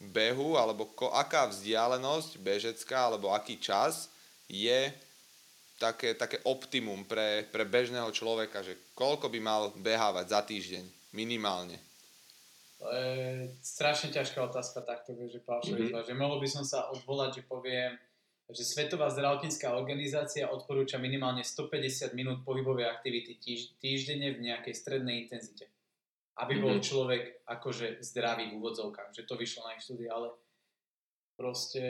behu, 0.00 0.60
alebo 0.60 0.88
ko, 0.92 1.08
aká 1.12 1.48
vzdialenosť 1.48 2.36
bežecká, 2.40 3.08
alebo 3.08 3.32
aký 3.32 3.56
čas 3.56 4.12
je 4.46 4.92
také, 5.80 6.16
také 6.16 6.40
optimum 6.44 7.04
pre, 7.04 7.44
pre 7.48 7.64
bežného 7.64 8.08
človeka, 8.12 8.64
že 8.64 8.76
koľko 8.96 9.28
by 9.32 9.38
mal 9.40 9.62
behávať 9.76 10.26
za 10.28 10.40
týždeň 10.44 10.84
minimálne? 11.16 11.76
To 12.76 12.92
je 12.92 13.48
strašne 13.64 14.12
ťažká 14.12 14.36
otázka 14.52 14.84
takto, 14.84 15.16
že 15.16 15.40
mm-hmm. 15.40 16.04
že 16.04 16.12
mohol 16.12 16.44
by 16.44 16.48
som 16.48 16.64
sa 16.64 16.92
odvolať, 16.92 17.40
že 17.40 17.42
poviem, 17.48 17.96
že 18.52 18.62
Svetová 18.62 19.08
zdravotnícká 19.10 19.74
organizácia 19.74 20.46
odporúča 20.46 21.00
minimálne 21.00 21.40
150 21.42 22.12
minút 22.12 22.44
pohybovej 22.44 22.86
aktivity 22.86 23.40
týž, 23.40 23.74
týždenne 23.80 24.36
v 24.36 24.52
nejakej 24.52 24.74
strednej 24.76 25.24
intenzite 25.24 25.72
aby 26.36 26.60
bol 26.60 26.76
mm-hmm. 26.76 26.88
človek 26.88 27.22
akože 27.48 28.04
zdravý 28.04 28.52
v 28.52 28.56
úvodzovkách, 28.60 29.16
že 29.16 29.24
to 29.24 29.40
vyšlo 29.40 29.64
na 29.64 29.74
ich 29.76 29.84
štúdii, 29.84 30.08
ale 30.12 30.28
proste 31.36 31.84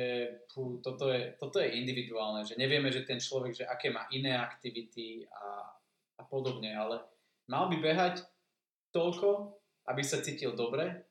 pú, 0.51 0.79
toto, 0.83 1.11
je, 1.11 1.35
toto 1.39 1.59
je 1.59 1.75
individuálne, 1.79 2.47
že 2.47 2.59
nevieme, 2.59 2.91
že 2.91 3.07
ten 3.07 3.19
človek, 3.19 3.63
že 3.63 3.65
aké 3.67 3.91
má 3.91 4.07
iné 4.15 4.35
aktivity 4.35 5.27
a, 5.31 5.67
a 6.19 6.23
podobne, 6.27 6.75
ale 6.75 7.03
mal 7.51 7.67
by 7.71 7.79
behať 7.79 8.23
toľko, 8.95 9.55
aby 9.91 10.03
sa 10.03 10.23
cítil 10.23 10.55
dobre, 10.55 11.07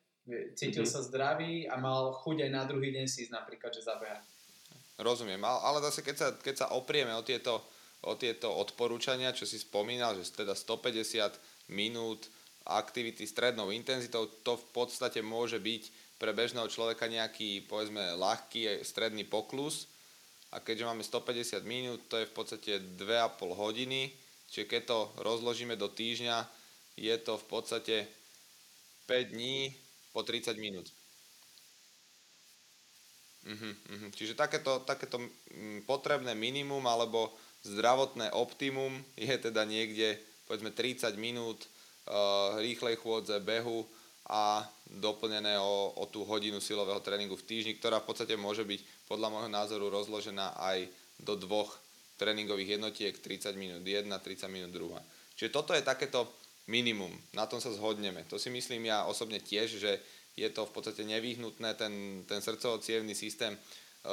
cítil 0.56 0.84
mm-hmm. 0.84 1.04
sa 1.04 1.08
zdravý 1.08 1.68
a 1.68 1.76
mal 1.76 2.16
chuť 2.16 2.48
aj 2.48 2.52
na 2.52 2.64
druhý 2.64 2.92
deň 2.96 3.06
si 3.08 3.28
ísť 3.28 3.36
napríklad, 3.36 3.72
že 3.72 3.84
zabehať. 3.84 4.24
Rozumiem, 4.96 5.44
ale 5.44 5.84
zase 5.84 6.00
keď 6.00 6.16
sa, 6.16 6.28
keď 6.40 6.56
sa 6.56 6.68
oprieme 6.72 7.12
o 7.20 7.24
tieto, 7.24 7.60
o 8.00 8.16
tieto 8.16 8.48
odporúčania, 8.48 9.36
čo 9.36 9.44
si 9.44 9.60
spomínal, 9.60 10.16
že 10.16 10.32
teda 10.32 10.56
150 10.56 11.36
minút 11.68 12.32
aktivity 12.66 13.30
strednou 13.30 13.70
intenzitou, 13.70 14.26
to 14.42 14.58
v 14.58 14.68
podstate 14.74 15.22
môže 15.22 15.62
byť 15.62 15.84
pre 16.18 16.34
bežného 16.34 16.66
človeka 16.66 17.06
nejaký, 17.06 17.70
povedzme, 17.70 18.18
ľahký 18.18 18.82
stredný 18.82 19.28
poklus. 19.28 19.86
A 20.56 20.64
keďže 20.64 20.88
máme 20.88 21.04
150 21.04 21.62
minút, 21.68 22.00
to 22.08 22.18
je 22.18 22.30
v 22.30 22.34
podstate 22.34 22.72
2,5 22.96 23.54
hodiny, 23.54 24.10
čiže 24.48 24.72
keď 24.72 24.82
to 24.88 25.00
rozložíme 25.20 25.76
do 25.76 25.92
týždňa, 25.92 26.48
je 26.96 27.16
to 27.20 27.36
v 27.36 27.46
podstate 27.52 27.96
5 29.06 29.36
dní 29.36 29.76
po 30.16 30.24
30 30.24 30.56
minút. 30.56 30.88
Uh-huh. 33.46 34.10
Čiže 34.16 34.34
takéto, 34.34 34.82
takéto 34.82 35.22
mm, 35.22 35.86
potrebné 35.86 36.34
minimum 36.34 36.82
alebo 36.90 37.30
zdravotné 37.62 38.34
optimum 38.34 38.96
je 39.14 39.36
teda 39.38 39.70
niekde 39.70 40.18
povedzme 40.50 40.74
30 40.74 41.14
minút 41.22 41.70
rýchlej 42.62 43.02
chôdze, 43.02 43.42
behu 43.42 43.86
a 44.26 44.66
doplnené 44.90 45.58
o, 45.62 45.94
o 46.02 46.06
tú 46.10 46.26
hodinu 46.26 46.58
silového 46.58 47.02
tréningu 47.02 47.38
v 47.38 47.46
týždni, 47.46 47.78
ktorá 47.78 48.02
v 48.02 48.10
podstate 48.10 48.34
môže 48.38 48.66
byť 48.66 49.10
podľa 49.10 49.30
môjho 49.30 49.50
názoru 49.50 49.90
rozložená 49.94 50.58
aj 50.58 50.90
do 51.22 51.38
dvoch 51.38 51.78
tréningových 52.18 52.80
jednotiek 52.80 53.14
30 53.14 53.54
minút 53.54 53.84
jedna, 53.86 54.18
30 54.18 54.50
minút 54.50 54.72
druhá. 54.74 55.02
Čiže 55.38 55.54
toto 55.54 55.76
je 55.76 55.86
takéto 55.86 56.26
minimum, 56.66 57.12
na 57.38 57.46
tom 57.46 57.62
sa 57.62 57.70
zhodneme. 57.70 58.26
To 58.32 58.42
si 58.42 58.50
myslím 58.50 58.90
ja 58.90 59.06
osobne 59.06 59.38
tiež, 59.38 59.78
že 59.78 60.02
je 60.34 60.50
to 60.50 60.66
v 60.66 60.74
podstate 60.74 61.06
nevyhnutné 61.06 61.78
ten, 61.78 62.26
ten 62.26 62.42
srdcovo 62.42 62.82
systém 63.14 63.54
e, 63.54 63.60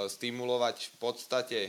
stimulovať 0.06 0.92
v 0.92 0.96
podstate 1.00 1.60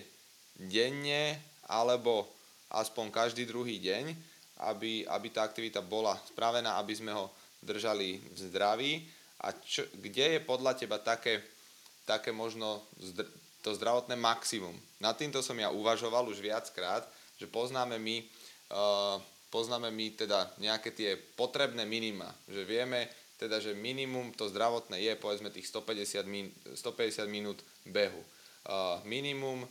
denne 0.59 1.39
alebo 1.65 2.27
aspoň 2.73 3.09
každý 3.13 3.45
druhý 3.45 3.79
deň, 3.79 4.32
aby, 4.61 5.07
aby 5.07 5.27
tá 5.33 5.41
aktivita 5.45 5.81
bola 5.81 6.13
spravená, 6.29 6.77
aby 6.77 6.93
sme 6.93 7.13
ho 7.15 7.31
držali 7.63 8.21
v 8.21 8.37
zdraví. 8.37 8.93
A 9.43 9.51
čo, 9.65 9.83
kde 9.97 10.37
je 10.37 10.39
podľa 10.39 10.77
teba 10.77 11.01
také, 11.01 11.41
také 12.05 12.29
možno 12.31 12.83
zdr- 13.01 13.29
to 13.65 13.73
zdravotné 13.75 14.15
maximum? 14.15 14.75
Nad 14.99 15.17
týmto 15.17 15.41
som 15.41 15.57
ja 15.57 15.73
uvažoval 15.73 16.27
už 16.29 16.39
viackrát, 16.39 17.03
že 17.39 17.49
poznáme 17.49 17.97
my 17.99 18.23
uh, 18.71 19.17
poznáme 19.53 19.93
my 19.93 20.17
teda 20.17 20.49
nejaké 20.57 20.89
tie 20.89 21.13
potrebné 21.37 21.85
minima, 21.85 22.25
že 22.49 22.65
vieme 22.65 23.05
teda, 23.37 23.61
že 23.61 23.77
minimum 23.77 24.33
to 24.33 24.49
zdravotné 24.49 24.97
je 24.97 25.13
povedzme 25.13 25.53
tých 25.53 25.69
150, 25.69 26.25
min, 26.25 26.49
150 26.73 27.29
minút 27.29 27.61
behu. 27.85 28.17
Uh, 28.65 28.97
minimum 29.05 29.67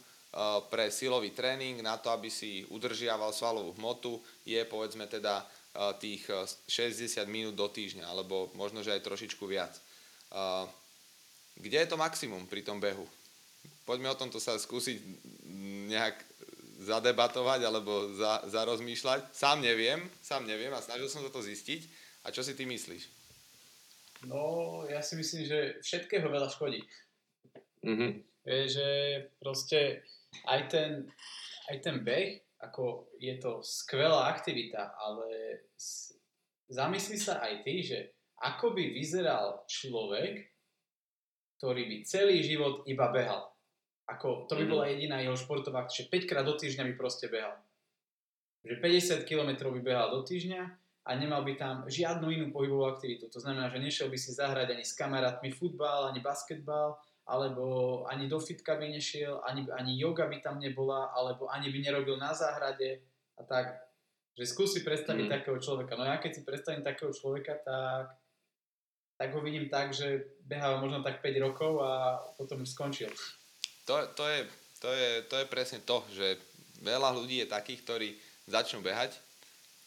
pre 0.72 0.88
silový 0.88 1.36
tréning 1.36 1.84
na 1.84 2.00
to, 2.00 2.08
aby 2.08 2.32
si 2.32 2.64
udržiaval 2.72 3.36
svalovú 3.36 3.76
hmotu, 3.76 4.16
je 4.48 4.64
povedzme 4.64 5.04
teda 5.04 5.44
uh, 5.44 5.92
tých 5.96 6.28
60 6.68 7.24
minút 7.28 7.56
do 7.56 7.68
týždňa, 7.68 8.04
alebo 8.08 8.52
možno, 8.56 8.84
že 8.84 8.92
aj 8.92 9.04
trošičku 9.04 9.44
viac. 9.48 9.72
Kde 11.56 11.78
je 11.84 11.88
to 11.88 12.00
maximum 12.00 12.48
pri 12.48 12.64
tom 12.64 12.80
behu? 12.80 13.04
Poďme 13.84 14.12
o 14.12 14.18
tomto 14.18 14.40
sa 14.40 14.56
skúsiť 14.56 14.96
nejak 15.92 16.16
zadebatovať 16.82 17.60
alebo 17.62 18.14
za, 18.16 18.42
zarozmýšľať. 18.48 19.30
Sám 19.34 19.62
neviem, 19.62 20.02
sám 20.22 20.46
neviem 20.46 20.72
a 20.74 20.82
snažil 20.82 21.06
som 21.06 21.22
sa 21.22 21.30
to 21.30 21.44
zistiť. 21.44 21.84
A 22.22 22.30
čo 22.30 22.46
si 22.46 22.54
ty 22.54 22.62
myslíš? 22.66 23.10
No, 24.30 24.82
ja 24.86 25.02
si 25.02 25.18
myslím, 25.18 25.46
že 25.46 25.82
všetkého 25.82 26.30
veľa 26.30 26.46
škodí. 26.46 26.82
Mm-hmm. 27.82 28.10
Je, 28.46 28.58
že 28.70 28.88
proste 29.42 30.06
aj 30.48 30.60
ten, 30.68 30.90
aj 31.70 31.76
ten 31.80 31.96
beh, 32.00 32.42
ako 32.62 33.10
je 33.18 33.34
to 33.42 33.60
skvelá 33.60 34.30
aktivita, 34.30 34.94
ale 34.94 35.60
zamyslí 36.70 37.18
sa 37.18 37.42
aj 37.42 37.54
ty, 37.66 37.82
že 37.82 37.98
ako 38.42 38.74
by 38.74 38.84
vyzeral 38.94 39.62
človek, 39.66 40.46
ktorý 41.58 41.82
by 41.86 41.96
celý 42.06 42.42
život 42.42 42.82
iba 42.90 43.06
behal. 43.14 43.54
Ako, 44.10 44.50
to 44.50 44.58
by 44.58 44.66
bola 44.66 44.84
mhm. 44.90 44.92
jediná 44.98 45.16
jeho 45.22 45.38
športová, 45.38 45.86
že 45.86 46.10
5 46.10 46.26
krát 46.26 46.42
do 46.42 46.58
týždňa 46.58 46.90
by 46.90 46.94
proste 46.98 47.30
behal. 47.30 47.54
Že 48.66 48.82
50 48.82 49.28
km 49.30 49.70
by 49.70 49.80
behal 49.82 50.10
do 50.10 50.26
týždňa 50.26 50.62
a 51.02 51.10
nemal 51.18 51.42
by 51.42 51.54
tam 51.58 51.86
žiadnu 51.86 52.30
inú 52.30 52.46
pohybovú 52.54 52.86
aktivitu. 52.86 53.26
To 53.30 53.38
znamená, 53.42 53.70
že 53.70 53.82
nešiel 53.82 54.06
by 54.10 54.18
si 54.18 54.30
zahrať 54.34 54.74
ani 54.74 54.84
s 54.86 54.94
kamarátmi 54.94 55.50
futbal, 55.50 56.10
ani 56.10 56.22
basketbal, 56.22 56.98
alebo 57.22 58.02
ani 58.10 58.26
do 58.26 58.42
fitka 58.42 58.74
by 58.74 58.90
nešiel, 58.90 59.40
ani, 59.46 59.66
ani 59.70 59.94
yoga 59.94 60.26
by 60.26 60.42
tam 60.42 60.58
nebola, 60.58 61.14
alebo 61.14 61.46
ani 61.46 61.70
by 61.70 61.78
nerobil 61.78 62.18
na 62.18 62.34
záhrade 62.34 63.02
a 63.38 63.42
tak. 63.46 63.78
Že 64.32 64.44
skúsi 64.48 64.78
predstaviť 64.80 65.28
mm. 65.28 65.32
takého 65.32 65.58
človeka. 65.60 65.92
No 65.94 66.08
ja 66.08 66.16
keď 66.16 66.30
si 66.34 66.42
predstavím 66.42 66.82
takého 66.82 67.12
človeka, 67.12 67.60
tak, 67.62 68.16
tak 69.20 69.28
ho 69.32 69.40
vidím 69.44 69.68
tak, 69.68 69.92
že 69.92 70.40
behal 70.48 70.80
možno 70.80 71.04
tak 71.04 71.20
5 71.20 71.46
rokov 71.46 71.78
a 71.84 72.18
potom 72.34 72.64
už 72.64 72.72
skončil 72.72 73.12
to, 73.84 73.94
to, 74.14 74.24
je, 74.28 74.40
to, 74.80 74.90
je, 74.92 75.10
to 75.26 75.34
je 75.42 75.46
presne 75.50 75.80
to, 75.82 76.02
že 76.14 76.38
veľa 76.82 77.14
ľudí 77.14 77.42
je 77.42 77.50
takých, 77.50 77.82
ktorí 77.82 78.08
začnú 78.46 78.82
behať 78.82 79.18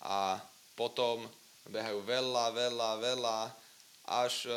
a 0.03 0.39
potom 0.75 1.23
behajú 1.71 2.03
veľa, 2.03 2.51
veľa, 2.51 2.89
veľa, 2.99 3.39
až 4.05 4.51
e, 4.51 4.53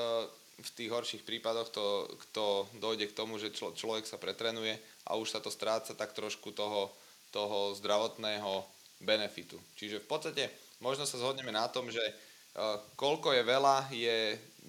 v 0.59 0.71
tých 0.75 0.91
horších 0.91 1.23
prípadoch 1.23 1.71
to, 1.71 2.11
to 2.35 2.67
dojde 2.83 3.11
k 3.11 3.17
tomu, 3.17 3.39
že 3.39 3.55
člo, 3.55 3.71
človek 3.75 4.05
sa 4.05 4.19
pretrenuje 4.19 4.75
a 5.07 5.15
už 5.15 5.31
sa 5.31 5.41
to 5.41 5.55
stráca 5.55 5.95
tak 5.95 6.13
trošku 6.13 6.51
toho, 6.51 6.91
toho 7.31 7.79
zdravotného 7.79 8.67
benefitu. 8.99 9.55
Čiže 9.79 10.03
v 10.03 10.09
podstate 10.11 10.45
možno 10.83 11.07
sa 11.07 11.19
zhodneme 11.19 11.55
na 11.55 11.71
tom, 11.71 11.87
že 11.87 12.03
uh, 12.03 12.83
koľko 12.99 13.39
je 13.39 13.43
veľa, 13.47 13.77
je 13.95 14.17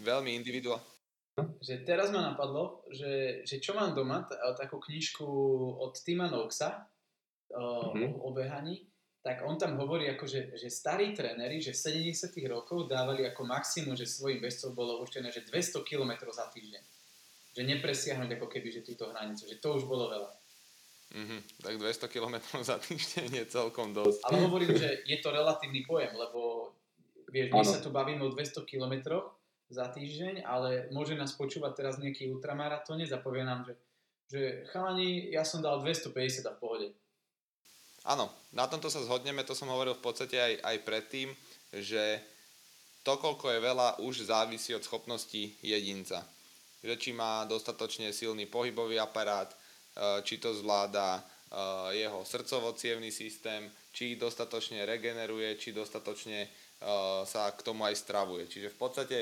veľmi 0.05 0.37
individuálne 0.37 0.89
že 1.63 1.87
teraz 1.87 2.11
ma 2.11 2.33
napadlo, 2.33 2.83
že, 2.91 3.43
že 3.47 3.63
čo 3.63 3.71
mám 3.71 3.95
doma, 3.95 4.27
t- 4.27 4.35
takú 4.59 4.79
knižku 4.79 5.23
od 5.79 5.95
Tima 6.03 6.27
Noxa 6.27 6.83
uh, 7.55 7.95
mm-hmm. 7.95 8.19
o, 8.19 8.27
o 8.27 8.35
behaní, 8.35 8.83
tak 9.30 9.45
on 9.45 9.61
tam 9.61 9.77
hovorí, 9.77 10.09
ako, 10.09 10.25
že, 10.25 10.57
že 10.57 10.73
starí 10.73 11.13
tréneri, 11.13 11.61
že 11.61 11.77
v 11.77 12.09
70 12.09 12.34
rokov 12.49 12.89
dávali 12.89 13.30
ako 13.30 13.45
maximum, 13.45 13.93
že 13.93 14.09
svojim 14.09 14.41
bežcom 14.41 14.73
bolo 14.73 14.97
určené, 15.05 15.30
že 15.30 15.45
200 15.45 15.86
km 15.86 16.25
za 16.34 16.49
týždeň. 16.49 16.82
Že 17.53 17.61
nepresiahnuť 17.77 18.30
ako 18.41 18.47
keby, 18.49 18.73
že 18.73 18.82
túto 18.82 19.05
hranicu, 19.13 19.45
že 19.45 19.61
to 19.61 19.77
už 19.77 19.86
bolo 19.86 20.09
veľa. 20.09 20.32
Mm-hmm, 21.13 21.39
tak 21.61 21.73
200 21.77 22.09
km 22.09 22.36
za 22.73 22.82
týždeň 22.82 23.30
je 23.38 23.45
celkom 23.45 23.93
dosť. 23.93 24.25
Ale 24.25 24.49
hovorím, 24.49 24.73
že 24.73 25.05
je 25.05 25.17
to 25.21 25.30
relatívny 25.30 25.86
pojem, 25.86 26.17
lebo 26.17 26.73
vieš, 27.30 27.53
my 27.53 27.61
ano. 27.61 27.69
sa 27.69 27.77
tu 27.77 27.93
bavíme 27.93 28.25
o 28.25 28.34
200 28.34 28.65
kilometroch, 28.65 29.38
za 29.69 29.86
týždeň, 29.93 30.41
ale 30.49 30.89
môže 30.89 31.13
nás 31.13 31.38
počúvať 31.38 31.77
teraz 31.77 31.95
nejaký 32.01 32.25
ultramaratónec 32.34 33.13
a 33.13 33.21
povie 33.21 33.45
nám, 33.45 33.69
že, 33.69 33.73
že 34.25 34.41
chalani, 34.73 35.30
ja 35.30 35.45
som 35.45 35.61
dal 35.61 35.77
250 35.77 36.41
a 36.49 36.57
v 36.57 36.59
pohode. 36.59 36.88
Áno, 38.10 38.26
na 38.57 38.66
tomto 38.66 38.89
sa 38.89 39.05
zhodneme, 39.05 39.45
to 39.45 39.53
som 39.53 39.70
hovoril 39.70 39.93
v 39.93 40.01
podstate 40.01 40.41
aj, 40.41 40.53
aj 40.66 40.78
predtým, 40.82 41.30
že 41.70 42.18
to, 43.05 43.22
koľko 43.22 43.53
je 43.53 43.60
veľa, 43.62 44.01
už 44.01 44.26
závisí 44.26 44.74
od 44.74 44.82
schopnosti 44.82 45.53
jedinca. 45.62 46.26
Že 46.82 46.97
či 46.97 47.10
má 47.14 47.45
dostatočne 47.45 48.10
silný 48.10 48.49
pohybový 48.49 48.97
aparát, 48.97 49.53
e, 49.53 49.57
či 50.26 50.41
to 50.41 50.57
zvláda 50.57 51.22
e, 51.22 51.22
jeho 52.01 52.26
srdcovo 52.26 52.74
systém, 53.14 53.70
či 53.93 54.18
dostatočne 54.18 54.89
regeneruje, 54.89 55.62
či 55.62 55.70
dostatočne 55.70 56.39
e, 56.45 56.49
sa 57.30 57.53
k 57.53 57.62
tomu 57.62 57.86
aj 57.86 57.93
stravuje. 57.93 58.49
Čiže 58.49 58.74
v 58.74 58.78
podstate 58.82 59.18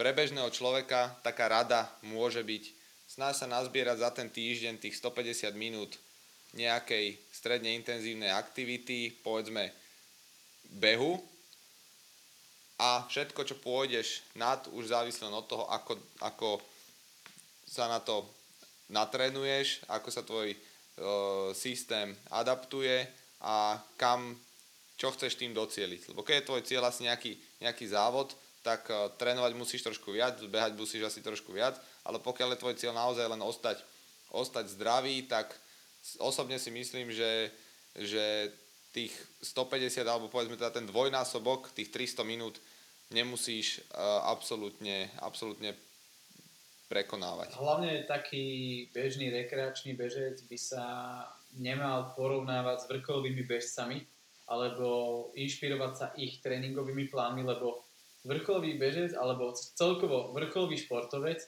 pre 0.00 0.16
bežného 0.16 0.48
človeka 0.48 1.12
taká 1.20 1.52
rada 1.52 1.92
môže 2.08 2.40
byť 2.40 2.64
snáď 3.08 3.34
sa 3.36 3.46
nazbierať 3.52 4.00
za 4.00 4.10
ten 4.16 4.28
týždeň 4.32 4.80
tých 4.80 4.96
150 4.96 5.52
minút 5.52 6.00
nejakej 6.56 7.18
stredne 7.32 7.76
intenzívnej 7.76 8.32
aktivity, 8.32 9.12
povedzme 9.20 9.68
behu 10.68 11.20
a 12.78 13.04
všetko, 13.10 13.40
čo 13.42 13.58
pôjdeš 13.58 14.22
nad, 14.38 14.62
už 14.70 14.94
závisí 14.94 15.20
od 15.26 15.46
toho, 15.50 15.66
ako, 15.66 15.98
ako 16.22 16.48
sa 17.66 17.90
na 17.90 17.98
to 17.98 18.22
natrenuješ, 18.88 19.84
ako 19.90 20.08
sa 20.08 20.22
tvoj 20.24 20.54
e, 20.54 20.58
systém 21.52 22.14
adaptuje 22.32 23.04
a 23.42 23.76
kam, 23.98 24.38
čo 24.96 25.12
chceš 25.12 25.36
tým 25.36 25.52
docieliť. 25.52 26.14
Lebo 26.14 26.22
keď 26.22 26.34
je 26.40 26.48
tvoj 26.48 26.62
cieľ 26.64 26.82
asi 26.88 27.06
nejaký, 27.06 27.32
nejaký 27.60 27.86
závod, 27.86 28.34
tak 28.66 28.90
uh, 28.90 29.08
trénovať 29.16 29.54
musíš 29.54 29.86
trošku 29.86 30.10
viac, 30.10 30.36
behať 30.50 30.74
musíš 30.74 31.06
asi 31.06 31.22
trošku 31.22 31.54
viac, 31.54 31.78
ale 32.02 32.18
pokiaľ 32.18 32.52
je 32.52 32.60
tvoj 32.60 32.74
cieľ 32.76 32.92
naozaj 32.92 33.24
len 33.30 33.40
ostať, 33.40 33.78
ostať 34.34 34.74
zdravý, 34.74 35.24
tak 35.30 35.54
osobne 36.16 36.56
si 36.56 36.72
myslím, 36.72 37.12
že, 37.12 37.52
že 37.92 38.48
tých 38.96 39.12
150 39.44 40.00
alebo 40.08 40.32
povedzme 40.32 40.56
teda 40.56 40.72
ten 40.72 40.88
dvojnásobok, 40.88 41.76
tých 41.76 41.92
300 41.92 42.24
minút 42.24 42.56
nemusíš 43.12 43.84
uh, 43.92 44.24
absolútne, 44.28 45.12
absolútne 45.20 45.76
prekonávať. 46.88 47.52
Hlavne 47.60 48.08
taký 48.08 48.88
bežný 48.96 49.28
rekreačný 49.28 49.92
bežec 49.92 50.40
by 50.48 50.58
sa 50.58 50.84
nemal 51.56 52.16
porovnávať 52.16 52.84
s 52.84 52.88
vrcholovými 52.88 53.44
bežcami 53.44 54.04
alebo 54.48 55.28
inšpirovať 55.36 55.92
sa 55.92 56.06
ich 56.16 56.40
tréningovými 56.40 57.12
plánmi, 57.12 57.44
lebo 57.44 57.84
vrcholový 58.24 58.80
bežec 58.80 59.12
alebo 59.12 59.52
celkovo 59.52 60.32
vrcholový 60.32 60.80
športovec 60.80 61.44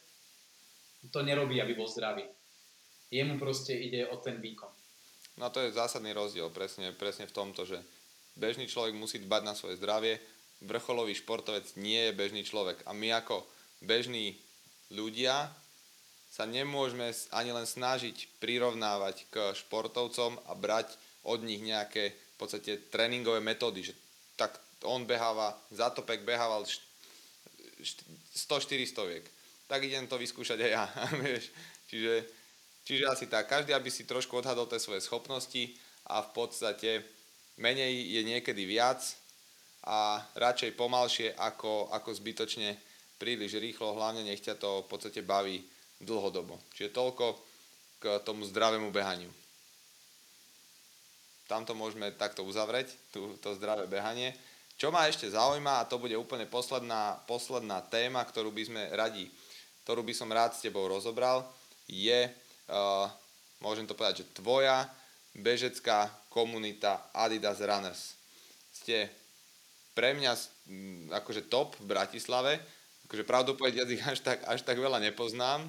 to 1.08 1.24
nerobí, 1.24 1.56
aby 1.56 1.72
bol 1.72 1.88
zdravý. 1.88 2.28
Jemu 3.10 3.42
proste 3.42 3.74
ide 3.74 4.06
o 4.06 4.16
ten 4.22 4.38
výkon. 4.38 4.70
No 5.38 5.50
to 5.50 5.62
je 5.62 5.74
zásadný 5.74 6.14
rozdiel 6.14 6.46
presne, 6.54 6.94
presne 6.94 7.26
v 7.26 7.34
tomto, 7.34 7.66
že 7.66 7.82
bežný 8.38 8.70
človek 8.70 8.94
musí 8.94 9.18
dbať 9.18 9.42
na 9.42 9.54
svoje 9.58 9.82
zdravie, 9.82 10.22
vrcholový 10.62 11.16
športovec 11.16 11.74
nie 11.80 12.10
je 12.10 12.16
bežný 12.16 12.44
človek. 12.46 12.86
A 12.86 12.92
my 12.92 13.12
ako 13.18 13.42
bežní 13.82 14.36
ľudia 14.92 15.50
sa 16.30 16.46
nemôžeme 16.46 17.10
ani 17.34 17.50
len 17.50 17.66
snažiť 17.66 18.38
prirovnávať 18.38 19.26
k 19.34 19.50
športovcom 19.58 20.38
a 20.46 20.54
brať 20.54 20.94
od 21.26 21.42
nich 21.42 21.58
nejaké 21.64 22.14
v 22.14 22.36
podstate 22.38 22.78
tréningové 22.88 23.42
metódy, 23.42 23.82
že 23.90 23.94
tak 24.38 24.54
on 24.86 25.04
beháva, 25.04 25.58
Zatopek 25.74 26.24
behával 26.24 26.64
100-400 26.64 29.10
viek. 29.10 29.26
Tak 29.68 29.84
idem 29.84 30.08
to 30.08 30.16
vyskúšať 30.16 30.58
aj 30.64 30.70
ja. 30.70 30.88
Vieš. 31.24 31.52
Čiže, 31.90 32.24
čiže 32.90 33.06
asi 33.06 33.26
tak. 33.30 33.46
Každý, 33.46 33.70
aby 33.70 33.86
si 33.86 34.02
trošku 34.02 34.34
odhadol 34.34 34.66
tie 34.66 34.82
svoje 34.82 34.98
schopnosti 35.06 35.78
a 36.10 36.26
v 36.26 36.30
podstate 36.34 37.06
menej 37.54 38.18
je 38.18 38.22
niekedy 38.26 38.66
viac 38.66 38.98
a 39.86 40.18
radšej 40.34 40.74
pomalšie 40.74 41.38
ako, 41.38 41.94
ako 41.94 42.10
zbytočne 42.10 42.74
príliš 43.22 43.62
rýchlo, 43.62 43.94
hlavne 43.94 44.26
nech 44.26 44.42
ťa 44.42 44.58
to 44.58 44.82
v 44.82 44.90
podstate 44.90 45.22
baví 45.22 45.62
dlhodobo. 46.02 46.58
Čiže 46.74 46.90
toľko 46.90 47.38
k 48.02 48.04
tomu 48.26 48.42
zdravému 48.48 48.90
behaniu. 48.90 49.30
Tamto 51.46 51.76
môžeme 51.78 52.10
takto 52.16 52.42
uzavrieť, 52.42 52.90
tú, 53.14 53.38
to 53.38 53.54
zdravé 53.54 53.86
behanie. 53.86 54.34
Čo 54.80 54.88
ma 54.88 55.04
ešte 55.06 55.28
zaujíma, 55.28 55.84
a 55.84 55.86
to 55.86 56.00
bude 56.00 56.16
úplne 56.16 56.48
posledná, 56.48 57.20
posledná 57.28 57.84
téma, 57.84 58.24
ktorú 58.24 58.48
by 58.48 58.62
sme 58.64 58.82
radi, 58.96 59.28
ktorú 59.84 60.00
by 60.00 60.14
som 60.16 60.32
rád 60.32 60.56
s 60.56 60.64
tebou 60.64 60.88
rozobral, 60.88 61.44
je, 61.84 62.32
môžem 63.60 63.84
to 63.86 63.98
povedať, 63.98 64.24
že 64.24 64.32
tvoja 64.38 64.86
bežecká 65.34 66.10
komunita 66.30 67.10
Adidas 67.14 67.62
Runners. 67.62 68.14
ste 68.70 69.10
pre 69.94 70.14
mňa 70.14 70.32
akože 71.12 71.50
top 71.50 71.76
v 71.82 71.90
Bratislave. 71.90 72.52
Akože 73.10 73.26
pravdu 73.26 73.58
povedať, 73.58 73.90
ich 73.90 74.04
až 74.06 74.22
tak, 74.22 74.38
až 74.46 74.62
tak 74.62 74.78
veľa 74.78 75.02
nepoznám. 75.02 75.66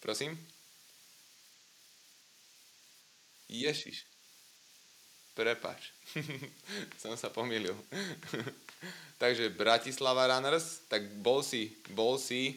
Prosím? 0.00 0.34
Ježiš. 3.52 4.08
Prepač. 5.36 5.92
Som 7.02 7.14
sa 7.14 7.28
pomýlil. 7.28 7.76
Takže 9.22 9.52
Bratislava 9.52 10.24
Runners, 10.24 10.80
tak 10.88 11.04
bol 11.20 11.44
si, 11.44 11.76
bol 11.92 12.16
si 12.16 12.56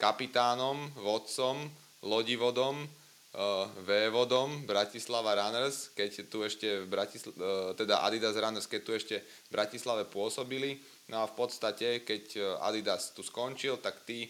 kapitánom, 0.00 0.88
vodcom, 0.96 1.68
lodivodom, 2.02 2.84
uh, 2.84 3.66
V-vodom 3.82 4.66
Bratislava 4.66 5.34
Runners, 5.34 5.90
keď 5.94 6.10
tu 6.30 6.46
ešte 6.46 6.86
Bratisl- 6.86 7.34
uh, 7.34 7.74
teda 7.74 8.02
Adidas 8.06 8.38
Runners, 8.38 8.70
keď 8.70 8.80
tu 8.82 8.92
ešte 8.94 9.16
v 9.22 9.50
Bratislave 9.50 10.06
pôsobili. 10.06 10.78
No 11.08 11.24
a 11.24 11.30
v 11.30 11.34
podstate, 11.40 12.04
keď 12.04 12.24
e, 12.36 12.40
Adidas 12.60 13.16
tu 13.16 13.24
skončil, 13.24 13.80
tak 13.80 14.04
ty 14.04 14.28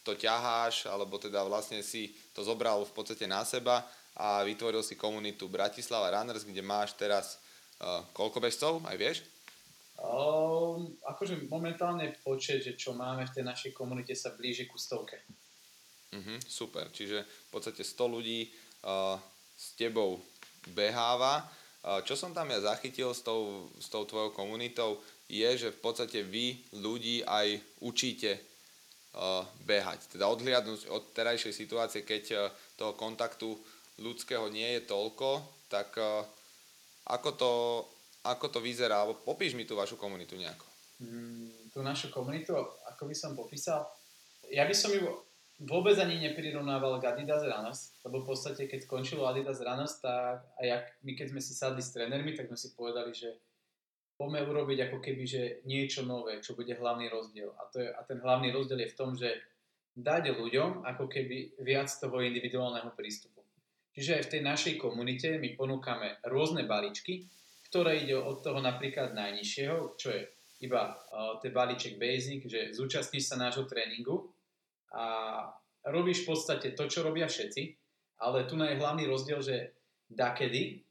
to 0.00 0.16
ťaháš, 0.16 0.88
alebo 0.88 1.20
teda 1.20 1.44
vlastne 1.44 1.84
si 1.84 2.16
to 2.32 2.40
zobral 2.40 2.80
v 2.88 2.92
podstate 2.96 3.28
na 3.28 3.44
seba 3.44 3.84
a 4.16 4.40
vytvoril 4.40 4.80
si 4.80 4.96
komunitu 4.96 5.52
Bratislava 5.52 6.08
Runners, 6.08 6.48
kde 6.48 6.64
máš 6.64 6.96
teraz 6.96 7.36
uh, 7.84 8.00
koľko 8.16 8.40
bežcov, 8.40 8.80
aj 8.88 8.96
vieš? 8.96 9.20
Um, 10.00 10.96
akože 11.04 11.44
momentálne 11.52 12.16
počet, 12.24 12.64
že 12.64 12.72
čo 12.72 12.96
máme 12.96 13.28
v 13.28 13.34
tej 13.34 13.44
našej 13.44 13.70
komunite 13.76 14.16
sa 14.16 14.32
blíži 14.32 14.64
ku 14.64 14.80
stovke. 14.80 15.20
Uh-huh, 16.08 16.40
super, 16.48 16.88
čiže 16.88 17.20
v 17.20 17.48
podstate 17.52 17.84
100 17.84 18.14
ľudí 18.16 18.48
uh, 18.84 19.20
s 19.52 19.76
tebou 19.76 20.16
beháva. 20.72 21.44
Uh, 21.84 22.00
čo 22.00 22.16
som 22.16 22.32
tam 22.32 22.48
ja 22.48 22.64
zachytil 22.64 23.12
s 23.12 23.20
tou, 23.20 23.68
s 23.76 23.92
tou 23.92 24.08
tvojou 24.08 24.32
komunitou, 24.32 24.96
je, 25.28 25.68
že 25.68 25.68
v 25.68 25.80
podstate 25.84 26.24
vy 26.24 26.56
ľudí 26.80 27.20
aj 27.28 27.60
učíte 27.84 28.40
uh, 28.40 29.44
behať. 29.68 30.16
Teda 30.16 30.32
odhliadnúť 30.32 30.88
od 30.88 31.12
terajšej 31.12 31.52
situácie, 31.52 32.08
keď 32.08 32.24
uh, 32.32 32.40
toho 32.80 32.96
kontaktu 32.96 33.52
ľudského 34.00 34.48
nie 34.48 34.80
je 34.80 34.88
toľko, 34.88 35.44
tak 35.68 35.92
uh, 36.00 36.24
ako, 37.04 37.30
to, 37.36 37.52
ako 38.24 38.46
to 38.48 38.58
vyzerá? 38.64 39.04
Alebo 39.04 39.20
popíš 39.20 39.52
mi 39.52 39.68
tú 39.68 39.76
vašu 39.76 40.00
komunitu 40.00 40.40
nejako. 40.40 40.64
Mm, 41.04 41.68
tú 41.70 41.84
našu 41.84 42.08
komunitu, 42.08 42.56
ako 42.88 43.02
by 43.04 43.14
som 43.14 43.36
popísal? 43.36 43.84
Ja 44.48 44.64
by 44.64 44.72
som 44.72 44.90
ju 44.96 45.27
vôbec 45.58 45.98
ani 45.98 46.22
neprirovnával 46.22 47.02
k 47.02 47.10
Adidas 47.10 47.42
Runners, 47.42 47.98
lebo 48.06 48.22
v 48.22 48.34
podstate 48.34 48.70
keď 48.70 48.86
skončilo 48.86 49.26
Adidas 49.26 49.58
Runners, 49.58 49.98
tak 49.98 50.46
a 50.54 50.60
jak 50.62 50.84
my 51.02 51.12
keď 51.18 51.26
sme 51.34 51.40
si 51.42 51.52
sadli 51.54 51.82
s 51.82 51.90
trénermi, 51.90 52.38
tak 52.38 52.46
sme 52.46 52.58
si 52.58 52.70
povedali, 52.78 53.10
že 53.10 53.34
poďme 54.14 54.46
urobiť 54.46 54.78
ako 54.90 54.98
keby, 55.02 55.22
že 55.26 55.42
niečo 55.66 56.06
nové, 56.06 56.38
čo 56.42 56.54
bude 56.54 56.74
hlavný 56.74 57.10
rozdiel. 57.10 57.54
A, 57.58 57.70
to 57.70 57.82
je, 57.82 57.90
a 57.90 58.00
ten 58.06 58.18
hlavný 58.18 58.50
rozdiel 58.50 58.86
je 58.86 58.92
v 58.94 58.98
tom, 58.98 59.14
že 59.14 59.30
dať 59.98 60.34
ľuďom 60.38 60.86
ako 60.86 61.10
keby 61.10 61.58
viac 61.62 61.90
toho 61.90 62.22
individuálneho 62.22 62.94
prístupu. 62.94 63.42
Čiže 63.98 64.14
aj 64.14 64.24
v 64.26 64.32
tej 64.38 64.42
našej 64.46 64.74
komunite 64.78 65.42
my 65.42 65.58
ponúkame 65.58 66.22
rôzne 66.30 66.62
balíčky, 66.70 67.26
ktoré 67.66 68.06
ide 68.06 68.14
od 68.14 68.46
toho 68.46 68.62
napríklad 68.62 69.10
najnižšieho, 69.10 69.98
čo 69.98 70.14
je 70.14 70.22
iba 70.62 70.94
uh, 70.94 71.38
ten 71.42 71.50
balíček 71.50 71.98
basic, 71.98 72.46
že 72.46 72.74
zúčastníš 72.74 73.26
sa 73.26 73.36
nášho 73.38 73.66
tréningu, 73.66 74.30
a 74.92 75.04
robíš 75.88 76.24
v 76.24 76.34
podstate 76.34 76.72
to, 76.72 76.88
čo 76.88 77.04
robia 77.04 77.28
všetci, 77.28 77.62
ale 78.18 78.48
tu 78.48 78.58
je 78.58 78.80
hlavný 78.80 79.04
rozdiel, 79.06 79.40
že 79.40 79.76
dakedy 80.08 80.82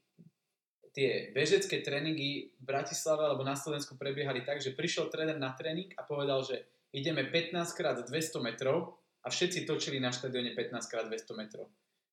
tie 0.98 1.30
bežecké 1.30 1.84
tréningy 1.84 2.56
v 2.58 2.62
Bratislave 2.64 3.22
alebo 3.22 3.46
na 3.46 3.54
Slovensku 3.54 3.94
prebiehali 3.94 4.42
tak, 4.42 4.58
že 4.58 4.74
prišiel 4.74 5.12
tréner 5.12 5.36
na 5.36 5.54
tréning 5.54 5.92
a 5.94 6.02
povedal, 6.02 6.42
že 6.42 6.66
ideme 6.90 7.28
15 7.28 7.54
krát 7.78 7.96
200 8.02 8.10
metrov 8.42 8.98
a 9.22 9.28
všetci 9.28 9.68
točili 9.68 10.00
na 10.00 10.10
štadióne 10.10 10.56
15 10.56 10.90
krát 10.90 11.06
200 11.06 11.38
metrov. 11.38 11.68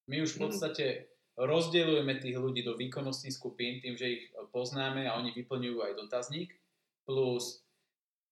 My 0.06 0.22
už 0.22 0.36
v 0.36 0.38
mhm. 0.38 0.44
podstate 0.46 0.86
rozdeľujeme 1.36 2.14
tých 2.22 2.38
ľudí 2.40 2.64
do 2.64 2.80
výkonnostných 2.80 3.36
skupín 3.36 3.84
tým, 3.84 4.00
že 4.00 4.08
ich 4.08 4.24
poznáme 4.56 5.04
a 5.10 5.20
oni 5.20 5.36
vyplňujú 5.36 5.78
aj 5.84 5.94
dotazník. 6.00 6.56
Plus, 7.04 7.60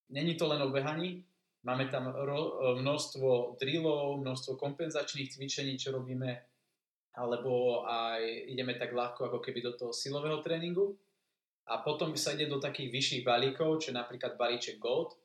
není 0.07 0.39
to 0.39 0.47
len 0.47 0.63
o 0.63 0.71
behaní, 0.71 1.25
Máme 1.63 1.87
tam 1.87 2.11
ro- 2.11 2.75
množstvo 2.75 3.55
drillov, 3.55 4.19
množstvo 4.19 4.59
kompenzačných 4.59 5.31
cvičení, 5.31 5.79
čo 5.79 5.95
robíme, 5.95 6.43
alebo 7.15 7.83
aj 7.87 8.51
ideme 8.51 8.75
tak 8.75 8.91
ľahko 8.91 9.31
ako 9.31 9.39
keby 9.39 9.63
do 9.63 9.71
toho 9.79 9.95
silového 9.95 10.43
tréningu. 10.43 10.99
A 11.71 11.79
potom 11.79 12.11
sa 12.19 12.35
ide 12.35 12.51
do 12.51 12.59
takých 12.59 12.91
vyšších 12.91 13.23
balíkov, 13.23 13.79
čo 13.79 13.95
je 13.95 13.99
napríklad 13.99 14.35
balíček 14.35 14.75
Gold, 14.83 15.15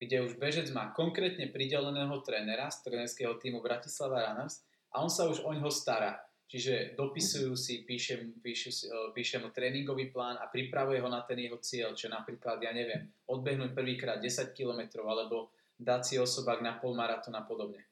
kde 0.00 0.24
už 0.24 0.40
bežec 0.40 0.72
má 0.72 0.96
konkrétne 0.96 1.52
prideleného 1.52 2.16
trénera 2.24 2.72
z 2.72 2.80
trénerského 2.88 3.36
týmu 3.36 3.60
Bratislava 3.60 4.24
Runners 4.24 4.64
a 4.96 5.04
on 5.04 5.12
sa 5.12 5.28
už 5.28 5.44
o 5.44 5.52
ňoho 5.52 5.68
stará. 5.68 6.16
Čiže 6.46 6.94
dopisujú 6.94 7.58
si, 7.58 7.82
píše, 7.82 8.22
píše, 8.38 8.70
píše 9.12 9.42
mu 9.42 9.50
tréningový 9.50 10.14
plán 10.14 10.38
a 10.38 10.46
pripravuje 10.46 11.02
ho 11.02 11.10
na 11.10 11.26
ten 11.26 11.42
jeho 11.42 11.58
cieľ, 11.58 11.90
čo 11.92 12.06
napríklad, 12.06 12.62
ja 12.62 12.70
neviem, 12.70 13.10
odbehnúť 13.26 13.74
prvýkrát 13.74 14.22
10 14.22 14.54
km 14.54 15.02
alebo 15.02 15.50
dať 15.76 16.00
si 16.02 16.14
osobák 16.16 16.64
na 16.64 16.80
polmaratón 16.80 17.36
a 17.36 17.44
podobne. 17.44 17.84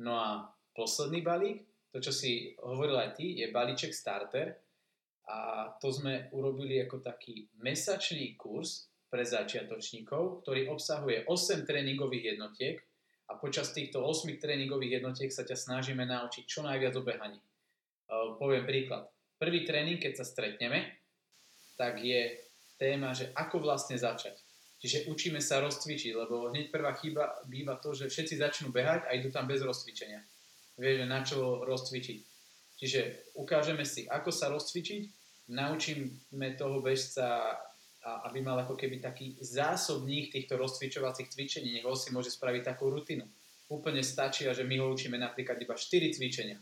No 0.00 0.16
a 0.16 0.28
posledný 0.72 1.20
balík, 1.20 1.64
to 1.92 2.00
čo 2.00 2.12
si 2.12 2.56
hovoril 2.60 2.96
aj 2.96 3.16
ty, 3.16 3.40
je 3.40 3.52
balíček 3.52 3.92
starter 3.92 4.56
a 5.26 5.68
to 5.80 5.88
sme 5.92 6.28
urobili 6.32 6.80
ako 6.84 7.00
taký 7.00 7.48
mesačný 7.60 8.36
kurz 8.36 8.88
pre 9.08 9.24
začiatočníkov, 9.24 10.44
ktorý 10.44 10.68
obsahuje 10.68 11.24
8 11.24 11.64
tréningových 11.64 12.36
jednotiek 12.36 12.76
a 13.26 13.38
počas 13.40 13.72
týchto 13.72 14.04
8 14.04 14.28
tréningových 14.38 15.00
jednotiek 15.02 15.30
sa 15.32 15.42
ťa 15.42 15.56
snažíme 15.56 16.04
naučiť 16.04 16.44
čo 16.46 16.62
najviac 16.62 16.94
o 16.94 17.02
behaní. 17.02 17.40
Uh, 18.06 18.38
poviem 18.38 18.62
príklad. 18.62 19.10
Prvý 19.36 19.66
tréning, 19.66 19.98
keď 19.98 20.22
sa 20.22 20.24
stretneme, 20.24 20.94
tak 21.74 22.00
je 22.00 22.38
téma, 22.78 23.12
že 23.12 23.34
ako 23.34 23.66
vlastne 23.66 23.98
začať. 23.98 24.45
Čiže 24.76 25.08
učíme 25.08 25.40
sa 25.40 25.64
rozcvičiť, 25.64 26.12
lebo 26.12 26.52
hneď 26.52 26.68
prvá 26.68 26.92
chyba 26.92 27.40
býva 27.48 27.80
to, 27.80 27.96
že 27.96 28.12
všetci 28.12 28.36
začnú 28.36 28.68
behať 28.68 29.08
a 29.08 29.16
idú 29.16 29.32
tam 29.32 29.48
bez 29.48 29.64
rozcvičenia. 29.64 30.20
Vieš, 30.76 31.08
na 31.08 31.24
čo 31.24 31.64
rozcvičiť. 31.64 32.18
Čiže 32.76 33.32
ukážeme 33.40 33.88
si, 33.88 34.04
ako 34.04 34.28
sa 34.28 34.52
rozcvičiť, 34.52 35.02
naučíme 35.48 36.48
toho 36.60 36.84
bežca, 36.84 37.56
aby 38.28 38.44
mal 38.44 38.60
ako 38.62 38.76
keby 38.76 39.00
taký 39.00 39.40
zásobník 39.40 40.28
týchto 40.28 40.60
rozcvičovacích 40.60 41.32
cvičení, 41.32 41.72
nech 41.72 41.88
ho 41.88 41.96
si 41.96 42.12
môže 42.12 42.28
spraviť 42.28 42.62
takú 42.68 42.92
rutinu. 42.92 43.24
Úplne 43.72 44.04
stačí, 44.04 44.44
že 44.46 44.62
my 44.62 44.76
ho 44.78 44.92
učíme 44.92 45.16
napríklad 45.16 45.56
iba 45.58 45.74
4 45.74 46.14
cvičenia. 46.14 46.60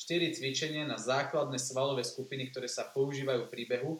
4 0.00 0.32
cvičenia 0.34 0.88
na 0.88 0.96
základné 0.96 1.60
svalové 1.60 2.02
skupiny, 2.02 2.48
ktoré 2.48 2.66
sa 2.66 2.88
používajú 2.90 3.46
v 3.46 3.52
príbehu. 3.52 3.90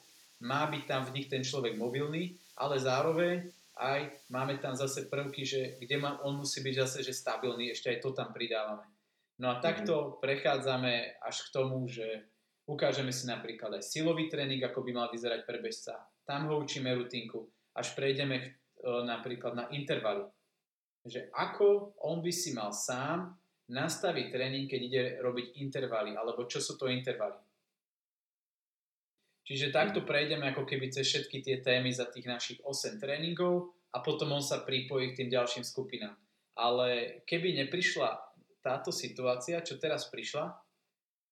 Má 0.43 0.66
byť 0.66 0.82
tam 0.89 1.05
v 1.07 1.14
nich 1.20 1.28
ten 1.28 1.45
človek 1.45 1.76
mobilný, 1.78 2.34
ale 2.57 2.80
zároveň 2.80 3.52
aj 3.76 4.09
máme 4.32 4.57
tam 4.57 4.72
zase 4.72 5.12
prvky, 5.12 5.44
že 5.44 5.61
kde 5.76 6.00
má, 6.00 6.16
on 6.24 6.40
musí 6.40 6.64
byť 6.64 6.74
zase 6.80 6.98
že 7.04 7.12
stabilný, 7.12 7.70
ešte 7.70 7.92
aj 7.92 7.98
to 8.00 8.11
tam 8.16 8.32
pridávame. 8.32 8.88
No 9.36 9.52
a 9.52 9.61
takto 9.61 9.94
mm-hmm. 9.94 10.18
prechádzame 10.24 11.20
až 11.20 11.36
k 11.44 11.52
tomu, 11.52 11.84
že 11.84 12.24
ukážeme 12.64 13.12
si 13.12 13.28
napríklad 13.28 13.76
aj 13.76 13.84
silový 13.84 14.32
tréning, 14.32 14.64
ako 14.64 14.80
by 14.80 14.90
mal 14.96 15.09
vyzerať 15.12 15.44
pre 15.44 15.61
bežca. 15.61 16.09
Tam 16.24 16.48
ho 16.48 16.57
učíme 16.57 16.88
rutinku, 16.96 17.44
až 17.76 17.92
prejdeme 17.92 18.36
e, 18.40 18.48
napríklad 19.04 19.52
na 19.52 19.64
intervaly. 19.76 20.24
Že 21.04 21.28
ako 21.36 22.00
on 22.00 22.24
by 22.24 22.32
si 22.32 22.57
mal 22.57 22.72
sám 22.72 23.36
nastaviť 23.68 24.26
tréning, 24.32 24.66
keď 24.66 24.80
ide 24.80 25.02
robiť 25.20 25.61
intervaly, 25.61 26.16
alebo 26.16 26.48
čo 26.48 26.59
sú 26.59 26.80
to 26.80 26.88
intervaly. 26.88 27.36
Čiže 29.47 29.70
takto 29.70 30.03
prejdeme 30.03 30.51
ako 30.51 30.66
keby 30.66 30.90
cez 30.90 31.07
všetky 31.07 31.38
tie 31.38 31.57
témy 31.62 31.94
za 31.94 32.11
tých 32.11 32.26
našich 32.26 32.59
8 32.66 32.99
tréningov 32.99 33.70
a 33.94 34.03
potom 34.03 34.34
on 34.34 34.42
sa 34.42 34.66
pripojí 34.66 35.14
k 35.14 35.22
tým 35.22 35.30
ďalším 35.30 35.62
skupinám. 35.62 36.18
Ale 36.59 37.22
keby 37.22 37.55
neprišla 37.62 38.11
táto 38.59 38.90
situácia, 38.90 39.62
čo 39.62 39.78
teraz 39.78 40.11
prišla, 40.11 40.51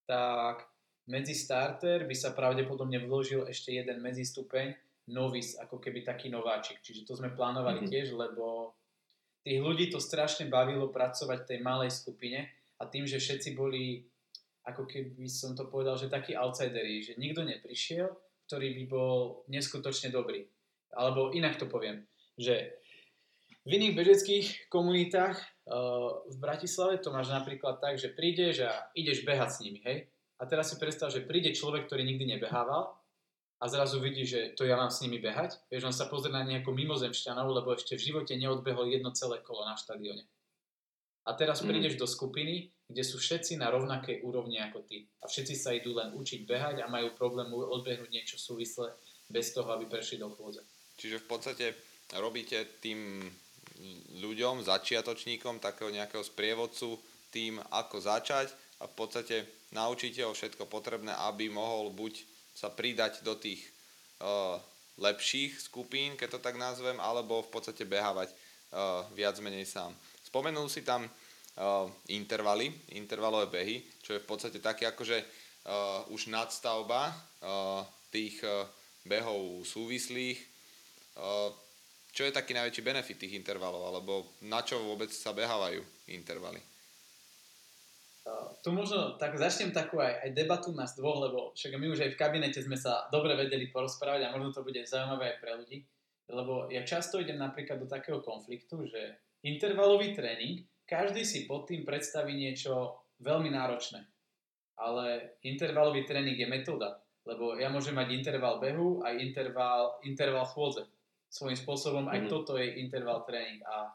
tak 0.06 0.62
medzi 1.10 1.34
starter 1.34 2.06
by 2.06 2.14
sa 2.14 2.30
pravdepodobne 2.30 3.02
vložil 3.02 3.50
ešte 3.50 3.74
jeden 3.74 3.98
medzistupeň, 3.98 4.78
novis, 5.10 5.58
ako 5.58 5.82
keby 5.82 6.06
taký 6.06 6.30
nováčik. 6.30 6.80
Čiže 6.80 7.04
to 7.04 7.18
sme 7.18 7.34
plánovali 7.34 7.84
mm-hmm. 7.84 7.92
tiež, 7.92 8.14
lebo 8.14 8.78
tých 9.44 9.60
ľudí 9.60 9.92
to 9.92 10.00
strašne 10.00 10.48
bavilo 10.48 10.88
pracovať 10.88 11.44
v 11.44 11.48
tej 11.50 11.58
malej 11.60 11.90
skupine 11.92 12.48
a 12.80 12.88
tým, 12.88 13.04
že 13.04 13.20
všetci 13.20 13.52
boli 13.52 14.06
ako 14.64 14.88
keby 14.88 15.28
som 15.28 15.52
to 15.52 15.68
povedal, 15.68 15.96
že 16.00 16.08
takí 16.08 16.32
outsideri, 16.32 17.04
že 17.04 17.20
nikto 17.20 17.44
neprišiel, 17.44 18.08
ktorý 18.48 18.68
by 18.80 18.84
bol 18.88 19.44
neskutočne 19.48 20.08
dobrý. 20.08 20.48
Alebo 20.96 21.32
inak 21.36 21.60
to 21.60 21.68
poviem, 21.68 22.08
že 22.40 22.80
v 23.64 23.80
iných 23.80 23.96
bežeckých 23.96 24.46
komunitách 24.68 25.40
uh, 25.40 26.20
v 26.28 26.36
Bratislave 26.36 27.00
to 27.00 27.08
máš 27.08 27.32
napríklad 27.32 27.80
tak, 27.80 27.96
že 27.96 28.12
prídeš 28.12 28.68
a 28.68 28.92
ideš 28.92 29.24
behať 29.24 29.50
s 29.56 29.60
nimi, 29.64 29.80
hej? 29.84 30.08
A 30.36 30.44
teraz 30.44 30.68
si 30.72 30.76
predstav, 30.76 31.08
že 31.08 31.24
príde 31.24 31.56
človek, 31.56 31.88
ktorý 31.88 32.04
nikdy 32.04 32.36
nebehával 32.36 32.92
a 33.62 33.64
zrazu 33.70 34.02
vidí, 34.02 34.28
že 34.28 34.52
to 34.52 34.68
ja 34.68 34.76
mám 34.76 34.92
s 34.92 35.00
nimi 35.00 35.16
behať. 35.16 35.56
Vieš, 35.72 35.88
on 35.88 35.96
sa 35.96 36.10
pozrie 36.10 36.34
na 36.34 36.44
nejakú 36.44 36.74
mimozemšťanov, 36.76 37.48
lebo 37.48 37.72
ešte 37.72 37.96
v 37.96 38.12
živote 38.12 38.36
neodbehol 38.36 38.90
jedno 38.92 39.14
celé 39.16 39.40
kolo 39.40 39.64
na 39.64 39.78
štadióne. 39.78 40.28
A 41.24 41.32
teraz 41.32 41.64
mm. 41.64 41.72
prídeš 41.72 41.94
do 41.96 42.04
skupiny, 42.04 42.68
kde 42.84 43.02
sú 43.02 43.16
všetci 43.16 43.56
na 43.56 43.72
rovnakej 43.72 44.20
úrovni 44.20 44.60
ako 44.60 44.84
ty. 44.84 45.08
A 45.24 45.28
všetci 45.28 45.54
sa 45.56 45.72
idú 45.72 45.96
len 45.96 46.12
učiť 46.12 46.44
behať 46.44 46.84
a 46.84 46.92
majú 46.92 47.16
problém 47.16 47.48
odbehnúť 47.48 48.10
niečo 48.12 48.36
súvisle 48.36 48.92
bez 49.32 49.56
toho, 49.56 49.72
aby 49.72 49.88
prešli 49.88 50.20
do 50.20 50.28
chôdze. 50.28 50.60
Čiže 51.00 51.24
v 51.24 51.26
podstate 51.26 51.66
robíte 52.20 52.78
tým 52.84 53.24
ľuďom, 54.20 54.62
začiatočníkom, 54.62 55.58
takého 55.58 55.90
nejakého 55.90 56.22
sprievodcu 56.22 57.00
tým, 57.34 57.58
ako 57.72 57.98
začať 57.98 58.52
a 58.78 58.86
v 58.86 58.94
podstate 58.94 59.36
naučíte 59.74 60.22
ho 60.22 60.30
všetko 60.30 60.70
potrebné, 60.70 61.10
aby 61.26 61.50
mohol 61.50 61.90
buď 61.90 62.22
sa 62.54 62.70
pridať 62.70 63.26
do 63.26 63.34
tých 63.34 63.66
uh, 64.22 64.62
lepších 65.02 65.58
skupín, 65.58 66.14
keď 66.14 66.38
to 66.38 66.40
tak 66.44 66.54
nazvem, 66.54 66.94
alebo 67.02 67.42
v 67.42 67.50
podstate 67.50 67.82
behávať 67.82 68.30
uh, 68.30 69.02
viac 69.18 69.34
menej 69.42 69.66
sám. 69.66 69.90
Spomenul 70.34 70.66
si 70.66 70.82
tam 70.82 71.06
uh, 71.06 71.86
intervaly, 72.10 72.66
intervalové 72.98 73.46
behy, 73.46 73.86
čo 74.02 74.18
je 74.18 74.24
v 74.24 74.26
podstate 74.26 74.58
také 74.58 74.82
akože 74.82 75.22
uh, 75.22 76.10
už 76.10 76.26
nadstavba 76.26 77.06
uh, 77.06 77.86
tých 78.10 78.42
uh, 78.42 78.66
behov 79.06 79.62
súvislých. 79.62 80.34
Uh, 81.14 81.54
čo 82.10 82.26
je 82.26 82.34
taký 82.34 82.50
najväčší 82.50 82.82
benefit 82.82 83.14
tých 83.14 83.38
intervalov, 83.38 83.86
alebo 83.86 84.34
na 84.50 84.66
čo 84.66 84.82
vôbec 84.82 85.14
sa 85.14 85.30
behávajú 85.30 86.10
intervaly? 86.10 86.58
tu 88.64 88.72
možno 88.72 89.20
tak 89.20 89.36
začnem 89.36 89.70
takú 89.76 90.00
aj, 90.00 90.24
aj 90.24 90.30
debatu 90.32 90.72
nás 90.72 90.96
dvoch, 90.96 91.20
lebo 91.20 91.52
však 91.52 91.76
my 91.76 91.92
už 91.92 92.00
aj 92.00 92.10
v 92.16 92.18
kabinete 92.18 92.56
sme 92.64 92.80
sa 92.80 93.04
dobre 93.12 93.36
vedeli 93.36 93.68
porozprávať 93.68 94.24
a 94.24 94.32
možno 94.32 94.50
to 94.50 94.64
bude 94.64 94.80
zaujímavé 94.82 95.36
aj 95.36 95.38
pre 95.44 95.52
ľudí. 95.52 95.84
Lebo 96.28 96.72
ja 96.72 96.80
často 96.84 97.20
idem 97.20 97.36
napríklad 97.36 97.80
do 97.80 97.88
takého 97.88 98.24
konfliktu, 98.24 98.88
že 98.88 99.20
intervalový 99.44 100.16
tréning, 100.16 100.64
každý 100.88 101.24
si 101.24 101.44
pod 101.44 101.68
tým 101.68 101.84
predstaví 101.84 102.32
niečo 102.32 102.96
veľmi 103.20 103.52
náročné. 103.52 104.04
Ale 104.80 105.38
intervalový 105.44 106.02
tréning 106.08 106.34
je 106.34 106.48
metóda, 106.48 106.98
lebo 107.28 107.54
ja 107.60 107.70
môžem 107.70 107.94
mať 107.94 108.08
interval 108.10 108.58
behu 108.58 109.04
a 109.04 109.14
interval, 109.14 110.00
interval 110.02 110.44
chôdze. 110.48 110.88
Svojím 111.30 111.58
spôsobom 111.58 112.06
aj 112.08 112.26
mm. 112.26 112.28
toto 112.30 112.58
je 112.58 112.78
interval 112.78 113.26
tréning 113.26 113.62
a 113.66 113.90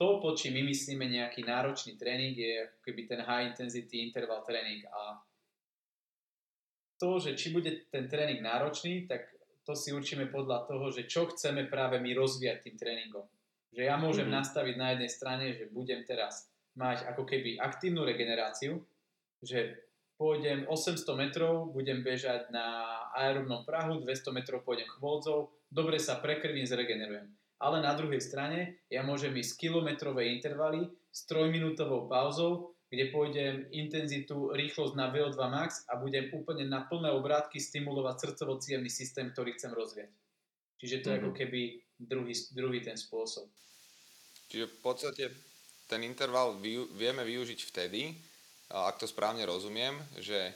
to, 0.00 0.16
po 0.16 0.32
čím 0.32 0.56
my 0.56 0.72
myslíme 0.72 1.04
nejaký 1.12 1.44
náročný 1.44 2.00
tréning, 2.00 2.32
je 2.32 2.64
ako 2.64 2.78
keby 2.88 3.00
ten 3.04 3.20
high 3.20 3.52
intensity 3.52 4.00
interval 4.00 4.40
tréning 4.48 4.80
a 4.88 5.20
to, 6.96 7.20
že 7.20 7.36
či 7.36 7.52
bude 7.52 7.88
ten 7.92 8.08
tréning 8.08 8.40
náročný, 8.40 9.04
tak 9.04 9.28
to 9.70 9.78
si 9.78 9.94
určíme 9.94 10.26
podľa 10.34 10.66
toho, 10.66 10.90
že 10.90 11.06
čo 11.06 11.30
chceme 11.30 11.70
práve 11.70 12.02
my 12.02 12.10
rozvíjať 12.10 12.58
tým 12.66 12.74
tréningom. 12.74 13.22
Že 13.70 13.86
ja 13.86 13.94
môžem 13.94 14.26
mm-hmm. 14.26 14.42
nastaviť 14.42 14.74
na 14.74 14.86
jednej 14.98 15.10
strane, 15.14 15.44
že 15.54 15.70
budem 15.70 16.02
teraz 16.02 16.50
mať 16.74 17.06
ako 17.06 17.22
keby 17.22 17.62
aktívnu 17.62 18.02
regeneráciu, 18.02 18.82
že 19.38 19.78
pôjdem 20.18 20.66
800 20.66 21.06
metrov, 21.14 21.70
budem 21.70 22.02
bežať 22.02 22.50
na 22.50 22.98
aerobnom 23.14 23.62
prahu, 23.62 24.02
200 24.02 24.34
metrov 24.34 24.66
pôjdem 24.66 24.90
chvôdzou, 24.98 25.54
dobre 25.70 26.02
sa 26.02 26.18
prekrvím, 26.18 26.66
zregenerujem 26.66 27.30
ale 27.60 27.84
na 27.84 27.92
druhej 27.92 28.24
strane 28.24 28.80
ja 28.88 29.04
môžem 29.04 29.36
ísť 29.36 29.60
kilometrové 29.68 30.32
intervaly 30.32 30.88
s 31.12 31.28
trojminútovou 31.28 32.08
pauzou, 32.08 32.72
kde 32.90 33.14
pôjdem 33.14 33.70
intenzitu, 33.70 34.50
rýchlosť 34.50 34.98
na 34.98 35.14
VO2 35.14 35.38
max 35.46 35.86
a 35.86 35.94
budem 35.94 36.26
úplne 36.34 36.66
na 36.66 36.82
plné 36.82 37.14
obrátky 37.14 37.62
stimulovať 37.62 38.14
srdcovo 38.18 38.58
systém, 38.90 39.30
ktorý 39.30 39.54
chcem 39.54 39.70
rozviať. 39.70 40.10
Čiže 40.82 40.96
to 41.00 41.08
mm-hmm. 41.08 41.14
je 41.14 41.20
ako 41.22 41.30
mhm. 41.30 41.38
keby 41.38 41.60
druhý, 42.00 42.34
druhý 42.50 42.80
ten 42.82 42.98
spôsob. 42.98 43.46
Čiže 44.50 44.66
v 44.66 44.78
podstate 44.82 45.24
ten 45.86 46.02
interval 46.02 46.58
vieme 46.98 47.22
využiť 47.22 47.60
vtedy, 47.70 48.10
ak 48.70 48.98
to 48.98 49.06
správne 49.06 49.46
rozumiem, 49.46 49.94
že 50.18 50.50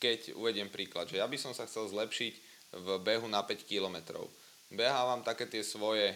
keď 0.00 0.36
uvediem 0.36 0.68
príklad, 0.68 1.08
že 1.08 1.20
ja 1.20 1.28
by 1.28 1.36
som 1.40 1.52
sa 1.56 1.64
chcel 1.64 1.88
zlepšiť 1.88 2.34
v 2.76 2.88
behu 3.00 3.28
na 3.28 3.40
5 3.40 3.64
kilometrov 3.64 4.28
behávam 4.70 5.26
také 5.26 5.50
tie 5.50 5.66
svoje 5.66 6.14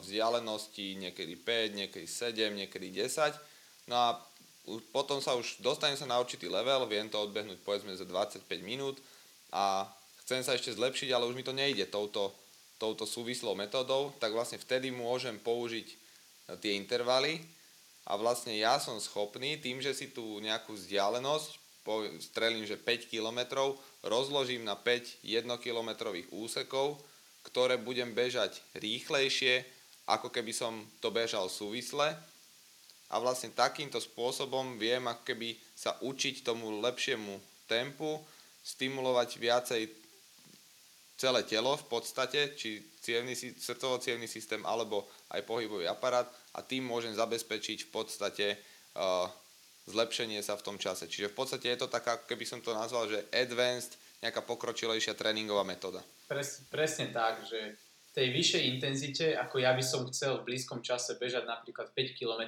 vzdialenosti, 0.00 0.94
niekedy 0.94 1.34
5, 1.34 1.74
niekedy 1.74 2.06
7, 2.06 2.54
niekedy 2.54 2.94
10. 2.94 3.34
No 3.90 3.94
a 3.98 4.08
potom 4.92 5.18
sa 5.24 5.34
už 5.34 5.60
dostanem 5.64 5.96
sa 5.96 6.04
na 6.04 6.20
určitý 6.20 6.46
level, 6.46 6.84
viem 6.84 7.08
to 7.08 7.16
odbehnúť 7.18 7.58
povedzme 7.64 7.92
za 7.96 8.04
25 8.04 8.44
minút 8.60 9.00
a 9.48 9.88
chcem 10.24 10.44
sa 10.44 10.52
ešte 10.52 10.76
zlepšiť, 10.76 11.08
ale 11.12 11.24
už 11.24 11.36
mi 11.36 11.46
to 11.46 11.56
nejde 11.56 11.88
touto, 11.88 12.32
touto 12.76 13.08
súvislou 13.08 13.56
metódou, 13.56 14.12
tak 14.20 14.36
vlastne 14.36 14.60
vtedy 14.60 14.92
môžem 14.92 15.40
použiť 15.40 15.86
e, 15.88 15.96
tie 16.60 16.76
intervaly 16.76 17.40
a 18.08 18.16
vlastne 18.16 18.56
ja 18.56 18.80
som 18.80 18.96
schopný 19.00 19.60
tým, 19.60 19.84
že 19.84 19.92
si 19.92 20.12
tú 20.12 20.40
nejakú 20.40 20.76
vzdialenosť, 20.76 21.68
strelím, 22.20 22.68
že 22.68 22.76
5 22.76 23.08
km, 23.08 23.72
rozložím 24.04 24.64
na 24.64 24.76
5 24.76 25.24
jednokilometrových 25.24 26.28
úsekov, 26.32 27.00
ktoré 27.48 27.80
budem 27.80 28.12
bežať 28.12 28.60
rýchlejšie, 28.76 29.64
ako 30.08 30.28
keby 30.28 30.52
som 30.52 30.84
to 31.00 31.08
bežal 31.08 31.48
súvisle. 31.48 32.12
A 33.08 33.16
vlastne 33.16 33.54
takýmto 33.56 33.96
spôsobom 33.96 34.76
viem 34.76 35.00
ako 35.08 35.22
keby 35.24 35.56
sa 35.72 35.96
učiť 36.04 36.44
tomu 36.44 36.80
lepšiemu 36.84 37.40
tempu, 37.64 38.20
stimulovať 38.60 39.28
viacej 39.40 39.82
celé 41.16 41.40
telo 41.48 41.74
v 41.74 41.86
podstate, 41.88 42.52
či 42.54 42.84
cievný, 43.00 43.34
srdcovo-cievný 43.34 44.28
systém 44.28 44.60
alebo 44.68 45.08
aj 45.32 45.42
pohybový 45.48 45.88
aparát 45.88 46.28
a 46.54 46.60
tým 46.60 46.84
môžem 46.84 47.16
zabezpečiť 47.16 47.88
v 47.88 47.90
podstate 47.90 48.46
uh, 48.54 49.26
zlepšenie 49.88 50.44
sa 50.44 50.54
v 50.60 50.64
tom 50.68 50.76
čase. 50.76 51.08
Čiže 51.08 51.32
v 51.32 51.36
podstate 51.36 51.72
je 51.72 51.80
to 51.80 51.88
taká, 51.88 52.20
keby 52.28 52.44
som 52.44 52.60
to 52.60 52.76
nazval, 52.76 53.08
že 53.08 53.24
advanced, 53.32 53.96
nejaká 54.18 54.42
pokročilejšia 54.42 55.14
tréningová 55.14 55.62
metóda. 55.62 56.02
Pres, 56.26 56.66
presne 56.68 57.14
tak, 57.14 57.46
že 57.46 57.78
tej 58.10 58.34
vyššej 58.34 58.62
intenzite, 58.66 59.26
ako 59.38 59.62
ja 59.62 59.70
by 59.70 59.84
som 59.84 60.02
chcel 60.10 60.42
v 60.42 60.50
blízkom 60.50 60.82
čase 60.82 61.14
bežať 61.22 61.46
napríklad 61.46 61.94
5 61.94 62.18
km, 62.18 62.42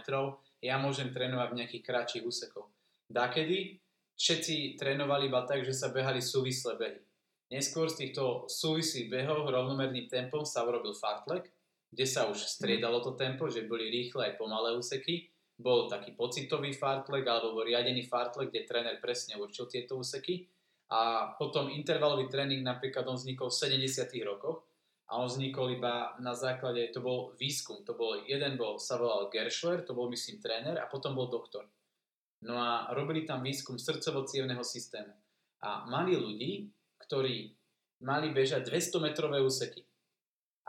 ja 0.61 0.76
môžem 0.76 1.12
trénovať 1.12 1.48
v 1.50 1.58
nejakých 1.64 1.84
kratších 1.84 2.24
úsekoch. 2.24 2.68
Dakedy 3.08 3.80
všetci 4.14 4.76
trénovali 4.76 5.32
iba 5.32 5.42
tak, 5.48 5.64
že 5.64 5.72
sa 5.72 5.90
behali 5.90 6.20
súvislé 6.20 6.76
behy. 6.76 7.00
Neskôr 7.50 7.90
z 7.90 8.06
týchto 8.06 8.46
súvislých 8.46 9.11
behov 9.11 9.50
rovnomerným 9.50 10.06
tempom 10.06 10.46
sa 10.46 10.62
urobil 10.62 10.94
fartlek, 10.94 11.50
kde 11.90 12.06
sa 12.06 12.30
už 12.30 12.38
striedalo 12.38 13.02
to 13.02 13.18
tempo, 13.18 13.50
že 13.50 13.66
boli 13.66 13.90
rýchle 13.90 14.30
aj 14.30 14.38
pomalé 14.38 14.78
úseky. 14.78 15.26
Bol 15.58 15.90
taký 15.90 16.14
pocitový 16.14 16.70
fartlek 16.70 17.26
alebo 17.26 17.58
bol 17.58 17.66
riadený 17.66 18.06
fartlek, 18.06 18.54
kde 18.54 18.70
tréner 18.70 18.96
presne 19.02 19.34
určil 19.34 19.66
tieto 19.66 19.98
úseky 19.98 20.46
a 20.90 21.34
potom 21.38 21.70
intervalový 21.70 22.26
tréning 22.26 22.66
napríklad 22.66 23.06
on 23.06 23.14
vznikol 23.14 23.50
v 23.50 23.86
70 23.86 24.11
rokoch 24.26 24.69
a 25.11 25.18
on 25.18 25.26
vznikol 25.26 25.74
iba 25.74 26.14
na 26.22 26.38
základe, 26.38 26.86
to 26.94 27.02
bol 27.02 27.34
výskum, 27.34 27.82
to 27.82 27.98
bol, 27.98 28.14
jeden 28.30 28.54
bol, 28.54 28.78
sa 28.78 28.94
volal 28.94 29.26
Gershler, 29.26 29.82
to 29.82 29.90
bol 29.90 30.06
myslím 30.06 30.38
tréner 30.38 30.78
a 30.78 30.86
potom 30.86 31.18
bol 31.18 31.26
doktor. 31.26 31.66
No 32.46 32.54
a 32.54 32.94
robili 32.94 33.26
tam 33.26 33.42
výskum 33.42 33.74
srdcovo 33.76 34.24
systému. 34.62 35.12
A 35.66 35.84
mali 35.90 36.14
ľudí, 36.14 36.70
ktorí 37.04 37.52
mali 38.06 38.30
bežať 38.30 38.70
200 38.70 39.02
metrové 39.02 39.42
úseky. 39.42 39.82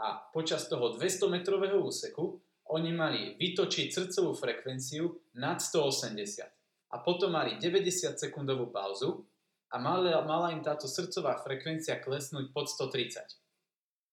A 0.01 0.19
počas 0.33 0.65
toho 0.65 0.97
200 0.97 1.29
metrového 1.29 1.77
úseku 1.79 2.41
oni 2.73 2.91
mali 2.91 3.37
vytočiť 3.37 3.87
srdcovú 3.93 4.33
frekvenciu 4.35 5.37
nad 5.37 5.61
180. 5.61 6.91
A 6.91 6.95
potom 6.99 7.31
mali 7.31 7.55
90 7.61 8.19
sekundovú 8.19 8.73
pauzu 8.73 9.23
a 9.71 9.79
mala, 9.79 10.25
mala 10.27 10.51
im 10.51 10.59
táto 10.59 10.89
srdcová 10.89 11.39
frekvencia 11.39 12.01
klesnúť 12.03 12.51
pod 12.51 12.67
130. 12.67 13.40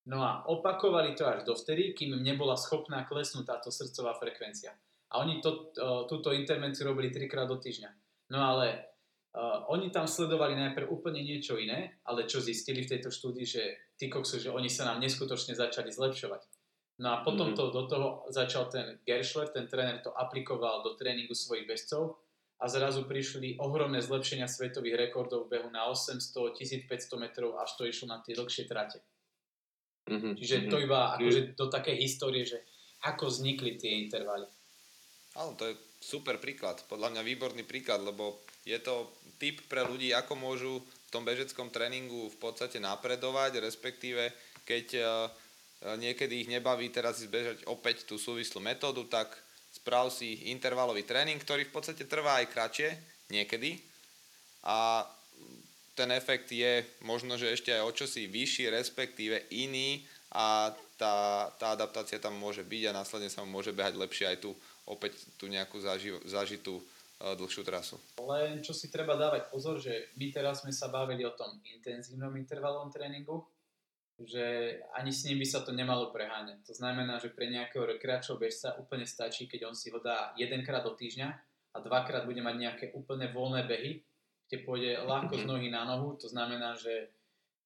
No 0.09 0.25
a 0.25 0.41
opakovali 0.49 1.13
to 1.13 1.29
až 1.29 1.45
dovtedy, 1.45 1.93
kým 1.93 2.17
nebola 2.25 2.57
schopná 2.57 3.05
klesnúť 3.05 3.45
táto 3.45 3.69
srdcová 3.69 4.17
frekvencia. 4.17 4.73
A 5.13 5.21
oni 5.21 5.45
to, 5.45 5.73
uh, 5.77 6.09
túto 6.09 6.33
intervenciu 6.33 6.89
robili 6.89 7.13
trikrát 7.13 7.45
do 7.45 7.61
týždňa. 7.61 7.91
No 8.33 8.41
ale 8.41 8.89
uh, 9.37 9.69
oni 9.69 9.93
tam 9.93 10.09
sledovali 10.09 10.57
najprv 10.57 10.89
úplne 10.89 11.21
niečo 11.21 11.61
iné, 11.61 12.01
ale 12.09 12.25
čo 12.25 12.41
zistili 12.41 12.89
v 12.89 12.97
tejto 12.97 13.13
štúdii, 13.13 13.45
že 13.45 13.63
tí 14.01 14.09
koksu, 14.09 14.41
že 14.41 14.49
oni 14.49 14.73
sa 14.73 14.89
nám 14.89 15.05
neskutočne 15.05 15.53
začali 15.53 15.93
zlepšovať. 15.93 16.43
No 16.99 17.13
a 17.13 17.17
potom 17.21 17.53
mm-hmm. 17.53 17.61
to, 17.61 17.75
do 17.77 17.83
toho 17.87 18.09
začal 18.33 18.73
ten 18.73 18.99
Gershler, 19.05 19.53
ten 19.53 19.69
tréner 19.69 20.01
to 20.01 20.11
aplikoval 20.17 20.81
do 20.83 20.97
tréningu 20.97 21.37
svojich 21.37 21.69
bežcov 21.69 22.19
a 22.59 22.67
zrazu 22.67 23.07
prišli 23.07 23.61
ohromné 23.61 24.03
zlepšenia 24.03 24.51
svetových 24.51 24.99
rekordov 25.09 25.47
v 25.47 25.61
behu 25.61 25.69
na 25.71 25.87
800, 25.87 26.59
1500 26.59 26.91
metrov, 27.23 27.55
až 27.61 27.77
to 27.79 27.87
išlo 27.87 28.11
na 28.11 28.19
tie 28.25 28.35
dlhšie 28.35 28.67
trate. 28.67 28.99
Mm-hmm. 30.09 30.35
Čiže 30.41 30.57
to 30.73 30.77
mhm. 30.81 30.85
iba 30.89 31.01
akože 31.15 31.41
do 31.55 31.67
takej 31.69 31.97
histórie, 32.01 32.43
že 32.49 32.65
ako 33.05 33.31
vznikli 33.31 33.79
tie 33.79 34.03
intervaly. 34.09 34.49
Áno, 35.39 35.55
to 35.55 35.71
je 35.71 35.75
super 36.03 36.43
príklad, 36.43 36.83
podľa 36.91 37.15
mňa 37.15 37.23
výborný 37.23 37.63
príklad, 37.63 38.03
lebo 38.03 38.43
je 38.67 38.79
to 38.83 39.13
tip 39.39 39.63
pre 39.71 39.87
ľudí, 39.87 40.11
ako 40.11 40.35
môžu 40.35 40.73
v 40.83 41.11
tom 41.15 41.23
bežeckom 41.23 41.71
tréningu 41.71 42.27
v 42.27 42.39
podstate 42.43 42.83
napredovať, 42.83 43.63
respektíve 43.63 44.35
keď 44.67 44.87
uh, 44.99 45.07
niekedy 45.97 46.45
ich 46.45 46.49
nebaví 46.51 46.91
teraz 46.91 47.23
zbežať 47.23 47.65
opäť 47.71 48.05
tú 48.05 48.19
súvislú 48.19 48.59
metódu, 48.59 49.07
tak 49.07 49.31
sprav 49.71 50.11
si 50.11 50.51
intervalový 50.51 51.07
tréning, 51.07 51.39
ktorý 51.39 51.71
v 51.71 51.75
podstate 51.75 52.05
trvá 52.05 52.43
aj 52.43 52.51
kratšie, 52.51 52.89
niekedy. 53.31 53.79
A 54.67 55.07
ten 55.99 56.14
efekt 56.14 56.55
je 56.55 56.86
možno, 57.03 57.34
že 57.34 57.51
ešte 57.51 57.74
aj 57.74 57.82
o 57.82 57.90
čosi 57.90 58.30
vyšší, 58.30 58.70
respektíve 58.70 59.51
iný 59.51 60.07
a 60.30 60.70
tá, 60.94 61.51
tá 61.59 61.74
adaptácia 61.74 62.22
tam 62.22 62.38
môže 62.38 62.62
byť 62.62 62.82
a 62.86 62.96
následne 63.03 63.26
sa 63.26 63.42
mu 63.42 63.59
môže 63.59 63.74
behať 63.74 63.99
lepšie 63.99 64.30
aj 64.30 64.38
tu 64.46 64.55
opäť 64.86 65.18
tú 65.34 65.51
nejakú 65.51 65.82
zaži, 65.82 66.14
zažitú 66.22 66.78
uh, 66.78 67.34
dlhšiu 67.34 67.66
trasu. 67.66 67.99
Len 68.22 68.62
čo 68.62 68.70
si 68.70 68.86
treba 68.94 69.18
dávať 69.18 69.51
pozor, 69.51 69.82
že 69.82 70.14
my 70.14 70.30
teraz 70.30 70.62
sme 70.62 70.70
sa 70.70 70.86
bavili 70.86 71.26
o 71.26 71.34
tom 71.34 71.59
intenzívnom 71.66 72.30
intervalovom 72.38 72.94
tréningu, 72.94 73.42
že 74.18 74.78
ani 74.99 75.14
s 75.14 75.26
ním 75.30 75.38
by 75.38 75.46
sa 75.46 75.62
to 75.62 75.70
nemalo 75.70 76.11
preháňať. 76.11 76.66
To 76.66 76.74
znamená, 76.74 77.22
že 77.22 77.30
pre 77.30 77.46
nejakého 77.46 77.86
rekreačného 77.86 78.38
bežca 78.38 78.74
úplne 78.78 79.07
stačí, 79.07 79.46
keď 79.46 79.70
on 79.70 79.76
si 79.78 79.94
ho 79.94 80.03
dá 80.03 80.34
jedenkrát 80.34 80.82
do 80.82 80.94
týždňa 80.94 81.28
a 81.74 81.78
dvakrát 81.78 82.26
bude 82.26 82.42
mať 82.42 82.57
nejaké 82.59 82.84
úplne 82.99 83.30
voľné 83.30 83.70
behy, 83.70 84.03
kde 84.49 84.64
pôjde 84.64 84.90
ľahko 85.05 85.36
z 85.36 85.44
mhm. 85.44 85.51
nohy 85.53 85.68
na 85.68 85.84
nohu, 85.84 86.16
to 86.16 86.24
znamená, 86.24 86.72
že 86.72 87.12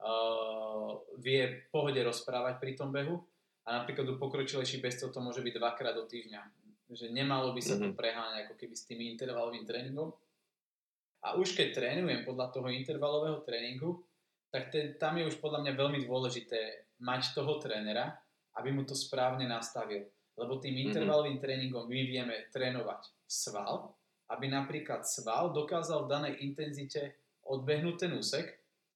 uh, 0.02 0.98
vie 1.22 1.62
v 1.62 1.66
pohode 1.70 2.02
rozprávať 2.02 2.58
pri 2.58 2.74
tom 2.74 2.90
behu 2.90 3.22
a 3.62 3.78
napríklad 3.80 4.10
u 4.10 4.18
pokročilejších 4.18 4.82
bežcov 4.82 5.14
to 5.14 5.22
môže 5.22 5.38
byť 5.38 5.54
dvakrát 5.54 5.94
do 5.94 6.10
týždňa. 6.10 6.42
Že 6.92 7.14
nemalo 7.14 7.54
by 7.54 7.62
sa 7.62 7.78
to 7.78 7.94
mhm. 7.94 7.96
preháňať 7.96 8.50
ako 8.50 8.54
keby 8.58 8.74
s 8.74 8.84
tým 8.90 9.00
intervalovým 9.06 9.62
tréningom. 9.62 10.10
A 11.22 11.38
už 11.38 11.54
keď 11.54 11.78
trénujem 11.78 12.26
podľa 12.26 12.50
toho 12.50 12.66
intervalového 12.66 13.46
tréningu, 13.46 14.02
tak 14.50 14.74
ten, 14.74 14.98
tam 14.98 15.16
je 15.16 15.30
už 15.30 15.38
podľa 15.38 15.62
mňa 15.64 15.72
veľmi 15.78 15.98
dôležité 16.02 16.90
mať 16.98 17.38
toho 17.38 17.62
trénera, 17.62 18.10
aby 18.58 18.74
mu 18.74 18.82
to 18.82 18.98
správne 18.98 19.46
nastavil. 19.46 20.02
Lebo 20.34 20.58
tým 20.58 20.74
mhm. 20.74 20.82
intervalovým 20.90 21.38
tréningom 21.38 21.86
my 21.86 22.00
vieme 22.02 22.50
trénovať 22.50 23.06
sval, 23.30 23.94
aby 24.32 24.48
napríklad 24.48 25.04
sval 25.04 25.52
dokázal 25.52 26.08
v 26.08 26.12
danej 26.12 26.34
intenzite 26.40 27.20
odbehnúť 27.44 27.96
ten 28.08 28.12
úsek, 28.16 28.46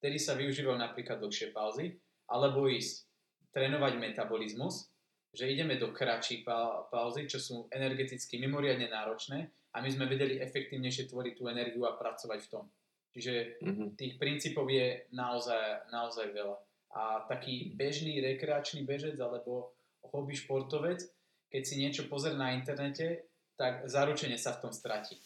ktorý 0.00 0.16
sa 0.16 0.32
využívajú 0.38 0.76
napríklad 0.80 1.20
dlhšie 1.20 1.52
pauzy, 1.52 1.92
alebo 2.32 2.66
ísť 2.66 3.06
trénovať 3.52 3.92
metabolizmus, 4.00 4.88
že 5.36 5.52
ideme 5.52 5.76
do 5.76 5.92
kratších 5.92 6.48
pauzy, 6.88 7.28
čo 7.28 7.36
sú 7.36 7.54
energeticky 7.68 8.40
mimoriadne 8.40 8.88
náročné 8.88 9.52
a 9.76 9.84
my 9.84 9.88
sme 9.92 10.08
vedeli 10.08 10.40
efektívnejšie 10.40 11.12
tvoriť 11.12 11.34
tú 11.36 11.52
energiu 11.52 11.84
a 11.84 11.96
pracovať 12.00 12.40
v 12.48 12.50
tom. 12.52 12.64
Čiže 13.12 13.60
mm-hmm. 13.60 13.88
tých 13.96 14.14
princípov 14.20 14.68
je 14.68 15.04
naozaj, 15.12 15.88
naozaj 15.92 16.32
veľa. 16.32 16.56
A 16.96 17.02
taký 17.28 17.76
bežný 17.76 18.20
rekreačný 18.24 18.88
bežec 18.88 19.16
alebo 19.20 19.76
hobby 20.04 20.32
športovec, 20.32 21.04
keď 21.52 21.62
si 21.64 21.74
niečo 21.80 22.08
pozrie 22.08 22.36
na 22.36 22.56
internete, 22.56 23.28
tak 23.56 23.88
zaručene 23.88 24.36
sa 24.36 24.52
v 24.56 24.68
tom 24.68 24.72
stratí. 24.72 25.16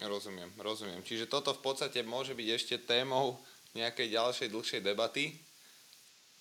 Rozumiem, 0.00 0.48
rozumiem. 0.58 1.04
Čiže 1.04 1.28
toto 1.28 1.52
v 1.52 1.60
podstate 1.60 2.00
môže 2.00 2.32
byť 2.32 2.48
ešte 2.56 2.76
témou 2.80 3.36
nejakej 3.76 4.16
ďalšej 4.16 4.48
dlhšej 4.48 4.80
debaty 4.82 5.36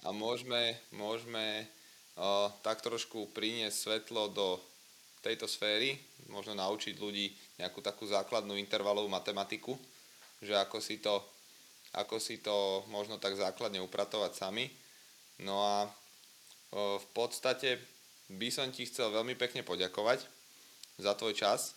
a 0.07 0.15
môžeme, 0.15 0.79
môžeme 0.95 1.67
uh, 2.15 2.47
tak 2.63 2.79
trošku 2.79 3.35
priniesť 3.35 3.77
svetlo 3.77 4.31
do 4.31 4.47
tejto 5.19 5.45
sféry, 5.45 5.99
možno 6.31 6.55
naučiť 6.55 6.95
ľudí 6.95 7.35
nejakú 7.59 7.83
takú 7.83 8.07
základnú 8.07 8.55
intervalovú 8.55 9.11
matematiku, 9.11 9.75
že 10.39 10.55
ako 10.55 10.79
si 10.79 11.03
to, 11.03 11.19
ako 11.91 12.15
si 12.23 12.39
to 12.39 12.87
možno 12.87 13.19
tak 13.19 13.35
základne 13.35 13.83
upratovať 13.83 14.31
sami. 14.39 14.71
No 15.43 15.59
a 15.59 15.77
v 16.71 17.07
podstate 17.11 17.98
by 18.29 18.49
som 18.53 18.69
ti 18.69 18.85
chcel 18.85 19.09
veľmi 19.09 19.33
pekne 19.33 19.65
poďakovať 19.65 20.21
za 21.01 21.17
tvoj 21.17 21.33
čas, 21.33 21.73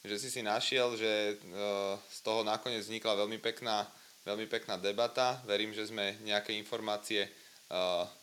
že 0.00 0.16
si 0.16 0.32
si 0.32 0.40
našiel, 0.40 0.96
že 0.96 1.36
z 2.08 2.18
toho 2.24 2.40
nakoniec 2.40 2.80
vznikla 2.80 3.20
veľmi 3.20 3.36
pekná, 3.38 3.84
veľmi 4.24 4.48
pekná 4.48 4.80
debata. 4.80 5.38
Verím, 5.44 5.76
že 5.76 5.86
sme 5.86 6.16
nejaké 6.24 6.56
informácie 6.56 7.28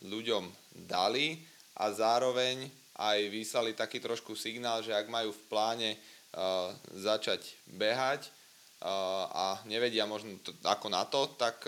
ľuďom 0.02 0.50
dali 0.90 1.38
a 1.78 1.88
zároveň 1.94 2.66
aj 2.98 3.18
vyslali 3.30 3.78
taký 3.78 4.02
trošku 4.02 4.34
signál, 4.34 4.82
že 4.82 4.90
ak 4.90 5.06
majú 5.06 5.30
v 5.30 5.46
pláne 5.46 5.90
uh, 5.94 6.74
začať 6.98 7.46
behať 7.78 8.26
a 9.34 9.58
nevedia 9.66 10.06
možno 10.06 10.38
ako 10.62 10.86
na 10.86 11.02
to, 11.10 11.34
tak 11.34 11.66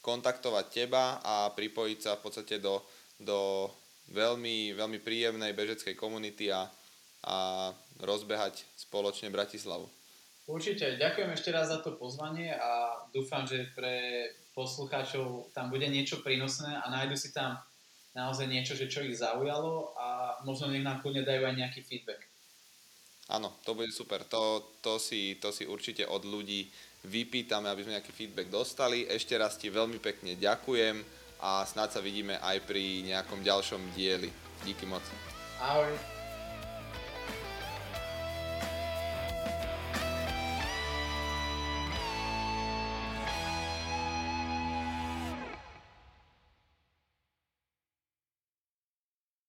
kontaktovať 0.00 0.66
teba 0.72 1.20
a 1.20 1.52
pripojiť 1.52 1.98
sa 2.00 2.16
v 2.16 2.22
podstate 2.24 2.56
do, 2.56 2.80
do 3.20 3.68
veľmi, 4.10 4.74
veľmi 4.74 4.98
príjemnej 4.98 5.54
bežeckej 5.54 5.94
komunity 5.94 6.50
a, 6.50 6.66
a 7.26 7.36
rozbehať 8.02 8.62
spoločne 8.76 9.30
Bratislavu. 9.30 9.86
Určite, 10.50 10.98
ďakujem 10.98 11.30
ešte 11.30 11.54
raz 11.54 11.70
za 11.70 11.78
to 11.78 11.94
pozvanie 11.94 12.50
a 12.50 13.06
dúfam, 13.14 13.46
že 13.46 13.70
pre 13.70 14.26
poslucháčov 14.50 15.54
tam 15.54 15.70
bude 15.70 15.86
niečo 15.86 16.26
prínosné 16.26 16.74
a 16.74 16.90
nájdu 16.90 17.14
si 17.14 17.30
tam 17.30 17.54
naozaj 18.18 18.50
niečo, 18.50 18.74
že 18.74 18.90
čo 18.90 19.06
ich 19.06 19.14
zaujalo 19.14 19.94
a 19.94 20.38
možno 20.42 20.74
nech 20.74 20.82
nám 20.82 20.98
kľudne 20.98 21.22
dajú 21.22 21.46
aj 21.46 21.54
nejaký 21.54 21.80
feedback. 21.86 22.26
Áno, 23.30 23.54
to 23.62 23.78
bude 23.78 23.94
super. 23.94 24.26
To, 24.26 24.74
to, 24.82 24.98
si, 24.98 25.38
to 25.38 25.54
si 25.54 25.62
určite 25.62 26.02
od 26.02 26.26
ľudí 26.26 26.66
vypýtame, 27.06 27.70
aby 27.70 27.86
sme 27.86 27.94
nejaký 27.94 28.10
feedback 28.10 28.50
dostali. 28.50 29.06
Ešte 29.06 29.38
raz 29.38 29.54
ti 29.54 29.70
veľmi 29.70 30.02
pekne 30.02 30.34
ďakujem 30.34 31.19
a 31.40 31.64
snáď 31.64 31.88
sa 31.96 32.00
vidíme 32.04 32.36
aj 32.38 32.60
pri 32.68 33.04
nejakom 33.08 33.40
ďalšom 33.40 33.96
dieli. 33.96 34.28
Díky 34.64 34.84
moc. 34.84 35.02
Ahoj. 35.60 36.19